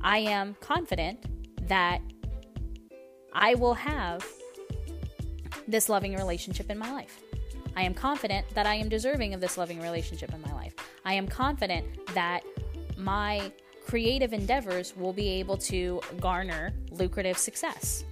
I 0.00 0.18
am 0.18 0.56
confident 0.60 1.68
that 1.68 2.00
I 3.32 3.54
will 3.54 3.74
have 3.74 4.26
this 5.68 5.88
loving 5.88 6.16
relationship 6.16 6.70
in 6.70 6.78
my 6.78 6.90
life. 6.90 7.23
I 7.76 7.82
am 7.82 7.94
confident 7.94 8.46
that 8.54 8.66
I 8.66 8.74
am 8.74 8.88
deserving 8.88 9.34
of 9.34 9.40
this 9.40 9.58
loving 9.58 9.80
relationship 9.80 10.32
in 10.32 10.40
my 10.40 10.52
life. 10.52 10.74
I 11.04 11.14
am 11.14 11.26
confident 11.26 11.86
that 12.14 12.42
my 12.96 13.52
creative 13.84 14.32
endeavors 14.32 14.96
will 14.96 15.12
be 15.12 15.28
able 15.28 15.56
to 15.58 16.00
garner 16.20 16.72
lucrative 16.90 17.36
success. 17.36 18.04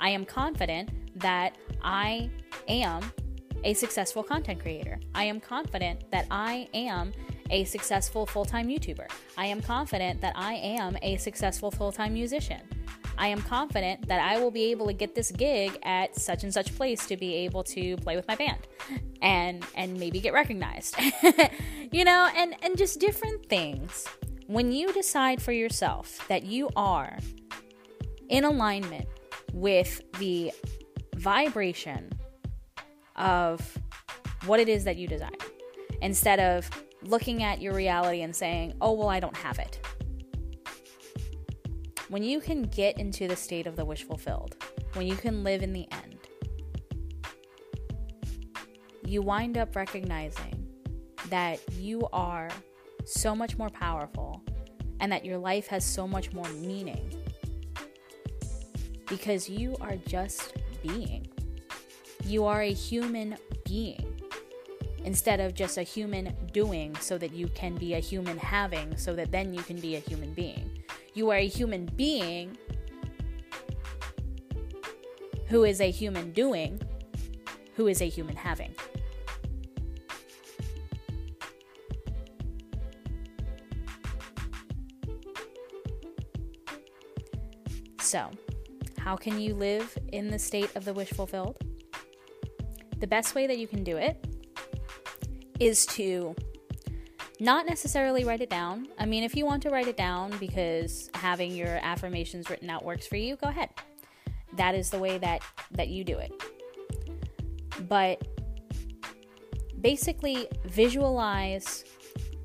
I 0.00 0.10
am 0.10 0.24
confident 0.24 0.90
that 1.20 1.56
I 1.82 2.30
am 2.68 3.10
a 3.64 3.74
successful 3.74 4.22
content 4.22 4.60
creator. 4.60 5.00
I 5.14 5.24
am 5.24 5.40
confident 5.40 6.10
that 6.10 6.26
I 6.30 6.68
am 6.74 7.12
a 7.50 7.64
successful 7.64 8.26
full 8.26 8.44
time 8.44 8.68
YouTuber. 8.68 9.06
I 9.36 9.46
am 9.46 9.60
confident 9.60 10.20
that 10.20 10.34
I 10.36 10.54
am 10.54 10.96
a 11.02 11.16
successful 11.16 11.70
full 11.70 11.92
time 11.92 12.12
musician. 12.12 12.60
I 13.18 13.28
am 13.28 13.42
confident 13.42 14.06
that 14.06 14.20
I 14.20 14.38
will 14.38 14.52
be 14.52 14.70
able 14.70 14.86
to 14.86 14.92
get 14.92 15.14
this 15.14 15.32
gig 15.32 15.76
at 15.82 16.14
such 16.14 16.44
and 16.44 16.54
such 16.54 16.74
place 16.76 17.06
to 17.08 17.16
be 17.16 17.34
able 17.34 17.64
to 17.64 17.96
play 17.96 18.14
with 18.14 18.26
my 18.28 18.36
band 18.36 18.66
and 19.20 19.66
and 19.74 19.98
maybe 19.98 20.20
get 20.20 20.32
recognized. 20.32 20.96
you 21.92 22.04
know, 22.04 22.30
and 22.34 22.54
and 22.62 22.78
just 22.78 23.00
different 23.00 23.46
things. 23.46 24.06
When 24.46 24.72
you 24.72 24.92
decide 24.92 25.42
for 25.42 25.52
yourself 25.52 26.26
that 26.28 26.44
you 26.44 26.70
are 26.76 27.18
in 28.28 28.44
alignment 28.44 29.08
with 29.52 30.00
the 30.18 30.52
vibration 31.16 32.10
of 33.16 33.76
what 34.46 34.60
it 34.60 34.68
is 34.68 34.84
that 34.84 34.96
you 34.96 35.08
desire 35.08 35.30
instead 36.00 36.38
of 36.38 36.70
looking 37.02 37.42
at 37.42 37.60
your 37.60 37.74
reality 37.74 38.22
and 38.22 38.34
saying, 38.34 38.74
"Oh, 38.80 38.92
well, 38.92 39.08
I 39.08 39.18
don't 39.18 39.36
have 39.36 39.58
it." 39.58 39.80
When 42.08 42.22
you 42.22 42.40
can 42.40 42.62
get 42.62 42.98
into 42.98 43.28
the 43.28 43.36
state 43.36 43.66
of 43.66 43.76
the 43.76 43.84
wish 43.84 44.04
fulfilled, 44.04 44.56
when 44.94 45.06
you 45.06 45.16
can 45.16 45.44
live 45.44 45.62
in 45.62 45.72
the 45.72 45.86
end, 45.92 46.16
you 49.04 49.22
wind 49.22 49.58
up 49.58 49.76
recognizing 49.76 50.66
that 51.28 51.60
you 51.74 52.08
are 52.12 52.48
so 53.04 53.34
much 53.34 53.58
more 53.58 53.70
powerful 53.70 54.42
and 55.00 55.12
that 55.12 55.24
your 55.24 55.38
life 55.38 55.66
has 55.66 55.84
so 55.84 56.08
much 56.08 56.32
more 56.32 56.48
meaning 56.50 57.10
because 59.06 59.48
you 59.48 59.76
are 59.80 59.96
just 60.06 60.54
being. 60.82 61.26
You 62.24 62.44
are 62.44 62.62
a 62.62 62.72
human 62.72 63.36
being 63.64 64.20
instead 65.04 65.40
of 65.40 65.54
just 65.54 65.78
a 65.78 65.82
human 65.82 66.34
doing 66.52 66.94
so 66.96 67.16
that 67.18 67.32
you 67.32 67.48
can 67.48 67.76
be 67.76 67.94
a 67.94 68.00
human 68.00 68.36
having 68.36 68.96
so 68.96 69.14
that 69.14 69.30
then 69.30 69.54
you 69.54 69.62
can 69.62 69.80
be 69.80 69.96
a 69.96 70.00
human 70.00 70.34
being. 70.34 70.77
You 71.18 71.30
are 71.30 71.36
a 71.36 71.48
human 71.48 71.86
being 71.96 72.56
who 75.48 75.64
is 75.64 75.80
a 75.80 75.90
human 75.90 76.30
doing, 76.30 76.80
who 77.74 77.88
is 77.88 78.00
a 78.00 78.08
human 78.08 78.36
having. 78.36 78.72
So, 87.98 88.30
how 88.96 89.16
can 89.16 89.40
you 89.40 89.56
live 89.56 89.98
in 90.12 90.28
the 90.28 90.38
state 90.38 90.70
of 90.76 90.84
the 90.84 90.94
wish 90.94 91.10
fulfilled? 91.10 91.58
The 93.00 93.08
best 93.08 93.34
way 93.34 93.48
that 93.48 93.58
you 93.58 93.66
can 93.66 93.82
do 93.82 93.96
it 93.96 94.24
is 95.58 95.84
to 95.86 96.36
not 97.40 97.66
necessarily 97.66 98.24
write 98.24 98.40
it 98.40 98.50
down. 98.50 98.88
I 98.98 99.06
mean, 99.06 99.22
if 99.22 99.36
you 99.36 99.46
want 99.46 99.62
to 99.62 99.70
write 99.70 99.88
it 99.88 99.96
down 99.96 100.36
because 100.38 101.08
having 101.14 101.54
your 101.54 101.78
affirmations 101.82 102.50
written 102.50 102.68
out 102.68 102.84
works 102.84 103.06
for 103.06 103.16
you, 103.16 103.36
go 103.36 103.48
ahead. 103.48 103.70
That 104.56 104.74
is 104.74 104.90
the 104.90 104.98
way 104.98 105.18
that 105.18 105.42
that 105.72 105.88
you 105.88 106.04
do 106.04 106.18
it. 106.18 106.32
But 107.88 108.26
basically 109.80 110.48
visualize 110.64 111.84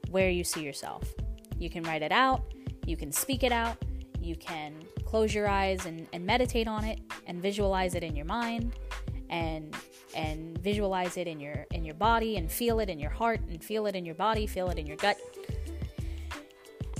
where 0.10 0.30
you 0.30 0.44
see 0.44 0.64
yourself. 0.64 1.12
You 1.58 1.70
can 1.70 1.84
write 1.84 2.04
it 2.04 2.12
out, 2.12 2.54
you 2.86 2.96
can 2.96 3.12
speak 3.12 3.44
it 3.44 3.52
out, 3.52 3.78
you 4.22 4.36
can 4.36 4.76
close 5.06 5.34
your 5.34 5.48
eyes 5.48 5.86
and, 5.86 6.08
and 6.14 6.26
meditate 6.26 6.68
on 6.68 6.84
it 6.84 7.00
and 7.28 7.42
visualize 7.42 7.96
it 7.96 8.04
in 8.04 8.16
your 8.16 8.26
mind 8.26 8.74
and 9.30 9.76
and 10.16 10.58
visualize 10.58 11.18
it 11.18 11.28
in 11.28 11.40
your 11.40 11.66
in 11.72 11.84
your 11.86 11.96
body 11.96 12.38
and 12.38 12.52
feel 12.52 12.80
it 12.80 12.90
in 12.90 13.00
your 13.00 13.10
heart 13.10 13.40
and 13.50 13.64
feel 13.64 13.86
it 13.86 13.96
in 13.96 14.06
your 14.06 14.16
body, 14.16 14.48
feel 14.48 14.70
it 14.70 14.78
in 14.78 14.86
your 14.86 14.98
gut. 14.98 15.18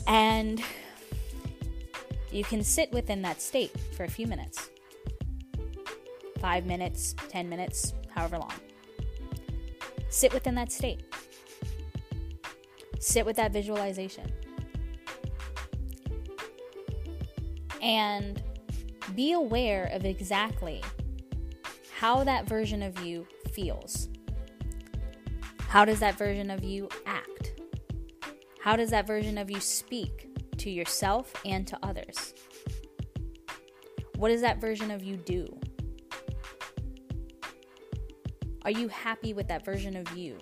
And 0.08 0.62
you 2.32 2.44
can 2.44 2.64
sit 2.64 2.92
within 2.92 3.22
that 3.22 3.42
state 3.42 3.72
for 3.96 4.04
a 4.04 4.10
few 4.10 4.28
minutes. 4.28 4.70
5 6.40 6.66
minutes, 6.66 7.16
10 7.30 7.48
minutes, 7.48 7.94
however 8.10 8.38
long. 8.38 8.52
Sit 10.10 10.34
within 10.34 10.56
that 10.56 10.72
state. 10.72 11.06
Sit 13.00 13.26
with 13.26 13.38
that 13.38 13.54
visualization. 13.54 14.30
And 17.82 18.42
be 19.16 19.34
aware 19.34 19.86
of 19.94 20.04
exactly 20.06 20.82
how 22.04 22.22
that 22.22 22.46
version 22.46 22.84
of 22.84 23.00
you 23.00 23.26
feels. 23.54 24.10
How 25.70 25.86
does 25.86 26.02
that 26.02 26.18
version 26.18 26.52
of 26.52 26.62
you 26.62 26.90
act? 27.06 27.62
How 28.60 28.76
does 28.76 28.90
that 28.90 29.08
version 29.08 29.38
of 29.38 29.50
you 29.50 29.62
speak 29.62 30.28
to 30.58 30.70
yourself 30.70 31.34
and 31.46 31.66
to 31.66 31.80
others? 31.82 32.34
What 34.18 34.28
does 34.28 34.42
that 34.42 34.60
version 34.60 34.92
of 34.92 35.02
you 35.02 35.16
do? 35.16 35.48
Are 38.66 38.72
you 38.72 38.90
happy 38.90 39.34
with 39.34 39.48
that 39.48 39.64
version 39.64 39.96
of 39.96 40.12
you? 40.12 40.38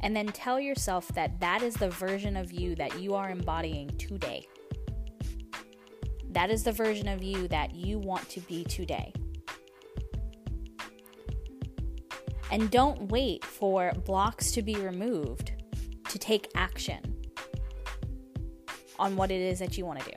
And 0.00 0.16
then 0.16 0.26
tell 0.26 0.58
yourself 0.58 1.06
that 1.14 1.38
that 1.38 1.62
is 1.62 1.74
the 1.74 1.90
version 1.90 2.36
of 2.36 2.52
you 2.52 2.74
that 2.74 2.98
you 2.98 3.14
are 3.14 3.30
embodying 3.30 3.86
today. 3.98 4.48
That 6.38 6.50
is 6.50 6.62
the 6.62 6.70
version 6.70 7.08
of 7.08 7.20
you 7.20 7.48
that 7.48 7.74
you 7.74 7.98
want 7.98 8.28
to 8.28 8.38
be 8.42 8.62
today. 8.62 9.12
And 12.52 12.70
don't 12.70 13.10
wait 13.10 13.44
for 13.44 13.90
blocks 14.06 14.52
to 14.52 14.62
be 14.62 14.76
removed 14.76 15.50
to 16.08 16.16
take 16.16 16.48
action 16.54 17.00
on 19.00 19.16
what 19.16 19.32
it 19.32 19.40
is 19.40 19.58
that 19.58 19.76
you 19.76 19.84
want 19.84 19.98
to 19.98 20.12
do. 20.12 20.16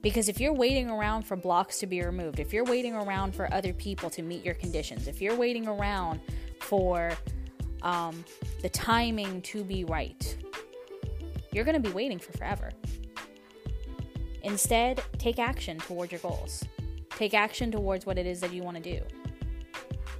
Because 0.00 0.28
if 0.28 0.38
you're 0.38 0.54
waiting 0.54 0.88
around 0.88 1.22
for 1.22 1.34
blocks 1.34 1.80
to 1.80 1.88
be 1.88 2.00
removed, 2.04 2.38
if 2.38 2.52
you're 2.52 2.62
waiting 2.62 2.94
around 2.94 3.34
for 3.34 3.52
other 3.52 3.72
people 3.72 4.10
to 4.10 4.22
meet 4.22 4.44
your 4.44 4.54
conditions, 4.54 5.08
if 5.08 5.20
you're 5.20 5.34
waiting 5.34 5.66
around 5.66 6.20
for 6.60 7.10
um, 7.82 8.24
the 8.62 8.68
timing 8.68 9.42
to 9.42 9.64
be 9.64 9.82
right, 9.82 10.36
you're 11.50 11.64
going 11.64 11.82
to 11.82 11.88
be 11.88 11.92
waiting 11.92 12.20
for 12.20 12.30
forever. 12.38 12.70
Instead, 14.42 15.02
take 15.18 15.38
action 15.38 15.78
toward 15.78 16.10
your 16.10 16.20
goals. 16.20 16.64
Take 17.10 17.34
action 17.34 17.70
towards 17.70 18.06
what 18.06 18.18
it 18.18 18.26
is 18.26 18.40
that 18.40 18.52
you 18.52 18.62
want 18.62 18.82
to 18.82 18.82
do. 18.82 19.00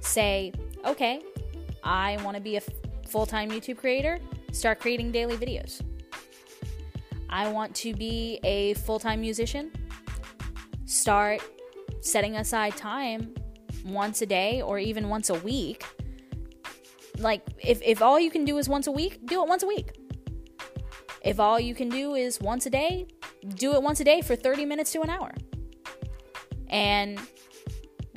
Say, 0.01 0.53
okay, 0.85 1.21
I 1.83 2.17
want 2.23 2.35
to 2.37 2.41
be 2.41 2.57
a 2.57 2.61
full 3.07 3.25
time 3.25 3.49
YouTube 3.49 3.77
creator, 3.77 4.19
start 4.51 4.79
creating 4.79 5.11
daily 5.11 5.37
videos. 5.37 5.81
I 7.29 7.47
want 7.47 7.73
to 7.77 7.93
be 7.93 8.39
a 8.43 8.73
full 8.75 8.99
time 8.99 9.21
musician, 9.21 9.71
start 10.85 11.41
setting 12.01 12.35
aside 12.35 12.75
time 12.75 13.33
once 13.85 14.21
a 14.21 14.25
day 14.25 14.61
or 14.61 14.77
even 14.79 15.09
once 15.09 15.29
a 15.29 15.35
week. 15.35 15.85
Like, 17.17 17.41
if, 17.59 17.81
if 17.83 18.01
all 18.01 18.19
you 18.19 18.31
can 18.31 18.45
do 18.45 18.57
is 18.57 18.67
once 18.67 18.87
a 18.87 18.91
week, 18.91 19.25
do 19.25 19.43
it 19.43 19.47
once 19.47 19.63
a 19.63 19.67
week. 19.67 19.91
If 21.23 21.39
all 21.39 21.59
you 21.59 21.75
can 21.75 21.89
do 21.89 22.15
is 22.15 22.39
once 22.41 22.65
a 22.65 22.69
day, 22.69 23.07
do 23.55 23.73
it 23.73 23.81
once 23.81 23.99
a 23.99 24.03
day 24.03 24.21
for 24.21 24.35
30 24.35 24.65
minutes 24.65 24.91
to 24.91 25.01
an 25.01 25.09
hour 25.09 25.33
and 26.69 27.19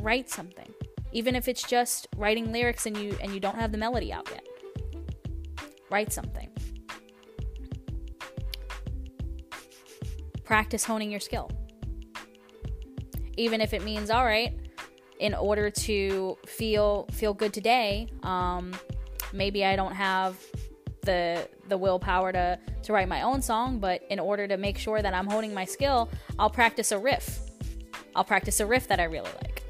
write 0.00 0.28
something 0.28 0.74
even 1.14 1.36
if 1.36 1.46
it's 1.46 1.62
just 1.62 2.08
writing 2.16 2.52
lyrics 2.52 2.86
and 2.86 2.96
you 2.96 3.16
and 3.22 3.32
you 3.32 3.40
don't 3.40 3.54
have 3.54 3.72
the 3.72 3.78
melody 3.78 4.12
out 4.12 4.28
yet. 4.30 4.44
Write 5.88 6.12
something. 6.12 6.50
Practice 10.44 10.84
honing 10.84 11.10
your 11.10 11.20
skill. 11.20 11.50
Even 13.36 13.60
if 13.60 13.72
it 13.72 13.82
means 13.84 14.10
all 14.10 14.24
right 14.24 14.58
in 15.20 15.32
order 15.34 15.70
to 15.70 16.36
feel 16.44 17.06
feel 17.12 17.32
good 17.32 17.52
today 17.52 18.08
um, 18.24 18.74
maybe 19.32 19.64
i 19.64 19.76
don't 19.76 19.94
have 19.94 20.36
the 21.04 21.48
the 21.68 21.78
willpower 21.78 22.32
to 22.32 22.58
to 22.82 22.92
write 22.92 23.08
my 23.08 23.22
own 23.22 23.42
song, 23.42 23.78
but 23.78 24.02
in 24.10 24.18
order 24.18 24.46
to 24.48 24.56
make 24.56 24.78
sure 24.78 25.00
that 25.00 25.14
I'm 25.14 25.26
honing 25.26 25.54
my 25.54 25.64
skill, 25.64 26.10
I'll 26.38 26.50
practice 26.50 26.92
a 26.92 26.98
riff. 26.98 27.40
I'll 28.14 28.24
practice 28.24 28.60
a 28.60 28.66
riff 28.66 28.88
that 28.88 29.00
I 29.00 29.04
really 29.04 29.30
like. 29.42 29.62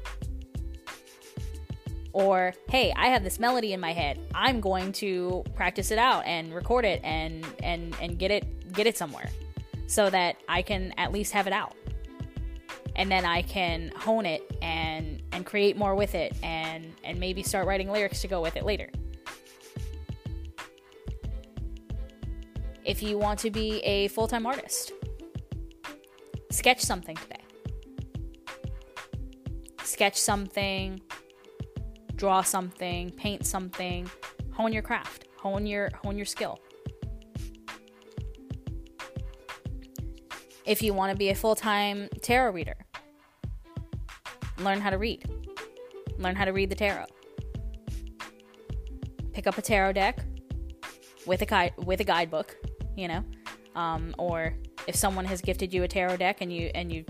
Or, 2.13 2.53
hey, 2.69 2.93
I 2.95 3.07
have 3.07 3.23
this 3.25 3.39
melody 3.39 3.73
in 3.73 3.81
my 3.81 3.91
head. 3.91 4.19
I'm 4.33 4.61
going 4.61 4.93
to 4.93 5.43
practice 5.53 5.91
it 5.91 5.97
out 5.97 6.25
and 6.25 6.53
record 6.53 6.85
it 6.85 7.01
and 7.03 7.45
and 7.61 7.95
and 8.01 8.17
get 8.17 8.31
it 8.31 8.71
get 8.73 8.87
it 8.87 8.97
somewhere 8.97 9.29
so 9.87 10.09
that 10.09 10.37
I 10.47 10.61
can 10.61 10.93
at 10.97 11.11
least 11.11 11.33
have 11.33 11.47
it 11.47 11.53
out. 11.53 11.75
And 12.95 13.11
then 13.11 13.25
I 13.25 13.41
can 13.41 13.91
hone 13.97 14.25
it 14.25 14.43
and 14.61 15.21
and 15.33 15.45
create 15.45 15.75
more 15.75 15.95
with 15.95 16.15
it 16.15 16.33
and 16.41 16.93
and 17.03 17.19
maybe 17.19 17.43
start 17.43 17.67
writing 17.67 17.91
lyrics 17.91 18.21
to 18.21 18.27
go 18.27 18.41
with 18.41 18.55
it 18.55 18.63
later. 18.63 18.89
If 22.85 23.01
you 23.01 23.17
want 23.17 23.39
to 23.39 23.49
be 23.49 23.79
a 23.79 24.07
full 24.09 24.27
time 24.27 24.45
artist. 24.45 24.91
Sketch 26.51 26.81
something 26.81 27.15
today. 27.15 27.41
Sketch 29.83 30.19
something, 30.19 31.01
draw 32.15 32.41
something, 32.41 33.11
paint 33.11 33.45
something, 33.45 34.09
hone 34.51 34.71
your 34.71 34.81
craft, 34.81 35.25
hone 35.37 35.65
your 35.65 35.89
hone 36.03 36.15
your 36.15 36.25
skill. 36.25 36.59
If 40.65 40.81
you 40.81 40.93
want 40.93 41.11
to 41.11 41.17
be 41.17 41.29
a 41.29 41.35
full-time 41.35 42.09
tarot 42.21 42.51
reader, 42.51 42.75
learn 44.59 44.81
how 44.81 44.89
to 44.89 44.97
read. 44.97 45.29
Learn 46.17 46.35
how 46.35 46.45
to 46.45 46.51
read 46.53 46.71
the 46.71 46.75
tarot. 46.75 47.05
Pick 49.31 49.45
up 49.45 49.57
a 49.59 49.61
tarot 49.61 49.93
deck 49.93 50.25
with 51.27 51.41
a 51.43 51.45
guide 51.45 51.73
with 51.77 51.99
a 51.99 52.03
guidebook 52.03 52.57
you 52.95 53.07
know, 53.07 53.23
um, 53.75 54.15
or 54.17 54.53
if 54.87 54.95
someone 54.95 55.25
has 55.25 55.41
gifted 55.41 55.73
you 55.73 55.83
a 55.83 55.87
tarot 55.87 56.17
deck 56.17 56.41
and 56.41 56.51
you 56.51 56.71
and 56.75 56.91
you 56.91 57.05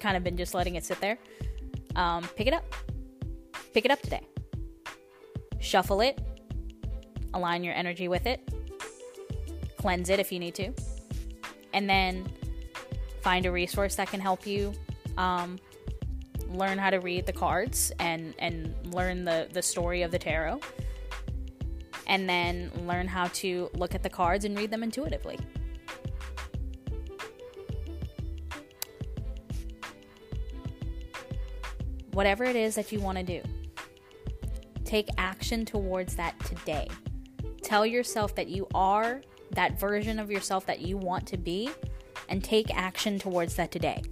kind 0.00 0.16
of 0.16 0.24
been 0.24 0.36
just 0.36 0.54
letting 0.54 0.74
it 0.74 0.84
sit 0.84 1.00
there, 1.00 1.18
um, 1.96 2.24
pick 2.36 2.46
it 2.46 2.52
up. 2.52 2.64
Pick 3.72 3.84
it 3.84 3.90
up 3.90 4.00
today. 4.02 4.22
Shuffle 5.60 6.00
it. 6.00 6.20
Align 7.32 7.64
your 7.64 7.74
energy 7.74 8.08
with 8.08 8.26
it. 8.26 8.40
Cleanse 9.78 10.08
it 10.08 10.18
if 10.18 10.32
you 10.32 10.38
need 10.38 10.54
to, 10.54 10.72
and 11.72 11.88
then 11.90 12.24
find 13.20 13.46
a 13.46 13.52
resource 13.52 13.96
that 13.96 14.08
can 14.08 14.20
help 14.20 14.46
you 14.46 14.72
um, 15.18 15.58
learn 16.48 16.78
how 16.78 16.90
to 16.90 17.00
read 17.00 17.26
the 17.26 17.32
cards 17.32 17.92
and 17.98 18.34
and 18.38 18.74
learn 18.94 19.24
the 19.24 19.48
the 19.52 19.62
story 19.62 20.02
of 20.02 20.10
the 20.10 20.18
tarot 20.18 20.60
and 22.06 22.28
then 22.28 22.70
learn 22.86 23.06
how 23.08 23.28
to 23.28 23.70
look 23.74 23.94
at 23.94 24.02
the 24.02 24.10
cards 24.10 24.44
and 24.44 24.56
read 24.58 24.70
them 24.70 24.82
intuitively. 24.82 25.38
Whatever 32.12 32.44
it 32.44 32.56
is 32.56 32.74
that 32.76 32.92
you 32.92 33.00
want 33.00 33.18
to 33.18 33.24
do, 33.24 33.42
take 34.84 35.08
action 35.18 35.64
towards 35.64 36.14
that 36.16 36.38
today. 36.44 36.88
Tell 37.62 37.84
yourself 37.84 38.34
that 38.36 38.48
you 38.48 38.68
are 38.74 39.20
that 39.50 39.78
version 39.78 40.18
of 40.18 40.30
yourself 40.30 40.66
that 40.66 40.80
you 40.80 40.96
want 40.96 41.26
to 41.28 41.36
be 41.36 41.70
and 42.28 42.42
take 42.42 42.74
action 42.76 43.18
towards 43.18 43.56
that 43.56 43.70
today. 43.70 44.02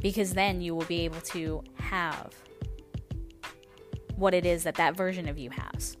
Because 0.00 0.34
then 0.34 0.60
you 0.60 0.74
will 0.74 0.86
be 0.86 1.02
able 1.02 1.20
to 1.20 1.62
have 1.74 2.34
what 4.16 4.34
it 4.34 4.46
is 4.46 4.64
that 4.64 4.76
that 4.76 4.96
version 4.96 5.28
of 5.28 5.38
you 5.38 5.50
has. 5.50 5.96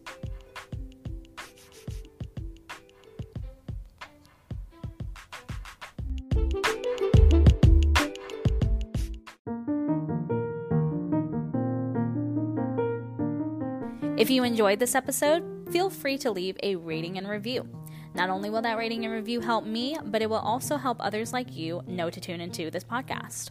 If 14.22 14.30
you 14.30 14.44
enjoyed 14.44 14.78
this 14.78 14.94
episode, 14.94 15.68
feel 15.72 15.90
free 15.90 16.16
to 16.18 16.30
leave 16.30 16.56
a 16.62 16.76
rating 16.76 17.18
and 17.18 17.28
review. 17.28 17.68
Not 18.14 18.30
only 18.30 18.50
will 18.50 18.62
that 18.62 18.76
rating 18.76 19.04
and 19.04 19.12
review 19.12 19.40
help 19.40 19.64
me, 19.64 19.96
but 20.04 20.22
it 20.22 20.30
will 20.30 20.36
also 20.36 20.76
help 20.76 20.98
others 21.00 21.32
like 21.32 21.56
you 21.56 21.82
know 21.88 22.08
to 22.08 22.20
tune 22.20 22.40
into 22.40 22.70
this 22.70 22.84
podcast. 22.84 23.50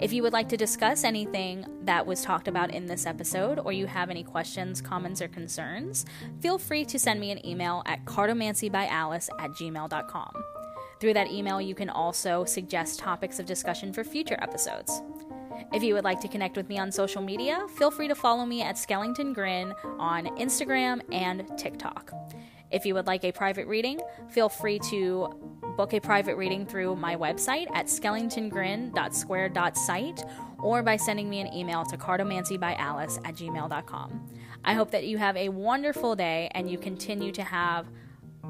If 0.00 0.12
you 0.12 0.22
would 0.22 0.32
like 0.32 0.48
to 0.50 0.56
discuss 0.56 1.02
anything 1.02 1.66
that 1.82 2.06
was 2.06 2.22
talked 2.22 2.46
about 2.46 2.72
in 2.72 2.86
this 2.86 3.04
episode, 3.04 3.58
or 3.58 3.72
you 3.72 3.86
have 3.86 4.10
any 4.10 4.22
questions, 4.22 4.80
comments, 4.80 5.20
or 5.20 5.26
concerns, 5.26 6.06
feel 6.40 6.56
free 6.56 6.84
to 6.84 6.98
send 7.00 7.18
me 7.18 7.32
an 7.32 7.44
email 7.44 7.82
at 7.84 8.04
cartomancybyalice 8.04 9.28
at 9.40 9.50
gmail.com. 9.50 10.32
Through 11.00 11.14
that 11.14 11.32
email, 11.32 11.60
you 11.60 11.74
can 11.74 11.90
also 11.90 12.44
suggest 12.44 13.00
topics 13.00 13.40
of 13.40 13.46
discussion 13.46 13.92
for 13.92 14.04
future 14.04 14.38
episodes. 14.40 15.02
If 15.72 15.82
you 15.82 15.94
would 15.94 16.04
like 16.04 16.20
to 16.20 16.28
connect 16.28 16.56
with 16.56 16.68
me 16.68 16.78
on 16.78 16.92
social 16.92 17.20
media, 17.20 17.66
feel 17.76 17.90
free 17.90 18.06
to 18.06 18.14
follow 18.14 18.46
me 18.46 18.62
at 18.62 18.78
Schellington 18.78 19.32
Grin 19.32 19.74
on 19.98 20.26
Instagram 20.38 21.00
and 21.12 21.44
TikTok. 21.58 22.12
If 22.70 22.84
you 22.84 22.92
would 22.94 23.06
like 23.06 23.24
a 23.24 23.32
private 23.32 23.66
reading, 23.66 24.00
feel 24.28 24.48
free 24.48 24.78
to 24.90 25.28
book 25.76 25.92
a 25.94 26.00
private 26.00 26.36
reading 26.36 26.66
through 26.66 26.96
my 26.96 27.14
website 27.16 27.68
at 27.72 27.86
schellingtongrin.square.site 27.86 30.24
or 30.58 30.82
by 30.82 30.96
sending 30.96 31.30
me 31.30 31.40
an 31.40 31.54
email 31.54 31.84
to 31.84 31.96
cartomancybyalice 31.96 33.20
at 33.24 33.36
gmail.com. 33.36 34.28
I 34.64 34.74
hope 34.74 34.90
that 34.90 35.06
you 35.06 35.18
have 35.18 35.36
a 35.36 35.48
wonderful 35.48 36.16
day 36.16 36.50
and 36.52 36.70
you 36.70 36.78
continue 36.78 37.32
to 37.32 37.42
have 37.42 37.88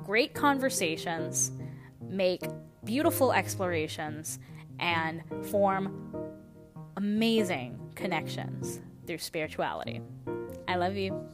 great 0.04 0.34
conversations, 0.34 1.52
make 2.00 2.42
beautiful 2.84 3.32
explorations, 3.32 4.38
and 4.80 5.22
form 5.50 6.14
amazing 6.96 7.78
connections 7.94 8.80
through 9.06 9.18
spirituality. 9.18 10.00
I 10.66 10.76
love 10.76 10.96
you. 10.96 11.28